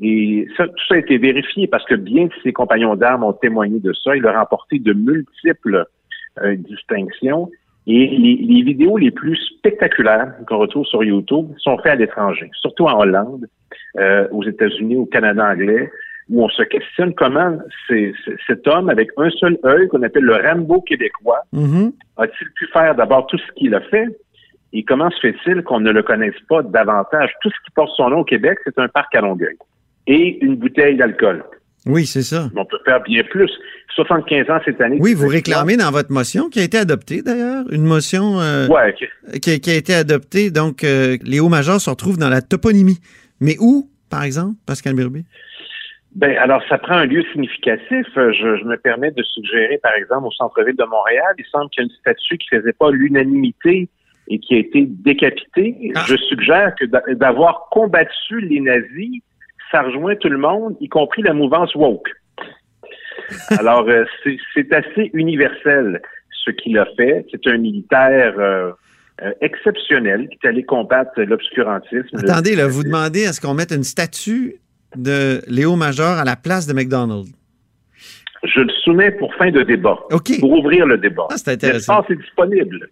et 0.00 0.48
ça, 0.56 0.66
tout 0.66 0.84
ça 0.88 0.94
a 0.94 0.98
été 0.98 1.18
vérifié 1.18 1.66
parce 1.66 1.84
que 1.84 1.94
bien 1.94 2.28
que 2.28 2.34
ses 2.42 2.52
compagnons 2.52 2.96
d'armes 2.96 3.24
ont 3.24 3.32
témoigné 3.32 3.78
de 3.80 3.92
ça, 3.92 4.16
il 4.16 4.26
a 4.26 4.38
remporté 4.38 4.78
de 4.78 4.92
multiples 4.92 5.86
euh, 6.42 6.56
distinctions. 6.56 7.50
Et 7.86 8.06
les, 8.06 8.62
vidéos 8.62 8.96
les 8.96 9.10
plus 9.10 9.36
spectaculaires 9.58 10.32
qu'on 10.48 10.56
retrouve 10.56 10.86
sur 10.86 11.04
YouTube 11.04 11.48
sont 11.58 11.76
faites 11.78 11.92
à 11.92 11.94
l'étranger, 11.96 12.50
surtout 12.60 12.86
en 12.86 12.98
Hollande, 12.98 13.46
euh, 13.98 14.26
aux 14.32 14.42
États-Unis, 14.42 14.96
au 14.96 15.04
Canada 15.04 15.50
anglais, 15.50 15.90
où 16.30 16.42
on 16.42 16.48
se 16.48 16.62
questionne 16.62 17.12
comment 17.12 17.58
cet 18.46 18.66
homme, 18.66 18.88
avec 18.88 19.10
un 19.18 19.28
seul 19.28 19.58
œil, 19.66 19.86
qu'on 19.88 20.02
appelle 20.02 20.24
le 20.24 20.34
Rambo 20.34 20.80
québécois, 20.80 21.42
mm-hmm. 21.52 21.92
a-t-il 22.16 22.50
pu 22.52 22.66
faire 22.72 22.94
d'abord 22.94 23.26
tout 23.26 23.36
ce 23.36 23.52
qu'il 23.52 23.74
a 23.74 23.82
fait 23.82 24.06
et 24.74 24.82
comment 24.82 25.08
se 25.10 25.20
fait-il 25.20 25.62
qu'on 25.62 25.80
ne 25.80 25.92
le 25.92 26.02
connaisse 26.02 26.34
pas 26.48 26.62
davantage? 26.62 27.30
Tout 27.40 27.48
ce 27.48 27.64
qui 27.64 27.70
porte 27.74 27.92
son 27.96 28.10
nom 28.10 28.18
au 28.18 28.24
Québec, 28.24 28.58
c'est 28.64 28.78
un 28.78 28.88
parc 28.88 29.14
à 29.14 29.20
Longueuil 29.20 29.56
et 30.08 30.44
une 30.44 30.56
bouteille 30.56 30.96
d'alcool. 30.96 31.44
Oui, 31.86 32.06
c'est 32.06 32.22
ça. 32.22 32.48
On 32.56 32.64
peut 32.64 32.78
faire 32.84 33.00
bien 33.02 33.22
plus. 33.22 33.50
75 33.94 34.50
ans 34.50 34.58
cette 34.64 34.80
année. 34.80 34.98
Oui, 35.00 35.14
vous 35.14 35.28
réclamez 35.28 35.76
dans 35.76 35.90
votre 35.92 36.10
motion, 36.10 36.48
qui 36.48 36.58
a 36.58 36.64
été 36.64 36.76
adoptée 36.76 37.22
d'ailleurs, 37.22 37.64
une 37.70 37.84
motion 37.84 38.40
euh, 38.40 38.66
qui, 39.40 39.50
a 39.50 39.74
été 39.74 39.94
adoptée. 39.94 40.50
Donc, 40.50 40.82
euh, 40.82 41.18
les 41.22 41.38
hauts 41.38 41.48
majeurs 41.48 41.80
se 41.80 41.88
retrouvent 41.88 42.18
dans 42.18 42.28
la 42.28 42.42
toponymie. 42.42 42.98
Mais 43.40 43.56
où, 43.60 43.88
par 44.10 44.24
exemple, 44.24 44.56
Pascal 44.66 44.94
Birby? 44.94 45.24
Ben, 46.16 46.36
alors, 46.38 46.62
ça 46.68 46.78
prend 46.78 46.94
un 46.94 47.06
lieu 47.06 47.22
significatif. 47.32 48.06
Je, 48.16 48.64
me 48.64 48.76
permets 48.76 49.12
de 49.12 49.22
suggérer, 49.22 49.78
par 49.78 49.92
exemple, 49.94 50.26
au 50.26 50.32
centre-ville 50.32 50.76
de 50.76 50.84
Montréal, 50.84 51.34
il 51.38 51.44
semble 51.52 51.70
qu'il 51.70 51.84
y 51.84 51.86
a 51.86 51.88
une 51.88 51.96
statue 52.00 52.38
qui 52.38 52.48
ne 52.52 52.60
faisait 52.60 52.72
pas 52.72 52.90
l'unanimité 52.90 53.88
et 54.28 54.38
qui 54.38 54.54
a 54.54 54.58
été 54.58 54.86
décapitée. 54.86 55.92
Ah. 55.94 56.04
Je 56.08 56.16
suggère 56.16 56.74
que 56.78 56.84
d'avoir 57.14 57.68
combattu 57.70 58.40
les 58.40 58.60
nazis, 58.60 59.20
ça 59.70 59.82
rejoint 59.82 60.16
tout 60.16 60.28
le 60.28 60.38
monde, 60.38 60.76
y 60.80 60.88
compris 60.88 61.22
la 61.22 61.32
mouvance 61.32 61.74
woke. 61.74 62.08
Alors, 63.58 63.88
euh, 63.88 64.04
c'est 64.54 64.72
assez 64.72 65.10
universel 65.14 66.00
ce 66.44 66.50
qu'il 66.50 66.78
a 66.78 66.86
fait. 66.96 67.26
C'est 67.30 67.46
un 67.46 67.58
militaire 67.58 68.34
euh, 68.38 68.72
euh, 69.22 69.32
exceptionnel 69.40 70.28
qui 70.28 70.38
est 70.42 70.48
allé 70.48 70.64
combattre 70.64 71.20
l'obscurantisme. 71.22 72.16
Attendez, 72.18 72.56
là, 72.56 72.66
vous 72.66 72.84
demandez 72.84 73.26
à 73.26 73.32
ce 73.32 73.40
qu'on 73.40 73.54
mette 73.54 73.72
une 73.72 73.84
statue 73.84 74.56
de 74.96 75.40
Léo 75.48 75.76
Major 75.76 76.18
à 76.18 76.24
la 76.24 76.36
place 76.36 76.66
de 76.66 76.72
McDonald's? 76.72 77.30
Je 78.44 78.60
le 78.60 78.72
soumets 78.84 79.10
pour 79.12 79.34
fin 79.36 79.50
de 79.50 79.62
débat. 79.62 79.98
Pour 80.40 80.50
ouvrir 80.50 80.86
le 80.86 80.98
débat. 80.98 81.26
Ah, 81.30 81.36
L'espace 81.46 82.04
est 82.10 82.16
disponible. 82.16 82.90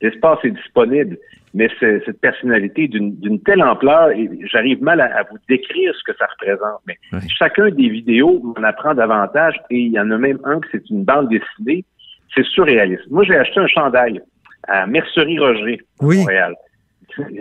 L'espace 0.00 0.38
est 0.44 0.50
disponible 0.50 1.18
mais 1.52 1.68
cette 1.80 2.20
personnalité 2.20 2.86
d'une 2.88 3.40
telle 3.42 3.62
ampleur, 3.62 4.10
et 4.10 4.28
j'arrive 4.44 4.82
mal 4.82 5.00
à, 5.00 5.24
vous 5.30 5.38
décrire 5.48 5.92
ce 5.94 6.04
que 6.04 6.16
ça 6.16 6.26
représente, 6.26 6.80
mais 6.86 6.96
chacun 7.28 7.70
des 7.70 7.88
vidéos 7.88 8.42
on 8.56 8.62
apprend 8.62 8.94
davantage, 8.94 9.56
et 9.70 9.78
il 9.78 9.92
y 9.92 9.98
en 9.98 10.10
a 10.10 10.18
même 10.18 10.38
un 10.44 10.60
que 10.60 10.68
c'est 10.70 10.88
une 10.90 11.04
bande 11.04 11.28
dessinée, 11.28 11.84
c'est 12.34 12.44
surréaliste. 12.44 13.10
Moi, 13.10 13.24
j'ai 13.24 13.36
acheté 13.36 13.58
un 13.58 13.66
chandail 13.66 14.20
à 14.68 14.86
Mercerie 14.86 15.38
Roger, 15.38 15.80
à 16.00 16.04
Montréal. 16.04 16.54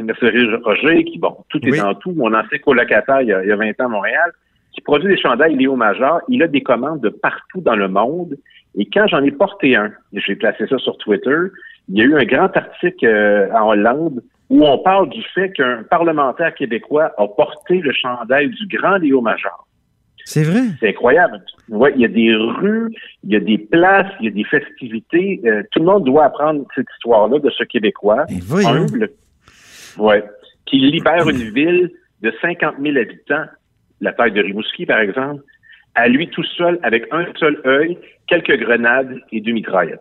Mercerie 0.01 0.55
Roger, 0.63 1.03
qui, 1.03 1.19
bon, 1.19 1.37
tout 1.49 1.59
est 1.63 1.77
dans 1.77 1.93
tout, 1.93 2.11
mon 2.13 2.33
ancien 2.33 2.57
colocataire 2.57 3.21
il 3.21 3.27
y, 3.27 3.33
a, 3.33 3.43
il 3.43 3.49
y 3.49 3.51
a 3.51 3.55
20 3.55 3.79
ans 3.81 3.85
à 3.85 3.89
Montréal, 3.89 4.31
qui 4.71 4.81
produit 4.81 5.09
des 5.09 5.21
chandails 5.21 5.55
Léo 5.55 5.75
Major, 5.75 6.21
il 6.27 6.41
a 6.41 6.47
des 6.47 6.61
commandes 6.61 7.01
de 7.01 7.09
partout 7.09 7.61
dans 7.61 7.75
le 7.75 7.87
monde, 7.87 8.35
et 8.75 8.85
quand 8.91 9.05
j'en 9.07 9.23
ai 9.23 9.31
porté 9.31 9.75
un, 9.75 9.91
j'ai 10.13 10.35
placé 10.35 10.65
ça 10.67 10.79
sur 10.79 10.97
Twitter, 10.97 11.37
il 11.89 11.97
y 11.97 12.01
a 12.01 12.05
eu 12.05 12.15
un 12.15 12.25
grand 12.25 12.55
article 12.55 13.05
euh, 13.05 13.51
en 13.53 13.69
Hollande 13.69 14.21
où 14.49 14.65
on 14.65 14.77
parle 14.79 15.09
du 15.09 15.21
fait 15.33 15.51
qu'un 15.51 15.83
parlementaire 15.83 16.53
québécois 16.55 17.11
a 17.17 17.27
porté 17.27 17.79
le 17.79 17.91
chandail 17.93 18.49
du 18.49 18.77
grand 18.77 18.97
Léo 18.97 19.21
Major. 19.21 19.67
C'est 20.25 20.43
vrai? 20.43 20.61
C'est 20.79 20.89
incroyable. 20.89 21.41
Ouais, 21.69 21.91
il 21.95 22.01
y 22.01 22.05
a 22.05 22.07
des 22.07 22.35
rues, 22.35 22.93
il 23.23 23.31
y 23.31 23.35
a 23.35 23.39
des 23.39 23.57
places, 23.57 24.11
il 24.19 24.25
y 24.25 24.27
a 24.27 24.31
des 24.31 24.43
festivités. 24.43 25.41
Euh, 25.45 25.63
tout 25.71 25.79
le 25.79 25.85
monde 25.85 26.03
doit 26.05 26.25
apprendre 26.25 26.65
cette 26.75 26.85
histoire-là 26.97 27.39
de 27.39 27.49
ce 27.49 27.63
Québécois 27.63 28.25
humble, 28.65 29.09
ouais, 29.97 30.23
qui 30.65 30.77
libère 30.77 31.27
une 31.29 31.51
ville 31.51 31.91
de 32.21 32.33
50 32.41 32.75
000 32.79 32.97
habitants, 32.97 33.45
la 34.01 34.13
taille 34.13 34.31
de 34.31 34.41
Rimouski 34.41 34.85
par 34.85 34.99
exemple, 34.99 35.41
à 35.95 36.07
lui 36.07 36.29
tout 36.29 36.43
seul, 36.43 36.79
avec 36.83 37.07
un 37.11 37.25
seul 37.39 37.59
œil, 37.65 37.97
quelques 38.27 38.57
grenades 38.59 39.15
et 39.31 39.41
deux 39.41 39.53
mitraillettes. 39.53 39.99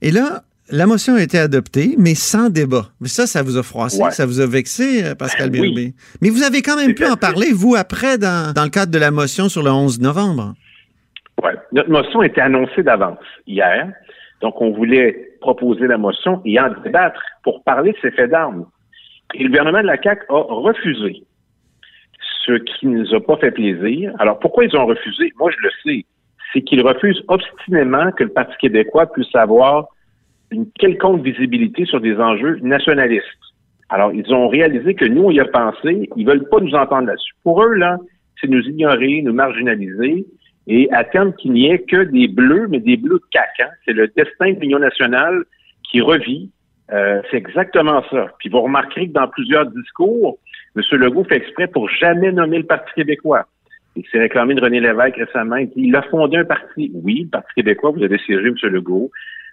Et 0.00 0.10
là, 0.10 0.42
la 0.72 0.86
motion 0.86 1.16
a 1.16 1.22
été 1.22 1.38
adoptée, 1.38 1.94
mais 1.98 2.14
sans 2.14 2.48
débat. 2.48 2.86
Mais 3.00 3.08
ça, 3.08 3.26
ça 3.26 3.42
vous 3.42 3.58
a 3.58 3.62
froissé, 3.62 4.02
ça 4.10 4.24
vous 4.24 4.40
a 4.40 4.46
vexé, 4.46 5.04
euh, 5.04 5.14
Pascal 5.14 5.50
Birubé. 5.50 5.92
Mais 6.22 6.30
vous 6.30 6.42
avez 6.42 6.62
quand 6.62 6.76
même 6.76 6.94
pu 6.94 7.04
en 7.04 7.16
parler, 7.16 7.52
vous, 7.52 7.74
après, 7.76 8.16
dans, 8.16 8.54
le 8.56 8.70
cadre 8.70 8.90
de 8.90 8.98
la 8.98 9.10
motion 9.10 9.50
sur 9.50 9.62
le 9.62 9.70
11 9.70 10.00
novembre. 10.00 10.54
Oui. 11.42 11.50
Notre 11.72 11.90
motion 11.90 12.22
était 12.22 12.40
annoncée 12.40 12.82
d'avance 12.82 13.18
hier. 13.46 13.92
Donc, 14.40 14.60
on 14.62 14.72
voulait 14.72 15.36
proposer 15.42 15.86
la 15.86 15.98
motion 15.98 16.40
et 16.46 16.58
en 16.58 16.70
débattre 16.82 17.20
pour 17.44 17.62
parler 17.64 17.92
de 17.92 17.98
ces 18.00 18.10
faits 18.10 18.30
d'armes. 18.30 18.64
Et 19.34 19.42
le 19.42 19.50
gouvernement 19.50 19.82
de 19.82 19.86
la 19.86 20.00
CAQ 20.00 20.24
a 20.30 20.34
refusé, 20.34 21.22
ce 22.46 22.52
qui 22.52 22.86
ne 22.86 23.00
nous 23.00 23.14
a 23.14 23.20
pas 23.20 23.36
fait 23.36 23.50
plaisir. 23.50 24.12
Alors, 24.18 24.38
pourquoi 24.38 24.64
ils 24.64 24.74
ont 24.74 24.86
refusé? 24.86 25.32
Moi, 25.38 25.50
je 25.50 25.62
le 25.62 25.70
sais. 25.84 26.06
C'est 26.52 26.62
qu'ils 26.62 26.82
refusent 26.82 27.22
obstinément 27.28 28.10
que 28.12 28.24
le 28.24 28.30
Parti 28.30 28.54
québécois 28.58 29.06
puisse 29.12 29.34
avoir 29.34 29.86
une 30.52 30.70
quelconque 30.78 31.22
visibilité 31.22 31.84
sur 31.84 32.00
des 32.00 32.16
enjeux 32.16 32.58
nationalistes. 32.62 33.26
Alors, 33.88 34.12
ils 34.12 34.32
ont 34.32 34.48
réalisé 34.48 34.94
que 34.94 35.04
nous, 35.04 35.24
on 35.24 35.30
y 35.30 35.40
a 35.40 35.44
pensé, 35.44 36.08
ils 36.16 36.26
veulent 36.26 36.48
pas 36.48 36.60
nous 36.60 36.74
entendre 36.74 37.08
là-dessus. 37.08 37.34
Pour 37.42 37.62
eux, 37.62 37.74
là, 37.74 37.98
c'est 38.40 38.48
nous 38.48 38.62
ignorer, 38.62 39.20
nous 39.22 39.34
marginaliser 39.34 40.24
et 40.66 40.88
attendre 40.92 41.34
qu'il 41.36 41.52
n'y 41.52 41.70
ait 41.70 41.80
que 41.80 42.04
des 42.04 42.28
bleus, 42.28 42.68
mais 42.70 42.80
des 42.80 42.96
bleus 42.96 43.18
de 43.18 43.24
cac. 43.30 43.50
Hein. 43.60 43.68
C'est 43.84 43.92
le 43.92 44.08
destin 44.08 44.52
de 44.52 44.60
l'Union 44.60 44.78
nationale 44.78 45.44
qui 45.90 46.00
revit. 46.00 46.50
Euh, 46.92 47.20
c'est 47.30 47.36
exactement 47.36 48.02
ça. 48.10 48.28
Puis 48.38 48.48
vous 48.48 48.60
remarquerez 48.60 49.08
que 49.08 49.12
dans 49.12 49.28
plusieurs 49.28 49.66
discours, 49.66 50.38
M. 50.76 50.82
Legault 50.92 51.24
fait 51.24 51.36
exprès 51.36 51.66
pour 51.66 51.88
jamais 51.88 52.32
nommer 52.32 52.58
le 52.58 52.64
Parti 52.64 52.90
québécois. 52.94 53.46
Il 53.94 54.06
s'est 54.10 54.20
réclamé 54.20 54.54
de 54.54 54.62
René 54.62 54.80
Lévesque 54.80 55.16
récemment. 55.16 55.56
Il 55.76 55.94
a 55.94 56.02
fondé 56.02 56.38
un 56.38 56.44
parti. 56.44 56.90
Oui, 56.94 57.24
le 57.24 57.28
Parti 57.28 57.52
québécois, 57.56 57.90
vous 57.90 58.02
avez 58.02 58.18
siégé, 58.18 58.46
M. 58.46 58.54
Legault 58.70 59.10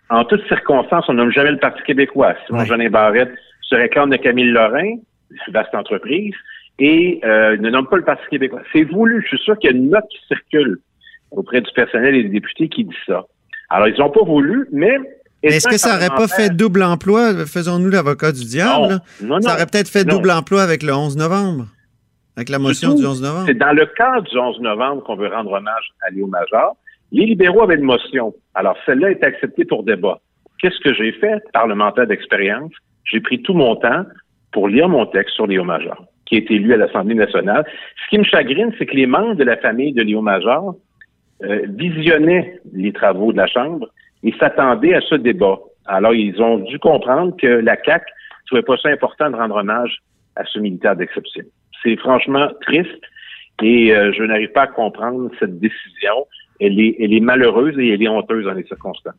en 0.09 0.25
toutes 0.25 0.45
circonstances, 0.47 1.05
on 1.07 1.13
nomme 1.13 1.31
jamais 1.31 1.51
le 1.51 1.59
Parti 1.59 1.81
québécois. 1.83 2.33
Simon 2.47 2.65
ouais. 2.65 2.89
Barrette 2.89 3.31
se 3.61 3.75
réclame 3.75 4.09
de 4.09 4.17
Camille 4.17 4.51
Lorrain, 4.51 4.95
vaste 5.51 5.73
entreprise, 5.75 6.33
et 6.79 7.19
euh, 7.23 7.57
ne 7.57 7.69
nomme 7.69 7.87
pas 7.87 7.97
le 7.97 8.03
Parti 8.03 8.23
québécois. 8.29 8.61
C'est 8.73 8.83
voulu. 8.83 9.21
Je 9.23 9.27
suis 9.27 9.45
sûr 9.45 9.57
qu'il 9.59 9.69
y 9.69 9.73
a 9.73 9.77
une 9.77 9.89
note 9.89 10.05
qui 10.09 10.19
circule 10.27 10.79
auprès 11.31 11.61
du 11.61 11.71
personnel 11.73 12.15
et 12.15 12.23
des 12.23 12.29
députés 12.29 12.69
qui 12.69 12.85
dit 12.85 12.95
ça. 13.05 13.25
Alors, 13.69 13.87
ils 13.87 13.99
n'ont 13.99 14.09
pas 14.09 14.23
voulu, 14.23 14.67
mais... 14.71 14.97
Est-ce 15.41 15.69
que 15.69 15.77
ça 15.77 15.93
n'aurait 15.93 16.09
pas 16.09 16.27
fait 16.27 16.49
double 16.49 16.83
emploi? 16.83 17.45
Faisons-nous 17.45 17.89
l'avocat 17.89 18.33
du 18.33 18.43
diable. 18.43 18.99
Non, 19.21 19.35
non, 19.35 19.41
ça 19.41 19.53
aurait 19.53 19.67
peut-être 19.67 19.87
fait 19.87 20.03
double 20.03 20.31
emploi 20.31 20.63
avec 20.63 20.83
le 20.83 20.93
11 20.93 21.15
novembre, 21.15 21.67
avec 22.35 22.49
la 22.49 22.59
motion 22.59 22.93
du, 22.93 23.05
11 23.05 23.21
novembre. 23.21 23.45
C'est 23.47 23.57
dans 23.57 23.71
le 23.71 23.85
cadre 23.85 24.23
du 24.29 24.37
11 24.37 24.59
novembre 24.59 25.03
qu'on 25.03 25.15
veut 25.15 25.29
rendre 25.29 25.51
hommage 25.53 25.93
à 26.05 26.09
Léo 26.09 26.27
Major. 26.27 26.75
Les 27.11 27.25
libéraux 27.25 27.63
avaient 27.63 27.75
une 27.75 27.83
motion. 27.83 28.33
Alors, 28.53 28.77
celle-là 28.85 29.11
est 29.11 29.23
acceptée 29.23 29.65
pour 29.65 29.83
débat. 29.83 30.19
Qu'est-ce 30.59 30.79
que 30.79 30.93
j'ai 30.93 31.11
fait, 31.13 31.41
parlementaire 31.53 32.07
d'expérience? 32.07 32.71
J'ai 33.05 33.19
pris 33.19 33.41
tout 33.41 33.53
mon 33.53 33.75
temps 33.75 34.03
pour 34.51 34.67
lire 34.67 34.89
mon 34.89 35.05
texte 35.05 35.35
sur 35.35 35.47
Léo 35.47 35.63
Major, 35.63 36.05
qui 36.25 36.35
a 36.35 36.37
été 36.39 36.55
lu 36.55 36.73
à 36.73 36.77
l'Assemblée 36.77 37.15
nationale. 37.15 37.65
Ce 38.03 38.09
qui 38.09 38.19
me 38.19 38.23
chagrine, 38.23 38.71
c'est 38.77 38.85
que 38.85 38.95
les 38.95 39.07
membres 39.07 39.35
de 39.35 39.43
la 39.43 39.57
famille 39.57 39.93
de 39.93 40.03
Léo 40.03 40.21
Major 40.21 40.75
euh, 41.43 41.61
visionnaient 41.69 42.59
les 42.73 42.91
travaux 42.91 43.31
de 43.31 43.37
la 43.37 43.47
Chambre 43.47 43.87
et 44.23 44.33
s'attendaient 44.33 44.93
à 44.93 45.01
ce 45.01 45.15
débat. 45.15 45.57
Alors, 45.85 46.13
ils 46.13 46.41
ont 46.41 46.57
dû 46.57 46.77
comprendre 46.77 47.35
que 47.37 47.47
la 47.47 47.77
CAQ 47.83 48.05
ne 48.05 48.45
trouvait 48.47 48.61
pas 48.61 48.77
ça 48.77 48.89
important 48.89 49.31
de 49.31 49.35
rendre 49.35 49.55
hommage 49.55 49.99
à 50.35 50.43
ce 50.45 50.59
militaire 50.59 50.95
d'exception. 50.95 51.43
C'est 51.81 51.95
franchement 51.97 52.49
triste 52.61 53.03
et 53.61 53.95
euh, 53.95 54.11
je 54.13 54.23
n'arrive 54.23 54.51
pas 54.51 54.63
à 54.63 54.67
comprendre 54.67 55.29
cette 55.39 55.59
décision. 55.59 56.27
Elle 56.59 56.79
est, 56.79 56.95
elle 56.99 57.13
est 57.13 57.19
malheureuse 57.19 57.77
et 57.79 57.89
elle 57.89 58.03
est 58.03 58.07
honteuse 58.07 58.45
dans 58.45 58.53
les 58.53 58.65
circonstances. 58.65 59.15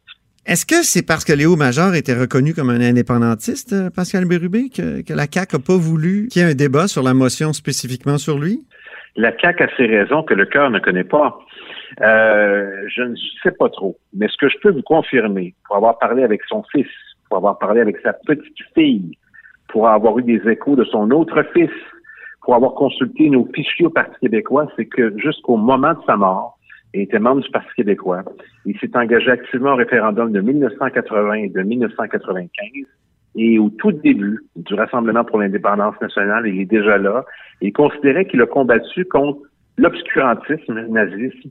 Est-ce 0.47 0.65
que 0.65 0.83
c'est 0.83 1.07
parce 1.07 1.25
que 1.25 1.33
Léo 1.33 1.55
Major 1.57 1.95
était 1.95 2.19
reconnu 2.19 2.55
comme 2.55 2.71
un 2.71 2.81
indépendantiste, 2.81 3.73
euh, 3.73 3.91
Pascal 3.91 4.25
Bérubé, 4.25 4.71
que, 4.71 5.03
que 5.03 5.13
la 5.13 5.27
CAQ 5.31 5.57
n'a 5.57 5.63
pas 5.63 5.77
voulu 5.77 6.29
qu'il 6.29 6.43
y 6.43 6.45
ait 6.45 6.51
un 6.51 6.55
débat 6.55 6.89
sur 6.89 7.03
la 7.03 7.15
motion 7.15 7.53
spécifiquement 7.53 8.17
sur 8.19 8.39
lui? 8.39 8.65
La 9.17 9.37
CAQ 9.39 9.63
a 9.63 9.69
ses 9.77 9.87
raisons 9.87 10.23
que 10.23 10.35
le 10.35 10.47
cœur 10.47 10.71
ne 10.71 10.79
connaît 10.79 11.05
pas. 11.05 11.39
Euh, 12.01 12.85
je 12.89 13.03
ne 13.03 13.15
sais 13.43 13.51
pas 13.51 13.69
trop, 13.69 13.99
mais 14.15 14.29
ce 14.29 14.37
que 14.39 14.49
je 14.49 14.57
peux 14.63 14.71
vous 14.71 14.83
confirmer, 14.83 15.55
pour 15.67 15.77
avoir 15.77 15.99
parlé 15.99 16.23
avec 16.23 16.41
son 16.49 16.63
fils, 16.73 16.87
pour 17.29 17.37
avoir 17.37 17.59
parlé 17.59 17.81
avec 17.81 17.97
sa 18.03 18.13
petite 18.13 18.59
fille, 18.75 19.19
pour 19.69 19.89
avoir 19.89 20.19
eu 20.19 20.23
des 20.23 20.41
échos 20.49 20.77
de 20.77 20.85
son 20.85 21.11
autre 21.11 21.45
fils, 21.53 21.71
pour 22.43 22.55
avoir 22.55 22.75
consulté 22.75 23.29
nos 23.29 23.47
fichiers 23.55 23.87
au 23.87 23.91
Parti 23.91 24.19
québécois, 24.21 24.67
c'est 24.77 24.87
que 24.87 25.17
jusqu'au 25.19 25.57
moment 25.57 25.93
de 25.93 26.01
sa 26.07 26.17
mort, 26.17 26.59
il 26.95 27.03
était 27.03 27.19
membre 27.19 27.43
du 27.43 27.51
Parti 27.51 27.69
québécois. 27.77 28.23
Il 28.67 28.79
s'est 28.79 28.97
engagé 28.97 29.31
activement 29.31 29.73
au 29.73 29.77
référendum 29.77 30.33
de 30.33 30.41
1980 30.41 31.33
et 31.35 31.49
de 31.49 31.63
1995. 31.63 32.49
Et 33.37 33.59
au 33.59 33.71
tout 33.71 33.93
début 33.93 34.41
du 34.57 34.75
Rassemblement 34.75 35.25
pour 35.25 35.39
l'indépendance 35.39 35.95
nationale, 36.01 36.49
il 36.49 36.61
est 36.61 36.65
déjà 36.67 36.99
là. 36.99 37.25
Il 37.61 37.73
considérait 37.73 38.25
qu'il 38.27 38.43
a 38.43 38.47
combattu 38.47 39.05
contre 39.05 39.41
l'obscurantisme 39.79 40.87
nazisme 40.89 41.51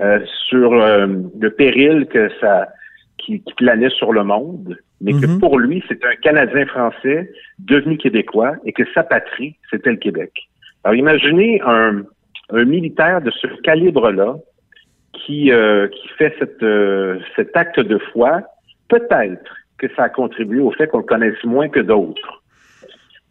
euh, 0.00 0.18
sur 0.48 0.72
euh, 0.72 1.06
le 1.38 1.50
péril 1.50 2.06
que 2.06 2.28
ça 2.40 2.68
qui, 3.18 3.40
qui, 3.40 3.54
planait 3.54 3.90
sur 3.90 4.12
le 4.12 4.24
monde, 4.24 4.76
mais 5.00 5.12
que 5.12 5.26
Mhm. 5.26 5.38
pour 5.38 5.58
lui, 5.60 5.84
c'est 5.86 6.04
un 6.04 6.16
Canadien 6.16 6.66
français 6.66 7.30
devenu 7.60 7.96
québécois 7.98 8.54
et 8.64 8.72
que 8.72 8.82
sa 8.92 9.04
patrie, 9.04 9.54
c'était 9.70 9.90
le 9.90 9.96
Québec. 9.96 10.32
Alors 10.82 10.96
imaginez 10.96 11.60
un, 11.64 12.02
un 12.50 12.64
militaire 12.64 13.20
de 13.22 13.30
ce 13.30 13.46
calibre-là 13.62 14.36
qui, 15.12 15.52
euh, 15.52 15.88
qui 15.88 16.08
fait 16.08 16.34
cette, 16.38 16.62
euh, 16.62 17.18
cet 17.36 17.56
acte 17.56 17.80
de 17.80 17.98
foi, 17.98 18.42
peut-être 18.88 19.56
que 19.78 19.86
ça 19.96 20.04
a 20.04 20.08
contribué 20.08 20.60
au 20.60 20.70
fait 20.70 20.86
qu'on 20.86 20.98
le 20.98 21.04
connaisse 21.04 21.42
moins 21.44 21.68
que 21.68 21.80
d'autres. 21.80 22.42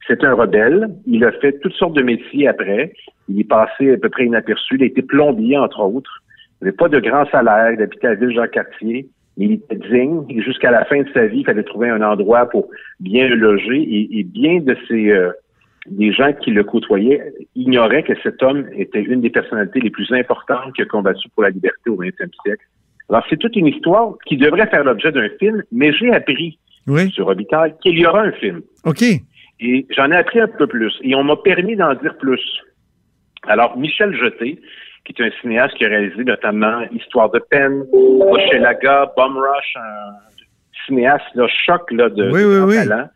C'est 0.07 0.23
un 0.23 0.33
rebelle. 0.33 0.89
Il 1.05 1.23
a 1.23 1.31
fait 1.31 1.53
toutes 1.59 1.73
sortes 1.73 1.95
de 1.95 2.01
métiers 2.01 2.47
après. 2.47 2.93
Il 3.29 3.39
est 3.39 3.47
passé 3.47 3.93
à 3.93 3.97
peu 3.97 4.09
près 4.09 4.25
inaperçu. 4.25 4.75
Il 4.75 4.83
a 4.83 4.87
été 4.87 5.01
plombier, 5.01 5.57
entre 5.57 5.79
autres. 5.81 6.23
Il 6.59 6.65
n'avait 6.65 6.75
pas 6.75 6.89
de 6.89 6.99
grand 6.99 7.25
salaire. 7.29 7.71
Il 7.71 7.81
habitait 7.81 8.07
à 8.07 8.15
Ville-Jean-Cartier. 8.15 9.07
Il 9.37 9.53
était 9.53 9.75
digne. 9.75 10.25
Et 10.29 10.41
jusqu'à 10.41 10.71
la 10.71 10.83
fin 10.85 11.01
de 11.01 11.09
sa 11.13 11.27
vie, 11.27 11.39
il 11.39 11.45
fallait 11.45 11.63
trouver 11.63 11.89
un 11.89 12.01
endroit 12.01 12.47
pour 12.47 12.69
bien 12.99 13.27
le 13.27 13.35
loger. 13.35 13.87
Et, 14.11 14.23
bien 14.23 14.59
de 14.59 14.75
ces 14.87 15.11
euh, 15.11 15.31
des 15.91 16.11
gens 16.13 16.31
qui 16.33 16.51
le 16.51 16.63
côtoyaient 16.63 17.21
ignoraient 17.55 18.03
que 18.03 18.13
cet 18.23 18.41
homme 18.43 18.65
était 18.75 19.01
une 19.01 19.21
des 19.21 19.29
personnalités 19.29 19.79
les 19.79 19.89
plus 19.89 20.11
importantes 20.13 20.73
qui 20.75 20.81
a 20.81 20.85
combattu 20.85 21.27
pour 21.29 21.43
la 21.43 21.49
liberté 21.49 21.89
au 21.89 21.97
20e 22.01 22.29
siècle. 22.43 22.65
Alors, 23.09 23.23
c'est 23.29 23.37
toute 23.37 23.55
une 23.55 23.67
histoire 23.67 24.13
qui 24.25 24.37
devrait 24.37 24.67
faire 24.67 24.83
l'objet 24.85 25.11
d'un 25.11 25.27
film, 25.39 25.63
mais 25.71 25.91
j'ai 25.93 26.11
appris 26.13 26.57
Oui. 26.87 27.09
sur 27.11 27.25
Robitaille 27.25 27.73
qu'il 27.81 27.99
y 27.99 28.05
aura 28.05 28.21
un 28.21 28.31
film. 28.31 28.61
OK. 28.85 29.01
Et 29.59 29.85
j'en 29.95 30.09
ai 30.11 30.15
appris 30.15 30.39
un 30.39 30.47
peu 30.47 30.65
plus. 30.65 30.93
Et 31.03 31.13
on 31.13 31.23
m'a 31.23 31.35
permis 31.35 31.75
d'en 31.75 31.93
dire 31.95 32.15
plus. 32.17 32.41
Alors, 33.47 33.77
Michel 33.77 34.15
Jeté, 34.15 34.59
qui 35.03 35.13
est 35.21 35.25
un 35.25 35.29
cinéaste 35.41 35.75
qui 35.75 35.85
a 35.85 35.89
réalisé 35.89 36.23
notamment 36.23 36.81
Histoire 36.91 37.29
de 37.31 37.39
peine, 37.39 37.83
Hochelaga, 37.91 39.11
Bum 39.17 39.35
Rush, 39.37 39.73
un 39.77 40.13
cinéaste 40.85 41.25
là, 41.35 41.47
choc 41.47 41.91
là, 41.91 42.09
de, 42.09 42.29
Oui, 42.31 42.41
de 42.43 42.61
oui. 42.65 42.75
talent. 42.75 43.07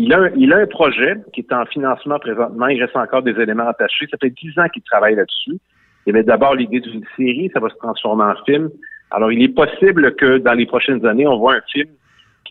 Il 0.00 0.12
a, 0.12 0.18
un- 0.20 0.30
il 0.36 0.52
a 0.52 0.58
un 0.58 0.66
projet 0.66 1.14
qui 1.32 1.40
est 1.40 1.52
en 1.52 1.66
financement 1.66 2.18
présentement. 2.18 2.68
Il 2.68 2.80
reste 2.82 2.96
encore 2.96 3.22
des 3.22 3.38
éléments 3.40 3.66
attachés. 3.68 4.06
Ça 4.10 4.16
fait 4.20 4.30
dix 4.30 4.56
ans 4.58 4.68
qu'il 4.72 4.82
travaille 4.82 5.16
là-dessus. 5.16 5.58
Il 6.06 6.14
avait 6.14 6.22
d'abord 6.24 6.54
l'idée 6.54 6.80
d'une 6.80 7.04
série, 7.16 7.50
ça 7.52 7.60
va 7.60 7.68
se 7.68 7.74
transformer 7.76 8.24
en 8.24 8.36
film. 8.44 8.70
Alors, 9.10 9.32
il 9.32 9.42
est 9.42 9.48
possible 9.48 10.14
que 10.14 10.38
dans 10.38 10.54
les 10.54 10.66
prochaines 10.66 11.04
années, 11.04 11.26
on 11.26 11.38
voit 11.38 11.54
un 11.56 11.62
film 11.72 11.88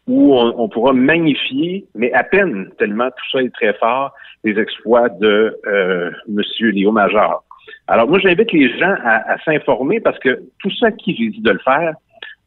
où 0.08 0.34
on, 0.36 0.54
on 0.58 0.70
pourra 0.70 0.94
magnifier, 0.94 1.86
mais 1.96 2.12
à 2.14 2.24
peine, 2.24 2.70
tellement 2.78 3.10
tout 3.10 3.26
ça 3.32 3.42
est 3.44 3.54
très 3.54 3.74
fort, 3.76 4.14
les 4.44 4.58
exploits 4.60 5.10
de 5.10 5.58
euh, 5.68 6.12
Monsieur 6.28 6.70
Léo 6.72 6.92
Major. 6.92 7.44
Alors, 7.88 8.08
moi, 8.08 8.20
j'invite 8.20 8.52
les 8.52 8.78
gens 8.78 8.96
à, 9.04 9.34
à 9.34 9.38
s'informer 9.44 10.00
parce 10.00 10.20
que 10.20 10.40
tout 10.60 10.72
ça 10.80 10.92
qui 10.92 11.16
j'ai 11.16 11.30
dit 11.30 11.42
de 11.42 11.52
le 11.52 11.60
faire 11.60 11.94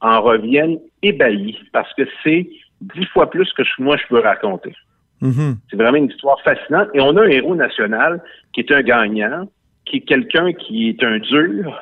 en 0.01 0.21
reviennent 0.21 0.79
ébahis 1.03 1.59
parce 1.73 1.93
que 1.95 2.03
c'est 2.23 2.49
dix 2.81 3.07
fois 3.07 3.29
plus 3.31 3.51
que 3.53 3.63
moi 3.79 3.97
je 3.97 4.07
peux 4.09 4.21
raconter. 4.21 4.75
Mhm. 5.21 5.57
C'est 5.71 5.77
vraiment 5.77 5.99
une 5.99 6.11
histoire 6.11 6.41
fascinante. 6.43 6.89
Et 6.95 7.01
on 7.01 7.17
a 7.17 7.23
un 7.23 7.29
héros 7.29 7.55
national 7.55 8.23
qui 8.53 8.61
est 8.61 8.73
un 8.73 8.83
gagnant, 8.83 9.49
qui 9.85 9.99
est 9.99 10.01
quelqu'un 10.01 10.53
qui 10.53 10.89
est 10.89 11.03
un 11.03 11.19
dur 11.19 11.79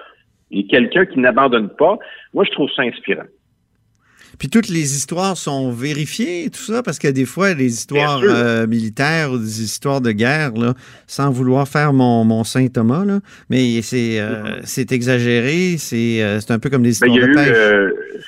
et 0.51 0.66
quelqu'un 0.66 1.07
qui 1.07 1.18
n'abandonne 1.18 1.68
pas. 1.68 1.98
Moi, 2.35 2.44
je 2.44 2.51
trouve 2.51 2.68
ça 2.74 2.83
inspirant. 2.83 3.27
Puis 4.38 4.48
toutes 4.48 4.68
les 4.68 4.94
histoires 4.96 5.37
sont 5.37 5.72
vérifiées, 5.72 6.48
tout 6.51 6.61
ça, 6.61 6.83
parce 6.83 6.98
que 6.98 7.09
des 7.09 7.24
fois, 7.24 7.55
les 7.55 7.72
histoires 7.72 8.20
euh, 8.22 8.66
militaires 8.66 9.33
ou 9.33 9.38
des 9.38 9.62
histoires 9.62 10.01
de 10.01 10.12
guerre, 10.12 10.53
là, 10.53 10.74
sans 11.07 11.31
vouloir 11.31 11.66
faire 11.66 11.92
mon, 11.92 12.24
mon 12.24 12.44
Saint 12.44 12.68
Thomas, 12.68 13.05
là, 13.05 13.18
mais 13.51 13.83
c'est 13.83 14.20
euh, 14.20 14.61
c'est 14.62 14.92
exagéré, 14.92 15.77
c'est 15.79 16.22
euh, 16.22 16.40
c'est 16.40 16.53
un 16.53 16.61
peu 16.61 16.70
comme 16.70 16.83
des 16.83 16.94
Ben, 17.01 17.11
histoires 17.11 17.29
de 17.29 17.35
pêche. 17.35 18.22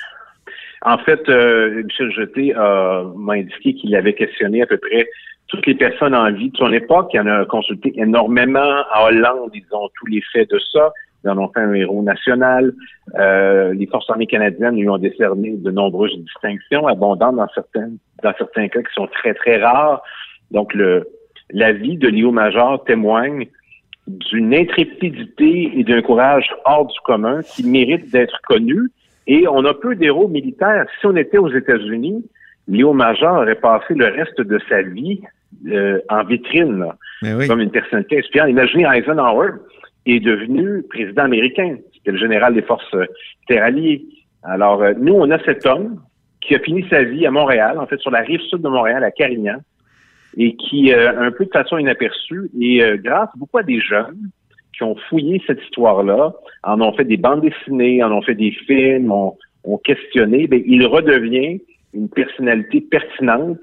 En 0.83 0.97
fait, 0.99 1.27
euh, 1.29 1.83
Michel 1.83 2.11
Jeté 2.11 2.53
a- 2.55 3.03
m'a 3.15 3.33
indiqué 3.33 3.73
qu'il 3.75 3.95
avait 3.95 4.13
questionné 4.13 4.61
à 4.61 4.65
peu 4.65 4.77
près 4.77 5.07
toutes 5.47 5.65
les 5.67 5.75
personnes 5.75 6.15
en 6.15 6.31
vie 6.31 6.49
de 6.49 6.57
son 6.57 6.71
époque. 6.71 7.11
Il 7.13 7.19
en 7.21 7.27
a 7.27 7.45
consulté 7.45 7.93
énormément. 7.97 8.83
En 8.95 9.05
Hollande, 9.07 9.51
ils 9.53 9.65
ont 9.71 9.89
tous 9.99 10.07
les 10.07 10.21
faits 10.31 10.49
de 10.49 10.59
ça. 10.71 10.91
Ils 11.23 11.29
en 11.29 11.37
ont 11.37 11.49
fait 11.49 11.59
un 11.59 11.73
héros 11.73 12.01
national. 12.01 12.73
Euh, 13.19 13.73
les 13.73 13.85
forces 13.85 14.09
armées 14.09 14.25
canadiennes 14.27 14.75
lui 14.77 14.89
ont 14.89 14.97
décerné 14.97 15.51
de 15.57 15.69
nombreuses 15.71 16.17
distinctions, 16.17 16.87
abondantes 16.87 17.35
dans 17.35 17.49
certains, 17.53 17.91
dans 18.23 18.33
certains 18.37 18.67
cas 18.69 18.81
qui 18.81 18.93
sont 18.93 19.07
très, 19.07 19.33
très 19.35 19.61
rares. 19.61 20.01
Donc, 20.51 20.73
le, 20.73 21.07
la 21.51 21.73
vie 21.73 21.97
de 21.97 22.07
Léo 22.07 22.31
Major 22.31 22.83
témoigne 22.85 23.47
d'une 24.07 24.53
intrépidité 24.53 25.71
et 25.77 25.83
d'un 25.83 26.01
courage 26.01 26.49
hors 26.65 26.87
du 26.87 26.99
commun 27.03 27.41
qui 27.43 27.63
mérite 27.67 28.09
d'être 28.11 28.39
connu. 28.47 28.79
Et 29.27 29.47
on 29.47 29.63
a 29.65 29.73
peu 29.73 29.95
d'héros 29.95 30.27
militaires. 30.27 30.85
Si 30.99 31.05
on 31.05 31.15
était 31.15 31.37
aux 31.37 31.51
États-Unis, 31.51 32.25
Léo 32.67 32.93
Major 32.93 33.37
aurait 33.37 33.55
passé 33.55 33.93
le 33.93 34.05
reste 34.05 34.41
de 34.41 34.59
sa 34.69 34.81
vie 34.81 35.21
euh, 35.67 35.99
en 36.09 36.23
vitrine, 36.23 36.79
là, 36.79 36.95
Mais 37.21 37.33
oui. 37.33 37.47
comme 37.47 37.61
une 37.61 37.71
personnalité 37.71 38.19
inspirante. 38.19 38.49
Imaginez 38.49 38.85
Eisenhower 38.85 39.51
est 40.05 40.19
devenu 40.19 40.83
président 40.83 41.23
américain. 41.23 41.77
C'était 41.93 42.11
le 42.11 42.17
général 42.17 42.53
des 42.53 42.61
forces 42.61 42.93
euh, 42.95 43.05
terralliées. 43.47 44.05
Alors, 44.43 44.81
euh, 44.81 44.93
nous, 44.97 45.13
on 45.13 45.29
a 45.29 45.39
cet 45.43 45.65
homme 45.65 46.01
qui 46.41 46.55
a 46.55 46.59
fini 46.59 46.85
sa 46.89 47.03
vie 47.03 47.25
à 47.25 47.31
Montréal, 47.31 47.77
en 47.79 47.85
fait, 47.85 47.99
sur 47.99 48.11
la 48.11 48.21
rive 48.21 48.41
sud 48.41 48.61
de 48.61 48.67
Montréal, 48.67 49.03
à 49.03 49.11
Carignan, 49.11 49.59
et 50.37 50.55
qui, 50.55 50.91
euh, 50.91 51.19
un 51.19 51.31
peu 51.31 51.45
de 51.45 51.51
façon 51.51 51.77
inaperçue, 51.77 52.49
et 52.59 52.83
euh, 52.83 52.97
grâce 52.97 53.29
beaucoup 53.35 53.59
à 53.59 53.63
des 53.63 53.79
jeunes 53.79 54.29
qui 54.75 54.83
ont 54.83 54.95
fouillé 55.09 55.41
cette 55.47 55.61
histoire-là, 55.63 56.33
en 56.63 56.81
ont 56.81 56.93
fait 56.93 57.03
des 57.05 57.17
bandes 57.17 57.41
dessinées, 57.41 58.03
en 58.03 58.11
ont 58.11 58.21
fait 58.21 58.35
des 58.35 58.51
films, 58.67 59.11
ont, 59.11 59.37
ont 59.63 59.77
questionné, 59.77 60.47
ben, 60.47 60.61
il 60.65 60.85
redevient 60.85 61.61
une 61.93 62.09
personnalité 62.09 62.81
pertinente 62.81 63.59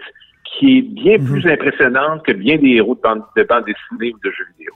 qui 0.59 0.79
est 0.79 0.83
bien 0.83 1.19
Mhm. 1.19 1.27
plus 1.27 1.47
impressionnante 1.51 2.23
que 2.25 2.33
bien 2.33 2.57
des 2.59 2.69
héros 2.77 2.95
de 2.95 3.01
bandes 3.01 3.23
de 3.37 3.43
bande 3.43 3.65
dessinées 3.65 4.13
ou 4.15 4.19
de 4.25 4.31
jeux 4.31 4.45
vidéo. 4.59 4.73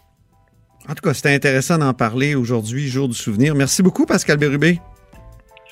En 0.89 0.95
tout 0.95 1.03
cas, 1.03 1.15
c'était 1.15 1.35
intéressant 1.35 1.79
d'en 1.79 1.95
parler 1.95 2.35
aujourd'hui, 2.35 2.89
jour 2.89 3.09
du 3.09 3.15
souvenir. 3.15 3.55
Merci 3.55 3.83
beaucoup, 3.83 4.05
Pascal 4.05 4.37
Bérubé. 4.39 4.79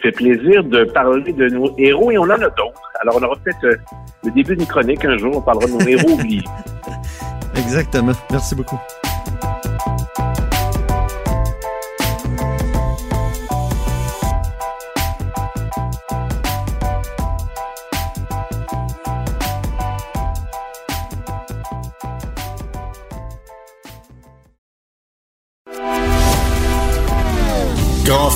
Fait 0.01 0.13
plaisir 0.13 0.63
de 0.65 0.85
parler 0.85 1.33
de 1.33 1.49
nos 1.49 1.75
héros 1.79 2.11
et 2.13 2.17
on 2.19 2.23
en 2.23 2.31
a 2.31 2.39
d'autres. 2.39 2.81
Alors, 3.03 3.17
on 3.21 3.23
aura 3.25 3.37
peut-être 3.45 3.65
euh, 3.65 3.77
le 4.25 4.31
début 4.31 4.57
d'une 4.57 4.67
chronique 4.67 5.05
un 5.05 5.19
jour, 5.19 5.37
on 5.37 5.43
parlera 5.43 5.67
de 5.67 5.73
nos 5.73 5.87
héros 5.87 6.11
oubliés. 6.19 6.45
Exactement. 7.57 8.13
Merci 8.31 8.55
beaucoup. 8.55 8.79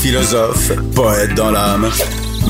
Philosophe, 0.05 0.71
poète 0.95 1.35
dans 1.35 1.51
l'âme, 1.51 1.88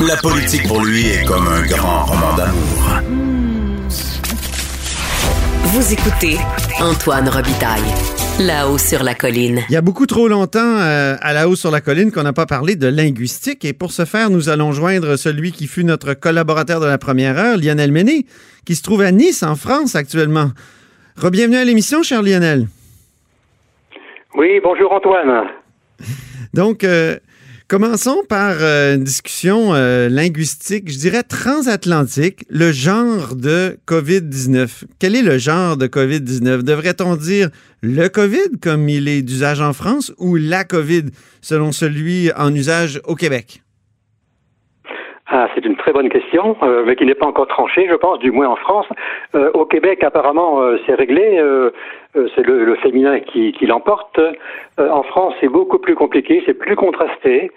la 0.04 0.16
politique 0.16 0.66
pour 0.66 0.84
lui 0.84 1.06
est 1.06 1.24
comme 1.24 1.46
un 1.46 1.62
grand 1.64 2.04
roman 2.04 2.34
d'amour. 2.36 3.00
Vous 5.62 5.92
écoutez 5.92 6.36
Antoine 6.80 7.28
Robitaille, 7.28 7.94
là-haut 8.40 8.76
sur 8.76 9.04
la 9.04 9.14
colline. 9.14 9.60
Il 9.68 9.72
y 9.72 9.76
a 9.76 9.82
beaucoup 9.82 10.06
trop 10.06 10.26
longtemps 10.26 10.80
euh, 10.80 11.14
à 11.20 11.32
la 11.32 11.48
haut 11.48 11.54
sur 11.54 11.70
la 11.70 11.80
colline 11.80 12.10
qu'on 12.10 12.24
n'a 12.24 12.32
pas 12.32 12.46
parlé 12.46 12.74
de 12.74 12.88
linguistique 12.88 13.64
et 13.64 13.72
pour 13.72 13.92
ce 13.92 14.04
faire, 14.04 14.30
nous 14.30 14.48
allons 14.48 14.72
joindre 14.72 15.14
celui 15.14 15.52
qui 15.52 15.68
fut 15.68 15.84
notre 15.84 16.14
collaborateur 16.14 16.80
de 16.80 16.86
la 16.86 16.98
première 16.98 17.38
heure, 17.38 17.56
Lionel 17.56 17.92
Méné, 17.92 18.26
qui 18.66 18.74
se 18.74 18.82
trouve 18.82 19.02
à 19.02 19.12
Nice, 19.12 19.44
en 19.44 19.54
France 19.54 19.94
actuellement. 19.94 20.50
Rebienvenue 21.16 21.58
à 21.58 21.64
l'émission, 21.64 22.02
cher 22.02 22.20
Lionel. 22.20 22.66
Oui, 24.34 24.58
bonjour 24.60 24.90
Antoine. 24.90 25.50
Donc, 26.52 26.82
euh, 26.82 27.16
commençons 27.68 28.22
par 28.28 28.56
euh, 28.60 28.94
une 28.94 29.04
discussion 29.04 29.74
euh, 29.74 30.08
linguistique, 30.08 30.88
je 30.88 30.98
dirais 30.98 31.22
transatlantique, 31.22 32.44
le 32.50 32.72
genre 32.72 33.34
de 33.34 33.76
COVID-19. 33.86 34.84
Quel 35.00 35.16
est 35.16 35.22
le 35.22 35.38
genre 35.38 35.76
de 35.76 35.86
COVID-19? 35.86 36.64
Devrait-on 36.64 37.16
dire 37.16 37.48
le 37.82 38.08
COVID 38.08 38.60
comme 38.62 38.88
il 38.88 39.08
est 39.08 39.22
d'usage 39.22 39.60
en 39.60 39.72
France 39.72 40.12
ou 40.18 40.36
la 40.36 40.64
COVID 40.64 41.10
selon 41.40 41.72
celui 41.72 42.30
en 42.36 42.54
usage 42.54 43.00
au 43.06 43.14
Québec? 43.14 43.60
Ah, 45.26 45.48
c'est 45.54 45.64
une 45.64 45.76
très 45.76 45.92
bonne 45.92 46.10
question, 46.10 46.56
euh, 46.62 46.84
mais 46.86 46.96
qui 46.96 47.06
n'est 47.06 47.14
pas 47.14 47.26
encore 47.26 47.48
tranchée, 47.48 47.88
je 47.90 47.96
pense, 47.96 48.18
du 48.18 48.30
moins 48.30 48.48
en 48.48 48.56
France. 48.56 48.86
Au 49.54 49.64
Québec, 49.64 50.04
apparemment, 50.04 50.60
c'est 50.86 50.94
réglé. 50.94 51.42
Euh, 52.16 52.28
c'est 52.34 52.42
le, 52.46 52.64
le 52.64 52.76
féminin 52.76 53.20
qui, 53.20 53.52
qui 53.52 53.66
l'emporte. 53.66 54.18
Euh, 54.18 54.90
en 54.90 55.02
France, 55.02 55.34
c'est 55.40 55.48
beaucoup 55.48 55.78
plus 55.78 55.94
compliqué, 55.94 56.42
c'est 56.46 56.54
plus 56.54 56.76
contrasté. 56.76 57.50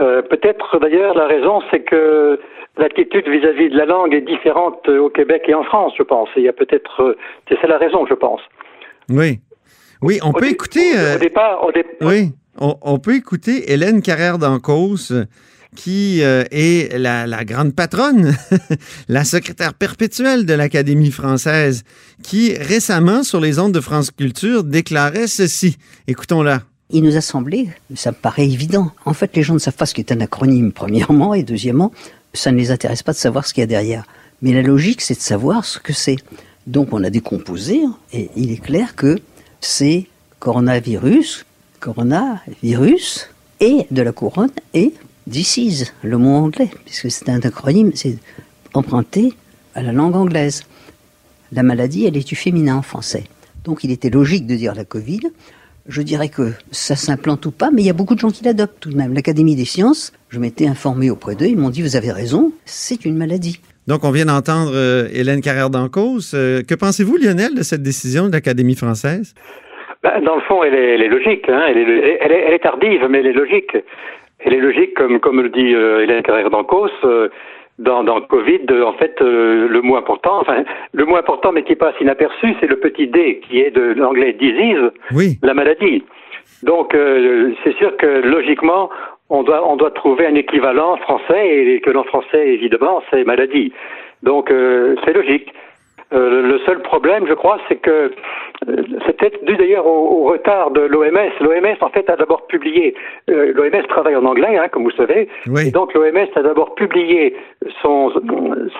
Euh, 0.00 0.22
Peut-être 0.22 0.78
d'ailleurs 0.78 1.14
la 1.14 1.26
raison, 1.26 1.62
c'est 1.70 1.80
que 1.80 2.38
l'attitude 2.76 3.28
vis-à-vis 3.28 3.68
de 3.70 3.76
la 3.76 3.84
langue 3.86 4.12
est 4.14 4.20
différente 4.22 4.88
au 4.88 5.08
Québec 5.08 5.42
et 5.46 5.54
en 5.54 5.62
France, 5.64 5.92
je 5.96 6.02
pense. 6.02 6.28
Il 6.36 6.42
y 6.42 6.48
a 6.48 6.52
peut-être, 6.52 7.16
c'est 7.48 7.60
ça 7.60 7.68
la 7.68 7.78
raison, 7.78 8.04
je 8.06 8.14
pense. 8.14 8.40
Oui. 9.08 9.38
Oui, 10.02 10.18
on 10.24 10.30
Au 10.30 10.32
peut 10.32 10.48
écouter. 10.48 10.80
Au, 10.94 10.98
euh, 10.98 11.18
départ, 11.18 11.64
au 11.64 11.72
dé- 11.72 11.86
Oui, 12.00 12.30
on, 12.60 12.74
on 12.82 12.98
peut 12.98 13.14
écouter 13.14 13.72
Hélène 13.72 14.02
Carrère 14.02 14.38
d'Ancos, 14.38 15.12
qui 15.74 16.22
euh, 16.22 16.44
est 16.50 16.98
la, 16.98 17.26
la 17.26 17.44
grande 17.44 17.74
patronne, 17.74 18.36
la 19.08 19.24
secrétaire 19.24 19.74
perpétuelle 19.74 20.46
de 20.46 20.54
l'Académie 20.54 21.10
française, 21.10 21.84
qui 22.22 22.54
récemment, 22.54 23.22
sur 23.22 23.40
les 23.40 23.58
ondes 23.58 23.72
de 23.72 23.80
France 23.80 24.10
Culture, 24.10 24.64
déclarait 24.64 25.26
ceci. 25.26 25.76
Écoutons-la. 26.06 26.62
Il 26.90 27.02
nous 27.02 27.16
a 27.16 27.20
semblé, 27.20 27.70
ça 27.94 28.10
me 28.10 28.16
paraît 28.16 28.46
évident. 28.46 28.92
En 29.04 29.14
fait, 29.14 29.34
les 29.36 29.42
gens 29.42 29.54
ne 29.54 29.58
savent 29.58 29.74
pas 29.74 29.86
ce 29.86 29.94
qu'est 29.94 30.12
un 30.12 30.20
acronyme, 30.20 30.70
premièrement, 30.70 31.34
et 31.34 31.42
deuxièmement, 31.42 31.92
ça 32.34 32.52
ne 32.52 32.56
les 32.56 32.70
intéresse 32.70 33.02
pas 33.02 33.12
de 33.12 33.18
savoir 33.18 33.46
ce 33.46 33.54
qu'il 33.54 33.62
y 33.62 33.64
a 33.64 33.66
derrière. 33.66 34.04
Mais 34.42 34.52
la 34.52 34.62
logique, 34.62 35.00
c'est 35.00 35.14
de 35.14 35.20
savoir 35.20 35.64
ce 35.64 35.78
que 35.78 35.92
c'est. 35.92 36.16
Donc, 36.66 36.92
on 36.92 37.02
a 37.02 37.10
décomposé, 37.10 37.80
et 38.12 38.30
il 38.36 38.52
est 38.52 38.62
clair 38.62 38.94
que 38.94 39.18
c'est 39.60 40.06
coronavirus, 40.38 41.46
coronavirus, 41.80 43.30
et 43.60 43.86
de 43.90 44.02
la 44.02 44.12
couronne, 44.12 44.50
et 44.74 44.92
disease, 45.26 45.94
le 46.02 46.18
mot 46.18 46.34
anglais, 46.34 46.68
puisque 46.84 47.10
c'est 47.10 47.28
un 47.28 47.40
acronyme, 47.40 47.92
c'est 47.94 48.18
emprunté 48.74 49.32
à 49.74 49.82
la 49.82 49.92
langue 49.92 50.16
anglaise. 50.16 50.64
La 51.52 51.62
maladie, 51.62 52.06
elle 52.06 52.16
est 52.16 52.26
du 52.26 52.36
féminin 52.36 52.76
en 52.76 52.82
français. 52.82 53.24
Donc 53.64 53.84
il 53.84 53.90
était 53.90 54.10
logique 54.10 54.46
de 54.46 54.54
dire 54.54 54.74
la 54.74 54.84
Covid. 54.84 55.20
Je 55.86 56.00
dirais 56.00 56.28
que 56.28 56.52
ça 56.70 56.96
s'implante 56.96 57.44
ou 57.46 57.50
pas, 57.50 57.70
mais 57.70 57.82
il 57.82 57.86
y 57.86 57.90
a 57.90 57.94
beaucoup 57.94 58.14
de 58.14 58.20
gens 58.20 58.30
qui 58.30 58.44
l'adoptent 58.44 58.80
tout 58.80 58.90
de 58.90 58.96
même. 58.96 59.12
L'Académie 59.12 59.54
des 59.54 59.66
sciences, 59.66 60.12
je 60.30 60.38
m'étais 60.38 60.66
informé 60.66 61.10
auprès 61.10 61.34
d'eux, 61.34 61.46
ils 61.46 61.58
m'ont 61.58 61.70
dit 61.70 61.82
vous 61.82 61.96
avez 61.96 62.10
raison, 62.10 62.52
c'est 62.64 63.04
une 63.04 63.16
maladie. 63.16 63.60
Donc, 63.86 64.04
on 64.04 64.10
vient 64.10 64.24
d'entendre 64.24 64.72
euh, 64.74 65.08
Hélène 65.12 65.42
Carrère 65.42 65.68
d'Ancos. 65.68 66.32
Euh, 66.32 66.62
que 66.62 66.74
pensez-vous, 66.74 67.18
Lionel, 67.18 67.54
de 67.54 67.62
cette 67.62 67.82
décision 67.82 68.28
de 68.28 68.32
l'Académie 68.32 68.76
française? 68.76 69.34
Ben, 70.02 70.22
dans 70.24 70.36
le 70.36 70.40
fond, 70.42 70.64
elle 70.64 70.74
est, 70.74 70.94
elle 70.94 71.02
est 71.02 71.08
logique. 71.08 71.46
Hein. 71.50 71.64
Elle, 71.68 71.76
est, 71.76 72.18
elle, 72.22 72.32
est, 72.32 72.44
elle 72.46 72.54
est 72.54 72.62
tardive, 72.62 73.02
mais 73.10 73.18
elle 73.18 73.26
est 73.26 73.34
logique. 73.34 73.76
Elle 74.44 74.54
est 74.54 74.60
logique, 74.60 74.94
comme, 74.94 75.20
comme 75.20 75.40
le 75.40 75.48
dit 75.48 75.74
euh, 75.74 76.02
Hélène 76.02 76.22
Carrère 76.22 76.50
d'Ancos. 76.50 76.90
euh, 77.04 77.28
dans, 77.78 78.04
dans 78.04 78.20
Covid, 78.20 78.60
euh, 78.70 78.84
en 78.84 78.92
fait, 78.92 79.16
euh, 79.20 79.66
le 79.68 79.82
mot 79.82 79.96
important, 79.96 80.38
enfin, 80.40 80.62
le 80.92 81.04
mot 81.06 81.16
important, 81.16 81.50
mais 81.50 81.64
qui 81.64 81.74
passe 81.74 81.94
inaperçu, 82.00 82.54
c'est 82.60 82.68
le 82.68 82.76
petit 82.76 83.08
D, 83.08 83.40
qui 83.48 83.60
est 83.60 83.72
de 83.72 83.94
l'anglais 83.94 84.32
disease, 84.32 84.92
Oui. 85.12 85.38
la 85.42 85.54
maladie. 85.54 86.04
Donc, 86.62 86.94
euh, 86.94 87.52
c'est 87.64 87.74
sûr 87.76 87.96
que 87.96 88.06
logiquement, 88.06 88.90
on 89.28 89.42
doit, 89.42 89.68
on 89.68 89.74
doit 89.74 89.90
trouver 89.90 90.26
un 90.26 90.36
équivalent 90.36 90.96
français, 90.98 91.48
et 91.48 91.80
que 91.80 91.90
en 91.96 92.04
français, 92.04 92.46
évidemment, 92.48 93.02
c'est 93.10 93.24
maladie. 93.24 93.72
Donc, 94.22 94.52
euh, 94.52 94.94
c'est 95.04 95.12
logique. 95.12 95.52
Euh, 96.14 96.42
le 96.42 96.58
seul 96.60 96.80
problème, 96.82 97.26
je 97.26 97.34
crois, 97.34 97.58
c'est 97.68 97.76
que 97.76 97.90
euh, 97.90 98.10
c'est 99.04 99.16
peut-être 99.16 99.44
dû 99.44 99.56
d'ailleurs 99.56 99.86
au, 99.86 100.20
au 100.20 100.24
retard 100.24 100.70
de 100.70 100.80
l'OMS. 100.82 101.30
L'OMS, 101.40 101.76
en 101.80 101.88
fait, 101.90 102.08
a 102.08 102.16
d'abord 102.16 102.46
publié. 102.46 102.94
euh, 103.30 103.52
L'OMS 103.54 103.82
travaille 103.88 104.16
en 104.16 104.24
anglais, 104.24 104.56
hein, 104.56 104.68
comme 104.70 104.84
vous 104.84 104.90
savez. 104.92 105.28
Oui. 105.48 105.68
Et 105.68 105.70
donc 105.70 105.92
l'OMS 105.94 106.28
a 106.36 106.42
d'abord 106.42 106.74
publié 106.74 107.34
son, 107.82 108.12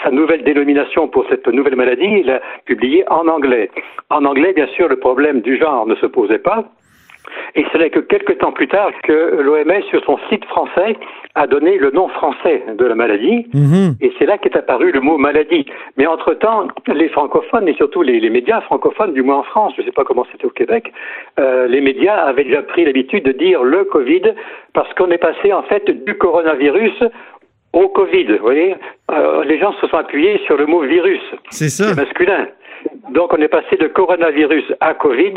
sa 0.03 0.11
nouvelle 0.11 0.45
dénomination 0.45 1.09
pour 1.09 1.25
cette 1.29 1.47
nouvelle 1.49 1.77
maladie. 1.77 2.07
Il 2.21 2.27
l'a 2.27 2.41
publié 2.67 3.05
en 3.11 3.27
anglais. 3.29 3.71
En 4.11 4.25
anglais, 4.25 4.53
bien 4.53 4.69
sûr, 4.69 4.89
le 4.89 4.97
problème 4.97 5.41
du 5.41 5.57
genre 5.59 5.87
ne 5.87 5.97
se 5.97 6.07
posait 6.07 6.39
pas. 6.39 6.65
Et 7.55 7.65
ce 7.73 7.79
n'est 7.79 7.91
que 7.91 8.01
quelques 8.01 8.39
temps 8.39 8.53
plus 8.53 8.69
tard 8.69 8.91
que 9.03 9.41
l'OMS, 9.41 9.83
sur 9.91 10.05
son 10.05 10.19
site 10.29 10.45
français, 10.47 10.97
a 11.35 11.47
donné 11.47 11.79
le 11.79 11.91
nom 11.91 12.09
français 12.09 12.63
de 12.77 12.85
la 12.85 12.95
maladie. 12.95 13.47
Mhm. 13.55 13.97
Et 14.01 14.13
c'est 14.19 14.27
là 14.27 14.39
qu'est 14.39 14.57
apparu 14.57 14.93
le 14.93 15.01
mot 15.01 15.17
maladie. 15.19 15.65
Mais 15.97 16.07
entre-temps, 16.07 16.69
les 16.87 17.09
francophones, 17.09 17.67
et 17.69 17.75
surtout 17.75 18.03
les, 18.03 18.21
les 18.21 18.31
médias 18.31 18.61
francophones, 18.63 19.13
du 19.15 19.23
moins 19.23 19.39
en 19.39 19.43
France, 19.45 19.73
je 19.77 19.83
ne 19.83 19.87
sais 19.87 19.93
pas 19.93 20.05
comment 20.05 20.27
c'était 20.31 20.47
au 20.47 20.51
Québec, 20.51 20.93
euh, 21.41 21.67
les 21.67 21.81
médias 21.81 22.17
avaient 22.17 22.45
déjà 22.45 22.63
pris 22.63 22.85
l'habitude 22.85 23.25
de 23.25 23.33
dire 23.33 23.63
le 23.63 23.85
Covid, 23.85 24.23
parce 24.73 24.93
qu'on 24.95 25.11
est 25.11 25.19
passé 25.19 25.53
en 25.53 25.63
fait 25.63 25.91
du 26.05 26.17
coronavirus 26.19 27.03
au 27.73 27.89
Covid. 27.89 28.25
Vous 28.25 28.39
voyez, 28.43 28.75
Euh, 29.11 29.45
les 29.45 29.59
gens 29.59 29.73
se 29.81 29.87
sont 29.87 29.99
appuyés 29.99 30.41
sur 30.47 30.57
le 30.57 30.65
mot 30.65 30.81
virus 30.81 31.21
C'est 31.51 31.69
ça. 31.69 31.85
c'est 31.89 31.97
masculin. 31.97 32.49
Donc 33.11 33.33
on 33.33 33.37
est 33.37 33.49
passé 33.49 33.77
de 33.77 33.87
coronavirus 33.87 34.73
à 34.81 34.95
Covid. 34.95 35.35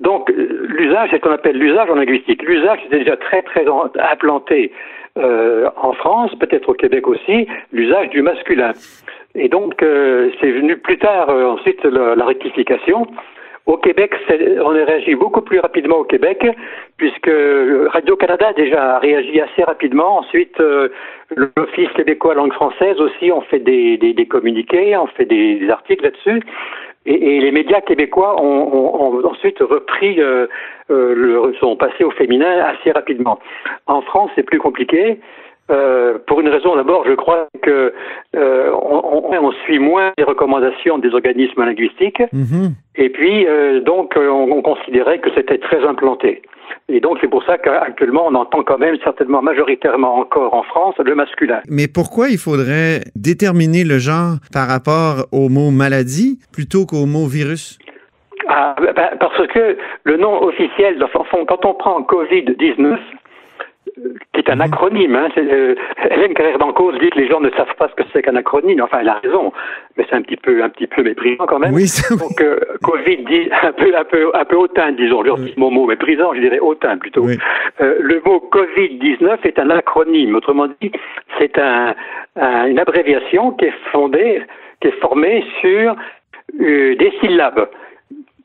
Donc 0.00 0.30
l'usage, 0.34 1.08
c'est 1.10 1.16
ce 1.16 1.22
qu'on 1.22 1.32
appelle 1.32 1.58
l'usage 1.58 1.90
en 1.90 1.94
linguistique. 1.96 2.42
L'usage 2.42 2.78
était 2.86 3.00
déjà 3.00 3.16
très 3.16 3.42
très 3.42 3.64
implanté 3.98 4.72
euh, 5.18 5.68
en 5.76 5.92
France, 5.94 6.32
peut-être 6.38 6.68
au 6.68 6.74
Québec 6.74 7.08
aussi, 7.08 7.46
l'usage 7.72 8.10
du 8.10 8.22
masculin. 8.22 8.72
Et 9.34 9.48
donc 9.48 9.82
euh, 9.82 10.30
c'est 10.40 10.50
venu 10.50 10.76
plus 10.76 10.98
tard 10.98 11.28
euh, 11.30 11.44
ensuite 11.46 11.82
la, 11.84 12.24
rectification. 12.24 13.06
Au 13.66 13.76
Québec, 13.76 14.14
c'est- 14.26 14.60
on 14.60 14.70
a 14.70 14.84
réagi 14.84 15.14
beaucoup 15.14 15.42
plus 15.42 15.58
rapidement 15.58 15.96
au 15.96 16.04
Québec, 16.04 16.46
puisque 16.96 17.30
Radio-Canada 17.92 18.52
déjà 18.56 18.98
réagi 18.98 19.40
assez 19.42 19.62
rapidement. 19.62 20.20
Ensuite, 20.20 20.56
l'Office 21.36 21.90
québécois 21.94 22.34
langue 22.34 22.54
française 22.54 22.98
aussi 22.98 23.30
ont 23.30 23.42
fait 23.42 23.58
des, 23.58 23.98
des, 23.98 24.26
communiqués, 24.26 24.96
ont 24.96 25.06
fait 25.08 25.26
des 25.26 25.68
articles 25.68 26.02
là-dessus. 26.04 26.40
Et, 27.06 27.36
et 27.36 27.40
les 27.40 27.52
médias 27.52 27.80
québécois 27.80 28.40
ont, 28.42 28.68
ont- 28.74 29.16
ont 29.16 29.24
ensuite 29.26 29.58
repris, 29.60 30.20
euh, 30.20 30.46
euh, 30.90 31.14
le, 31.14 31.54
sont 31.60 31.76
passés 31.76 32.04
au 32.04 32.10
féminin 32.10 32.58
assez 32.60 32.90
rapidement. 32.92 33.38
En 33.86 34.02
France, 34.02 34.30
c'est 34.34 34.42
plus 34.42 34.58
compliqué. 34.58 35.20
Euh, 35.70 36.16
pour 36.26 36.40
une 36.40 36.48
raison 36.48 36.76
d'abord, 36.76 37.04
je 37.06 37.12
crois 37.12 37.46
que 37.62 37.92
euh, 38.36 38.70
on, 38.72 39.02
on- 39.30 39.44
on 39.48 39.52
suit 39.64 39.78
moins 39.78 40.12
les 40.16 40.24
recommandations 40.24 40.96
des 40.98 41.12
organismes 41.14 41.62
linguistiques. 41.64 42.22
Mhm. 42.32 42.72
Et 42.96 43.10
puis, 43.10 43.46
euh, 43.46 43.80
donc, 43.80 44.14
on, 44.16 44.50
on 44.50 44.62
considérait 44.62 45.18
que 45.18 45.28
c'était 45.34 45.58
très 45.58 45.84
implanté. 45.86 46.42
Et 46.88 47.00
donc, 47.00 47.18
c'est 47.20 47.28
pour 47.28 47.44
ça 47.44 47.58
qu'actuellement, 47.58 48.26
on 48.26 48.34
entend 48.34 48.62
quand 48.62 48.78
même 48.78 48.96
certainement 49.04 49.42
majoritairement 49.42 50.18
encore 50.18 50.54
en 50.54 50.62
France 50.62 50.94
le 50.98 51.14
masculin. 51.14 51.60
Mais 51.68 51.86
pourquoi 51.88 52.28
il 52.28 52.38
faudrait 52.38 53.02
déterminer 53.14 53.84
le 53.84 53.98
genre 53.98 54.36
par 54.52 54.68
rapport 54.68 55.26
au 55.32 55.48
mot 55.48 55.70
maladie 55.70 56.38
plutôt 56.52 56.86
qu'au 56.86 57.06
mot 57.06 57.26
virus? 57.26 57.78
Ah, 58.48 58.74
ben, 58.80 58.94
parce 59.20 59.46
que 59.48 59.76
le 60.04 60.16
nom 60.16 60.42
officiel, 60.42 60.98
quand 61.48 61.64
on 61.64 61.74
prend 61.74 62.00
Covid-19, 62.00 62.84
euh, 62.84 62.96
qui 64.32 64.40
est 64.40 64.50
un 64.50 64.60
acronyme, 64.60 65.14
hein, 65.16 65.28
euh, 65.38 65.74
Hélène 66.10 66.34
Carrère 66.34 66.58
d'Encause 66.58 66.98
dit 67.00 67.10
que 67.10 67.18
les 67.18 67.28
gens 67.28 67.40
ne 67.40 67.50
savent 67.50 67.74
pas 67.78 67.88
ce 67.88 67.94
que 67.94 68.08
c'est 68.12 68.22
qu'un 68.22 68.36
acronyme. 68.36 68.80
Enfin, 68.82 68.98
elle 69.00 69.08
a 69.08 69.14
raison, 69.14 69.52
mais 69.96 70.04
c'est 70.08 70.16
un 70.16 70.22
petit 70.22 70.36
peu, 70.36 70.62
un 70.62 70.68
petit 70.68 70.86
peu 70.86 71.02
méprisant 71.02 71.46
quand 71.46 71.58
même. 71.58 71.72
Oui, 71.74 71.86
ça, 71.88 72.14
oui. 72.14 72.20
Donc, 72.20 72.40
euh, 72.40 72.58
Covid 72.82 73.18
dit 73.24 73.48
un 73.62 73.72
peu, 73.72 73.96
un 73.96 74.04
peu, 74.04 74.30
un 74.34 74.44
peu 74.44 74.56
hautain, 74.56 74.92
disons. 74.92 75.24
Je 75.24 75.30
retire 75.30 75.54
mon 75.56 75.70
mot 75.70 75.86
méprisant, 75.86 76.32
je 76.34 76.40
dirais 76.40 76.60
hautain 76.60 76.96
plutôt. 76.98 77.22
Oui. 77.22 77.36
Euh, 77.80 77.96
le 78.00 78.20
mot 78.24 78.42
Covid-19 78.52 79.38
est 79.44 79.58
un 79.58 79.70
acronyme. 79.70 80.34
Autrement 80.36 80.68
dit, 80.80 80.92
c'est 81.38 81.58
un, 81.58 81.94
un- 82.36 82.66
une 82.66 82.78
abréviation 82.78 83.52
qui 83.52 83.66
est 83.66 83.74
fondée, 83.92 84.42
qui 84.80 84.88
est 84.88 85.00
formée 85.00 85.44
sur 85.60 85.96
euh, 86.60 86.94
des 86.96 87.12
syllabes. 87.20 87.68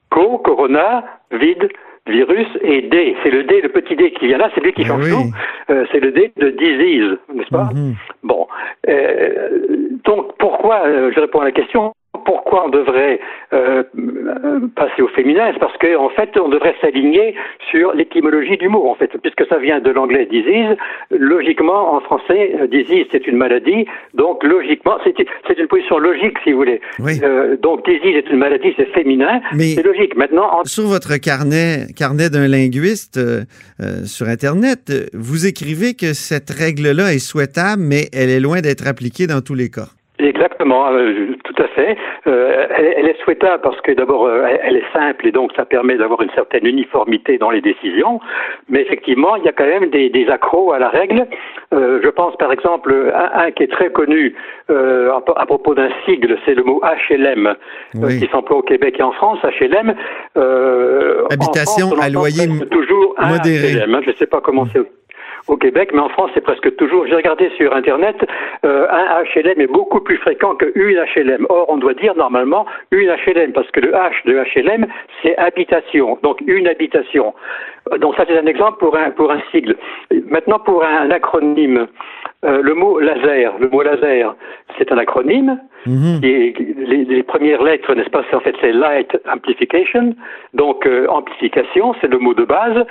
Co, 0.10 0.38
corona, 0.39 1.04
vide, 1.32 1.70
virus 2.08 2.47
et 2.62 2.82
D. 2.84 3.16
C'est 3.24 3.30
le 3.32 3.43
D, 3.43 3.62
le 3.62 3.70
petit 3.70 3.95
D 3.95 4.12
qui 4.12 4.28
vient 4.28 4.38
là, 4.38 4.49
c'est 4.54 4.62
lui 4.62 4.74
qui 4.74 4.82
Ben 4.84 4.88
change 4.89 5.04
oui. 5.06 5.12
tout. 5.12 5.74
Euh, 5.74 5.86
c'est 5.91 5.99
le 5.99 6.12
D 6.12 6.32
de 6.38 6.49
disease, 6.49 7.18
n'est-ce 7.34 7.49
pas 7.49 7.70
Mhm. 7.74 7.95
Bon. 8.24 8.47
Euh, 8.89 9.60
donc 10.04 10.36
pourquoi, 10.38 10.86
euh, 10.86 11.12
je 11.16 11.20
réponds 11.20 11.39
à 11.39 11.45
la 11.45 11.51
question, 11.51 11.93
pourquoi 12.26 12.65
on 12.65 12.69
devrait 12.69 13.19
euh, 13.53 13.84
euh, 13.97 14.59
passer 14.76 15.01
au 15.01 15.07
féminin 15.09 15.49
C'est 15.53 15.59
parce 15.59 15.78
qu'en 15.78 16.05
en 16.05 16.09
fait, 16.09 16.38
on 16.38 16.49
devrait 16.49 16.76
s'aligner 16.82 17.36
sur 17.69 17.93
l'étymologie 17.93 18.57
du 18.57 18.69
mot, 18.69 18.88
en 18.89 18.95
fait, 18.95 19.11
puisque 19.21 19.47
ça 19.47 19.57
vient 19.57 19.80
de 19.80 19.91
l'anglais 19.91 20.26
disease. 20.26 20.78
Logiquement, 21.11 21.95
en 21.95 22.01
français, 22.01 22.55
euh, 22.59 22.67
disease, 22.67 23.05
c'est 23.11 23.28
une 23.28 23.38
maladie. 23.38 23.86
Donc, 24.13 24.43
logiquement, 24.43 24.97
c'est 25.03 25.59
une 25.59 25.67
position 25.67 25.97
logique, 25.97 26.38
si 26.43 26.51
vous 26.51 26.59
voulez. 26.59 26.82
Oui. 26.99 27.19
Euh, 27.24 27.57
donc, 27.57 27.86
disease 27.86 28.15
est 28.15 28.30
une 28.30 28.39
maladie, 28.39 28.74
c'est 28.78 28.91
féminin. 28.93 29.41
C'est 29.57 29.84
logique. 29.84 30.15
Maintenant, 30.15 30.59
en 30.59 30.63
Sur 30.65 30.88
votre 30.88 31.17
carnet, 31.17 31.88
carnet 31.95 32.30
d'un 32.30 32.47
linguiste 32.47 33.17
euh, 33.17 33.43
sur 34.05 34.28
Internet, 34.28 34.91
vous 35.13 35.45
écrivez 35.45 35.93
que 35.93 36.13
cette 36.13 36.49
règle-là 36.49 37.13
est 37.13 37.19
souhaitable, 37.19 37.82
mais 37.82 38.09
elle 38.13 38.30
est 38.30 38.39
loin 38.39 38.61
d'être 38.61 38.88
appliquée 38.88 39.28
dans 39.28 39.41
tous 39.41 39.55
les 39.55 39.69
cas. 39.69 39.88
Exactement, 40.20 40.91
euh, 40.91 41.30
tout 41.43 41.55
à 41.61 41.68
fait. 41.70 41.97
Euh, 42.28 42.68
elle, 42.78 42.93
elle 42.97 43.07
est 43.09 43.20
souhaitable 43.24 43.61
parce 43.64 43.82
que 43.82 43.91
d'abord, 43.93 44.28
euh, 44.28 44.45
elle- 44.61 44.78
est 44.78 44.84
simple 44.93 45.28
et 45.28 45.32
donc 45.32 45.51
ça 45.55 45.66
permet 45.66 45.95
d'avoir 45.97 46.22
une 46.22 46.30
certaine 46.32 46.68
uniformité 46.68 47.39
dans 47.39 47.49
les 47.49 47.61
décisions. 47.61 48.20
Mais 48.70 48.82
effectivement, 48.82 49.36
il 49.38 49.43
y 49.43 49.49
a 49.49 49.51
quand 49.51 49.66
même 49.66 49.89
des, 49.89 50.09
des 50.09 50.28
accros 50.30 50.72
à 50.72 50.78
la 50.78 50.89
règle. 50.89 51.26
Euh, 51.74 51.99
je 52.03 52.09
pense 52.09 52.36
par 52.38 52.51
exemple 52.51 52.93
un, 53.16 53.39
un 53.45 53.51
qui 53.51 53.64
est 53.64 53.72
très 53.72 53.91
connu 53.91 54.36
euh, 54.70 55.11
à, 55.11 55.24
à 55.41 55.45
propos 55.47 55.74
d'un 55.74 55.89
sigle, 56.05 56.38
c'est 56.45 56.53
le 56.53 56.64
mot 56.64 56.80
HLM 57.09 57.47
euh, 57.47 57.53
Oui. 57.95 58.20
qui 58.20 58.28
s'emploie 58.32 58.57
au 58.57 58.61
Québec 58.61 58.95
et 58.99 59.03
en 59.03 59.14
France. 59.14 59.39
HLM. 59.59 59.95
Euh, 60.38 61.24
en 61.24 61.34
Habitation 61.34 61.91
à 61.99 62.09
loyer 62.09 62.47
toujours 62.70 63.16
un 63.18 63.30
modéré. 63.30 63.74
HLM. 63.80 63.95
hein. 63.95 64.01
Je 64.05 64.11
ne 64.11 64.16
sais 64.16 64.28
pas 64.28 64.41
comment 64.41 64.66
c'est 64.72 64.82
au 65.47 65.57
Québec, 65.57 65.89
mais 65.93 65.99
en 65.99 66.09
France, 66.09 66.31
c'est 66.33 66.41
presque 66.41 66.75
toujours. 66.75 67.05
J'ai 67.07 67.15
regardé 67.15 67.49
sur 67.57 67.75
Internet, 67.75 68.15
euh, 68.65 68.87
un 68.89 69.23
HLM 69.23 69.59
est 69.59 69.67
beaucoup 69.67 69.99
plus 69.99 70.17
fréquent 70.17 70.55
que 70.55 70.71
une 70.75 71.03
HLM. 71.15 71.45
Or, 71.49 71.65
on 71.69 71.77
doit 71.77 71.93
dire 71.93 72.15
normalement 72.15 72.65
une 72.91 73.09
HLM, 73.09 73.51
parce 73.53 73.69
que 73.71 73.79
le 73.79 73.91
H 73.91 74.13
de 74.25 74.33
HLM, 74.33 74.85
c'est 75.21 75.37
habitation, 75.37 76.17
donc 76.23 76.39
une 76.47 76.67
habitation. 76.67 77.33
Euh, 77.91 77.97
Donc 77.97 78.15
ça, 78.15 78.25
c'est 78.27 78.38
un 78.38 78.45
exemple 78.45 78.77
pour 78.79 78.95
un, 78.97 79.11
pour 79.11 79.31
un 79.31 79.41
sigle. 79.51 79.75
Maintenant, 80.29 80.59
pour 80.59 80.84
un, 80.84 81.09
acronyme, 81.11 81.88
euh, 82.45 82.61
le 82.61 82.73
mot 82.73 82.99
laser, 82.99 83.53
le 83.59 83.69
mot 83.69 83.81
laser, 83.81 84.36
c'est 84.77 84.91
un 84.91 84.97
acronyme. 84.97 85.59
Mhm. 85.86 86.21
Et 86.23 86.53
les, 86.77 87.03
les 87.03 87.23
premières 87.23 87.61
lettres, 87.61 87.93
n'est-ce 87.93 88.09
pas, 88.09 88.23
en 88.34 88.39
fait 88.39 88.55
c'est 88.61 88.71
light 88.71 89.17
amplification, 89.29 90.15
donc 90.53 90.86
euh, 90.88 91.07
amplification, 91.09 91.93
c'est 91.99 92.07
le 92.07 92.19
mot 92.19 92.34
de 92.34 92.45
base, 92.45 92.86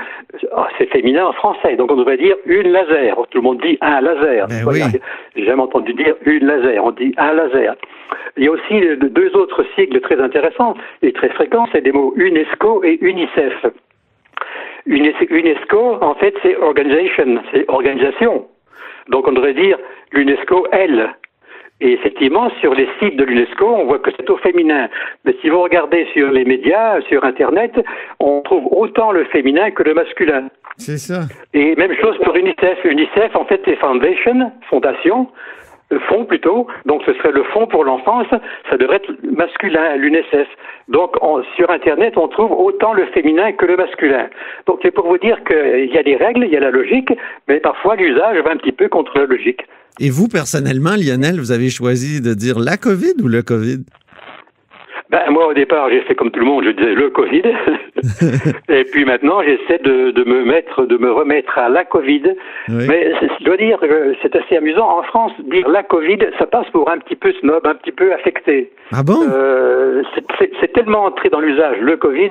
Ah, 0.55 0.69
c'est 0.77 0.87
féminin 0.91 1.25
en 1.25 1.33
français, 1.33 1.77
donc 1.77 1.91
on 1.91 1.97
devrait 1.97 2.19
dire 2.19 2.37
une 2.45 2.69
laser. 2.71 3.17
Tout 3.31 3.39
le 3.39 3.43
monde 3.43 3.63
dit 3.63 3.79
un 3.81 4.03
laser. 4.03 4.47
Oui. 4.67 4.81
J'ai 5.35 5.47
jamais 5.47 5.63
entendu 5.63 5.95
dire 5.95 6.17
une 6.27 6.45
laser, 6.47 6.85
on 6.85 6.91
dit 6.91 7.15
un 7.17 7.33
laser. 7.33 7.75
Il 8.37 8.45
y 8.45 8.49
a 8.49 8.51
aussi 8.51 8.75
euh, 8.75 8.97
deux 8.97 9.35
autres 9.37 9.65
sigles 9.75 10.01
très 10.03 10.21
intéressants 10.21 10.75
et 11.01 11.13
très 11.13 11.31
fréquents, 11.31 11.67
c'est 11.73 11.81
des 11.81 11.93
mots 11.93 12.13
UNESCO 12.17 12.85
et 12.85 12.99
UNICEF. 13.01 13.67
Unes- 14.87 15.13
UNESCO, 15.31 15.99
en 16.01 16.15
fait, 16.15 16.35
c'est 16.43 16.57
organisation, 16.57 17.41
c'est 17.53 17.65
organisation. 17.69 18.47
Donc 19.09 19.27
on 19.29 19.33
devrait 19.33 19.55
dire 19.55 19.79
l'UNESCO, 20.13 20.67
elle. 20.73 21.15
Et 21.81 21.93
effectivement, 21.95 22.49
sur 22.61 22.75
les 22.75 22.89
sites 23.01 23.17
de 23.17 23.25
l'UNESCO, 23.25 23.67
on 23.67 23.85
voit 23.87 23.99
que 23.99 24.11
c'est 24.17 24.29
au 24.31 24.37
féminin. 24.37 24.89
Mais 25.25 25.35
si 25.41 25.49
vous 25.49 25.61
regardez 25.61 26.07
sur 26.13 26.31
les 26.31 26.45
médias, 26.45 27.01
sur 27.09 27.25
Internet, 27.25 27.73
on 28.21 28.41
trouve 28.43 28.67
autant 28.71 29.11
le 29.11 29.25
féminin 29.25 29.73
que 29.73 29.83
le 29.83 29.95
masculin. 29.95 30.49
C'est 30.77 30.99
ça. 30.99 31.23
Et 31.55 31.75
même 31.77 31.95
chose 31.97 32.17
pour 32.25 32.37
UNICEF. 32.37 32.85
UNICEF, 32.85 33.35
en 33.35 33.45
fait, 33.47 33.61
c'est 33.65 33.77
Foundation, 33.77 34.53
fondation, 34.71 35.29
fonds 36.01 36.25
plutôt. 36.25 36.67
Donc 36.87 37.03
ce 37.07 37.13
serait 37.15 37.33
le 37.33 37.45
fonds 37.45 37.67
pour 37.67 37.85
l'enfance. 37.85 38.27
Ça 38.71 38.77
devrait 38.77 38.97
être 38.97 39.13
masculin, 39.25 39.97
l'UNICEF. 39.97 40.49
Donc 40.89 41.17
on- 41.23 41.43
sur 41.57 41.71
Internet, 41.71 42.15
on 42.17 42.29
trouve 42.29 42.53
autant 42.53 42.93
le 42.93 43.07
féminin 43.07 43.53
que 43.53 43.67
le 43.67 43.77
masculin. 43.77 44.29
Donc 44.67 44.81
c'est 44.83 44.91
pour 44.91 45.07
vous 45.07 45.19
dire 45.19 45.43
qu'il 45.45 45.91
y 45.93 45.99
a 45.99 46.03
des 46.03 46.17
règles, 46.17 46.45
il 46.45 46.53
y 46.53 46.57
a 46.57 46.61
la 46.61 46.71
logique, 46.71 47.13
mais 47.49 47.61
parfois 47.61 47.97
l'usage 47.97 48.39
va 48.45 48.51
un 48.51 48.57
petit 48.57 48.73
peu 48.73 48.89
contre 48.89 49.19
la 49.19 49.27
logique. 49.27 49.63
Et 50.01 50.09
vous, 50.09 50.27
personnellement, 50.27 50.95
Lionel, 50.97 51.39
vous 51.39 51.53
avez 51.53 51.69
choisi 51.69 52.23
de 52.23 52.33
dire 52.33 52.59
la 52.59 52.77
COVID 52.79 53.23
ou 53.23 53.29
le 53.29 53.43
COVID? 53.43 53.85
Ben, 55.13 55.31
moi, 55.31 55.47
au 55.47 55.53
départ, 55.53 55.91
j'ai 55.91 56.01
fait 56.01 56.15
comme 56.15 56.31
tout 56.31 56.41
le 56.41 56.47
monde, 56.47 56.65
je 56.65 56.71
disais 56.71 56.95
le 56.95 57.11
Covid. 57.11 57.43
Et 58.71 58.85
puis 58.85 59.05
maintenant, 59.05 59.43
j'essaie 59.43 59.79
de, 59.79 60.11
de 60.11 60.25
me 60.25 60.43
mettre, 60.43 60.87
de 60.87 60.97
me 60.97 61.13
remettre 61.13 61.59
à 61.59 61.69
la 61.69 61.85
Covid. 61.85 62.23
Oui. 62.71 62.87
Mais 62.89 63.13
je 63.21 63.45
dois 63.45 63.59
dire 63.59 63.79
que 63.79 64.15
c'est 64.23 64.35
assez 64.35 64.57
amusant. 64.57 64.89
En 64.89 65.03
France, 65.03 65.33
dire 65.41 65.69
la 65.69 65.83
Covid, 65.83 66.19
ça 66.39 66.47
passe 66.47 66.67
pour 66.71 66.91
un 66.91 66.97
petit 66.97 67.17
peu 67.17 67.31
snob, 67.35 67.67
un 67.67 67.75
petit 67.75 67.93
peu 67.93 68.15
affecté. 68.15 68.73
Ah 68.91 69.03
bon? 69.03 69.21
Euh, 69.31 70.03
c'est 70.39 70.73
tellement 70.73 71.05
entré 71.05 71.29
dans 71.29 71.41
l'usage, 71.41 71.77
le 71.81 71.99
Covid, 71.99 72.31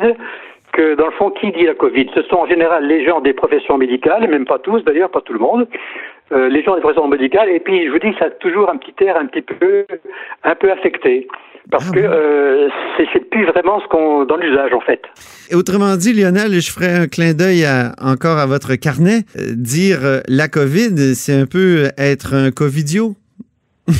que 0.73 0.95
dans 0.95 1.05
le 1.05 1.11
fond, 1.11 1.29
qui 1.29 1.51
dit 1.51 1.65
la 1.65 1.75
Covid? 1.75 2.09
Ce 2.15 2.23
sont 2.23 2.37
en 2.37 2.47
général 2.47 2.87
les 2.87 3.05
gens 3.05 3.21
des 3.21 3.33
professions 3.33 3.77
médicales, 3.77 4.27
même 4.27 4.45
pas 4.45 4.57
tous 4.57 4.83
d'ailleurs, 4.83 5.11
pas 5.11 5.21
tout 5.21 5.33
le 5.33 5.39
monde. 5.39 5.67
Euh, 6.31 6.49
les 6.49 6.63
gens 6.63 6.75
des 6.75 6.81
professions 6.81 7.07
médicales, 7.07 7.49
et 7.49 7.59
puis 7.59 7.85
je 7.85 7.91
vous 7.91 7.99
dis, 7.99 8.13
ça 8.19 8.25
a 8.25 8.29
toujours 8.29 8.69
un 8.69 8.77
petit 8.77 9.03
air 9.03 9.17
un 9.17 9.25
petit 9.25 9.41
peu, 9.41 9.85
un 10.43 10.55
peu 10.55 10.71
affecté. 10.71 11.27
Parce 11.69 11.89
Ah 11.89 11.93
que 11.93 11.99
euh, 11.99 12.69
c'est 12.97 13.29
plus 13.29 13.45
vraiment 13.45 13.79
ce 13.81 13.87
qu'on 13.87 14.25
dans 14.25 14.37
l'usage 14.37 14.73
en 14.73 14.81
fait. 14.81 15.01
Et 15.51 15.55
autrement 15.55 15.95
dit, 15.95 16.13
Lionel, 16.13 16.59
je 16.59 16.71
ferai 16.71 16.93
un 16.93 17.07
clin 17.07 17.33
d'œil 17.33 17.65
encore 18.01 18.37
à 18.37 18.45
votre 18.45 18.75
carnet. 18.75 19.23
Euh, 19.37 19.53
dire 19.55 19.99
euh, 20.03 20.19
la 20.27 20.47
COVID, 20.47 21.15
c'est 21.15 21.39
un 21.39 21.45
peu 21.45 21.89
être 21.97 22.33
un 22.33 22.51
covidio. 22.51 23.13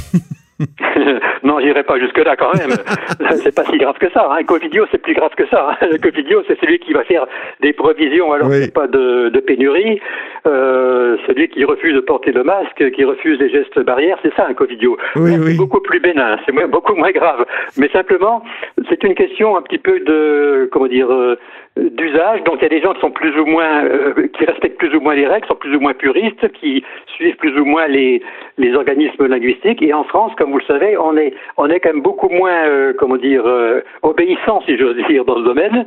non, 1.62 1.68
j'irai 1.68 1.84
pas 1.84 1.99
jusque-là 1.99 2.36
quand 2.36 2.53
même. 2.57 2.72
c'est 3.43 3.55
pas 3.55 3.64
si 3.66 3.78
grave 3.78 3.97
que 3.99 4.09
ça. 4.12 4.30
Hein. 4.32 4.43
Covidio, 4.43 4.86
c'est 4.91 5.01
plus 5.01 5.14
grave 5.14 5.32
que 5.36 5.47
ça. 5.47 5.70
hein. 5.82 5.88
Le 5.91 5.97
Covidio, 5.97 6.43
c'est 6.47 6.59
celui 6.59 6.80
qui 6.80 6.93
va 6.93 7.03
faire 7.03 7.26
des 7.62 7.74
provisions 7.74 8.32
alors 8.34 8.47
Oui. 8.47 8.53
qu'il 8.55 8.64
n'y 8.64 8.70
a 8.70 8.72
pas 8.72 8.88
de, 8.88 9.30
de 9.30 9.39
pénurie. 9.39 9.99
Euh, 10.47 11.18
celui 11.28 11.49
qui 11.49 11.64
refuse 11.64 11.93
de 11.93 11.99
porter 11.99 12.32
le 12.32 12.43
masque, 12.43 12.91
qui 12.91 13.03
refuse 13.03 13.39
les 13.39 13.49
gestes 13.49 13.80
barrières, 13.80 14.18
c'est 14.24 14.34
ça 14.36 14.47
un 14.47 14.53
Covidio. 14.53 14.97
Oui. 15.16 15.32
C'est 15.45 15.57
beaucoup 15.57 15.80
plus 15.82 15.99
bénin, 15.99 16.38
c'est 16.45 16.53
beaucoup 16.68 16.95
moins 16.95 17.12
grave. 17.12 17.45
Mais 17.78 17.89
simplement, 17.89 18.43
c'est 18.89 19.03
une 19.03 19.16
question 19.16 19.55
un 19.57 19.62
petit 19.62 19.78
peu 19.78 19.99
de, 19.99 20.68
comment 20.72 20.88
dire, 20.88 21.12
euh, 21.12 21.38
d'usage. 21.78 22.43
Donc 22.43 22.55
il 22.59 22.63
y 22.63 22.65
a 22.65 22.69
des 22.69 22.82
gens 22.82 22.93
qui 22.93 22.99
sont 22.99 23.11
plus 23.11 23.38
ou 23.39 23.45
moins, 23.45 23.84
euh, 23.86 24.28
qui 24.38 24.45
respectent 24.45 24.78
plus 24.78 24.93
ou 24.95 24.99
moins 24.99 25.15
les 25.15 25.26
règles, 25.26 25.47
sont 25.47 25.55
plus 25.55 25.76
ou 25.76 25.80
moins 25.80 25.93
puristes, 25.93 26.51
qui 26.59 26.84
suivent 27.15 27.38
plus 27.38 27.57
ou 27.59 27.65
moins 27.65 27.88
les, 27.88 28.22
les 28.57 28.74
organismes 28.76 29.26
linguistiques. 29.28 29.82
Et 29.82 29.93
en 29.93 30.03
France, 30.03 30.34
comme 30.38 30.51
vous 30.51 30.57
le 30.59 30.65
savez, 30.65 30.97
on 30.97 31.15
est, 31.17 31.34
on 31.57 31.69
est 31.69 31.80
quand 31.80 31.93
même 31.93 32.01
beaucoup 32.01 32.30
moins, 32.30 32.65
euh, 32.67 32.93
comment 32.99 33.15
dire, 33.17 33.43
euh, 33.45 33.82
obéissant, 34.03 34.61
si 34.65 34.78
j'ose 34.78 34.97
dire, 35.07 35.24
dans 35.26 35.38
ce 35.38 35.43
domaine, 35.43 35.86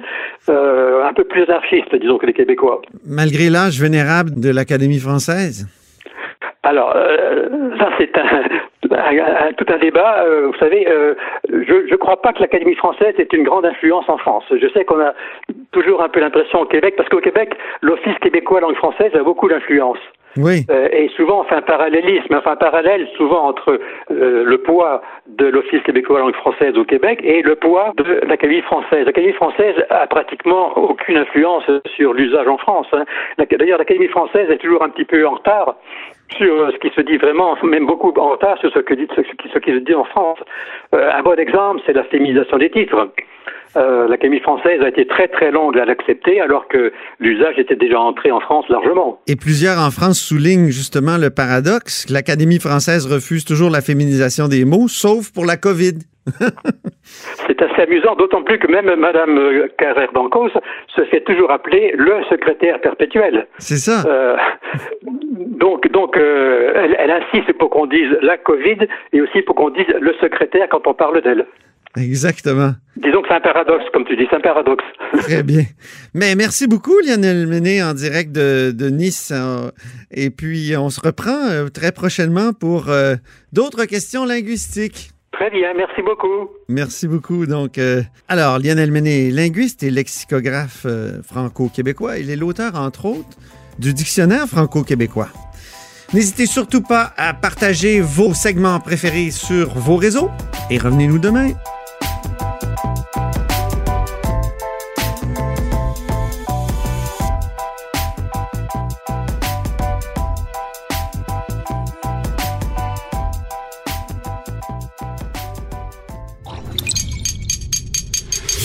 euh, 0.49 1.05
un 1.05 1.13
peu 1.13 1.25
plus 1.25 1.43
anarchiste, 1.43 1.95
disons, 1.95 2.19
que 2.19 2.27
les 2.27 2.33
Québécois. 2.33 2.81
Malgré 3.07 3.51
l'âge 3.51 3.81
vénérable 3.81 4.31
de 4.41 4.51
l'Académie 4.55 4.99
française? 5.01 5.67
Alors, 6.63 6.95
euh, 6.97 7.77
ça 7.79 7.91
c'est 7.99 8.17
un- 8.17 8.43
tout 8.89 9.67
un 9.69 9.79
débat. 9.79 10.25
Euh, 10.25 10.47
vous 10.47 10.59
savez, 10.59 10.87
euh, 10.89 11.15
je 11.49 11.91
ne 11.91 11.97
crois 11.97 12.21
pas 12.21 12.33
que 12.33 12.41
l'Académie 12.41 12.75
française 12.75 13.15
ait 13.19 13.29
une 13.33 13.45
grande 13.45 13.67
influence 13.67 14.09
en 14.09 14.19
France. 14.19 14.45
Je 14.51 14.69
sais 14.69 14.85
qu'on 14.85 15.01
a 15.01 15.15
toujours 15.73 16.03
un 16.03 16.09
peu 16.09 16.21
l'impression 16.21 16.61
au 16.61 16.67
Québec, 16.67 16.95
parce 16.97 17.09
qu'au 17.09 17.21
Québec, 17.21 17.55
l'Office 17.83 18.19
québécois 18.21 18.61
langue 18.61 18.77
française 18.77 19.15
a 19.15 19.23
beaucoup 19.23 19.49
d'influence. 19.49 19.99
Oui. 20.37 20.65
Euh, 20.71 20.89
et 20.91 21.09
souvent, 21.17 21.43
on 21.43 21.45
fait 21.45 21.55
un 21.55 21.63
parallélisme, 21.63 22.35
enfin 22.35 22.53
un 22.53 22.57
parallèle 22.57 23.07
souvent 23.17 23.47
entre 23.47 23.79
euh, 24.11 24.45
le 24.45 24.59
poids 24.59 25.01
de 25.29 25.47
l'Office 25.47 25.83
québécois 25.83 26.19
langue 26.19 26.35
française 26.35 26.77
au 26.77 26.85
Québec 26.85 27.21
et 27.23 27.43
le 27.43 27.55
poids 27.55 27.93
de 27.97 28.21
l'Académie 28.27 28.63
française. 28.63 29.07
L'Académie 29.07 29.35
française 29.35 29.77
a 29.91 30.07
pratiquement 30.07 30.77
aucune 30.77 31.19
influence 31.19 31.65
sur 31.97 32.13
l'usage 32.13 32.49
en 32.49 32.59
France. 32.59 32.89
hein. 32.93 33.05
D'ailleurs, 33.39 33.79
l'Académie 33.79 34.09
française 34.09 34.51
est 34.51 34.59
toujours 34.59 34.83
un 34.83 34.89
petit 34.89 35.05
peu 35.05 35.25
en 35.25 35.35
retard 35.35 35.77
sur 36.37 36.53
euh, 36.53 36.71
ce 36.73 36.79
qui 36.79 36.95
se 36.95 37.01
dit 37.01 37.17
vraiment, 37.17 37.57
même 37.63 37.87
beaucoup 37.87 38.13
en 38.17 38.31
retard 38.31 38.59
sur 38.59 38.73
ce, 38.73 38.81
que 38.81 38.95
dit, 38.95 39.07
ce, 39.15 39.21
qui, 39.21 39.49
ce 39.53 39.59
qui 39.59 39.71
se 39.71 39.79
dit 39.79 39.95
en 39.95 40.05
France. 40.05 40.39
Euh, 40.95 41.11
un 41.13 41.23
bon 41.23 41.39
exemple, 41.39 41.83
c'est 41.87 41.93
la 41.93 42.05
féminisation 42.05 42.59
des 42.59 42.71
titres. 42.71 43.11
Euh, 43.77 44.07
L'Académie 44.09 44.41
française 44.41 44.81
a 44.83 44.89
été 44.89 45.07
très 45.07 45.27
très 45.27 45.51
longue 45.51 45.77
à 45.79 45.85
l'accepter 45.85 46.41
alors 46.41 46.69
que 46.69 46.93
l'usage 47.19 47.59
était 47.59 47.75
déjà 47.75 47.99
entré 48.01 48.31
en 48.31 48.41
France 48.41 48.67
largement. 48.69 49.21
Et 49.27 49.35
plusieurs 49.35 49.79
en 49.79 49.91
France 49.91 50.21
soulignent 50.21 50.71
justement 50.71 51.19
le 51.19 51.31
paradoxe. 51.31 52.07
L'Académie 52.09 52.61
française 52.61 53.13
refuse 53.13 53.45
toujours 53.45 53.71
la 53.71 53.81
féminisation 53.81 54.47
des 54.47 54.65
mots, 54.65 54.87
sauf 54.87 55.33
pour 55.33 55.45
la 55.45 55.57
COVID. 55.57 55.95
C'est 57.47 57.61
assez 57.61 57.83
amusant, 57.83 58.15
d'autant 58.17 58.43
plus 58.43 58.59
que 58.59 58.71
même 58.71 58.95
Madame 58.99 59.37
euh, 59.37 59.67
Carrère 59.77 60.13
d'Ancos 60.13 60.51
se 60.95 61.05
fait 61.07 61.21
toujours 61.23 61.51
appeler 61.51 61.95
le 61.97 62.23
secrétaire 62.31 62.81
perpétuel. 62.81 63.47
C'est 63.59 63.77
ça. 63.77 64.05
Euh, 64.09 64.37
donc, 65.59 65.91
donc 65.91 66.17
euh, 66.17 66.73
elle, 66.77 66.97
elle 66.99 67.11
insiste 67.11 67.53
pour 67.59 67.71
qu'on 67.71 67.87
dise 67.87 68.11
la 68.23 68.37
Covid 68.37 68.79
et 69.13 69.21
aussi 69.21 69.43
pour 69.43 69.55
qu'on 69.55 69.71
dise 69.71 69.87
le 70.01 70.13
secrétaire 70.21 70.69
quand 70.71 70.87
on 70.87 70.95
parle 70.95 71.21
d'elle. 71.23 71.47
Exactement. 71.97 72.73
Disons 72.97 73.23
que 73.23 73.29
c'est 73.29 73.35
un 73.35 73.41
paradoxe, 73.41 73.85
comme 73.93 74.05
tu 74.05 74.17
dis, 74.17 74.27
c'est 74.29 74.37
un 74.37 74.41
paradoxe. 74.41 74.85
Très 75.19 75.43
bien. 75.43 75.63
Mais 76.13 76.35
merci 76.35 76.67
beaucoup, 76.67 76.99
Lionel 77.07 77.47
Mené, 77.47 77.83
en 77.83 77.95
direct 77.95 78.33
de, 78.33 78.73
de 78.73 78.89
Nice. 78.89 79.33
Euh, 79.33 79.71
et 80.11 80.31
puis, 80.31 80.75
on 80.77 80.91
se 80.91 81.01
reprend 81.01 81.49
euh, 81.49 81.69
très 81.69 81.93
prochainement 81.93 82.53
pour 82.53 82.89
euh, 82.89 83.15
d'autres 83.53 83.85
questions 83.85 84.25
linguistiques. 84.25 85.11
Très 85.33 85.51
bien, 85.51 85.73
merci 85.77 86.03
beaucoup. 86.03 86.51
Merci 86.69 87.09
beaucoup. 87.09 87.47
Donc, 87.47 87.81
alors, 88.29 88.61
Lionel 88.61 88.93
Mené, 88.93 89.33
linguiste 89.33 89.83
et 89.83 89.91
lexicographe 89.91 90.87
franco-québécois. 91.25 92.19
Il 92.19 92.31
est 92.31 92.37
l'auteur, 92.37 92.77
entre 92.77 93.07
autres, 93.07 93.37
du 93.79 93.95
dictionnaire 93.95 94.47
franco-québécois. 94.47 95.29
N'hésitez 96.13 96.47
surtout 96.47 96.83
pas 96.83 97.13
à 97.17 97.35
partager 97.35 98.01
vos 98.01 98.35
segments 98.35 98.79
préférés 98.81 99.31
sur 99.31 99.79
vos 99.79 99.97
réseaux 99.97 100.31
et 100.71 100.79
revenez-nous 100.79 101.19
demain. 101.19 101.53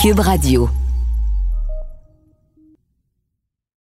Cube 0.01 0.19
Radio. 0.19 0.69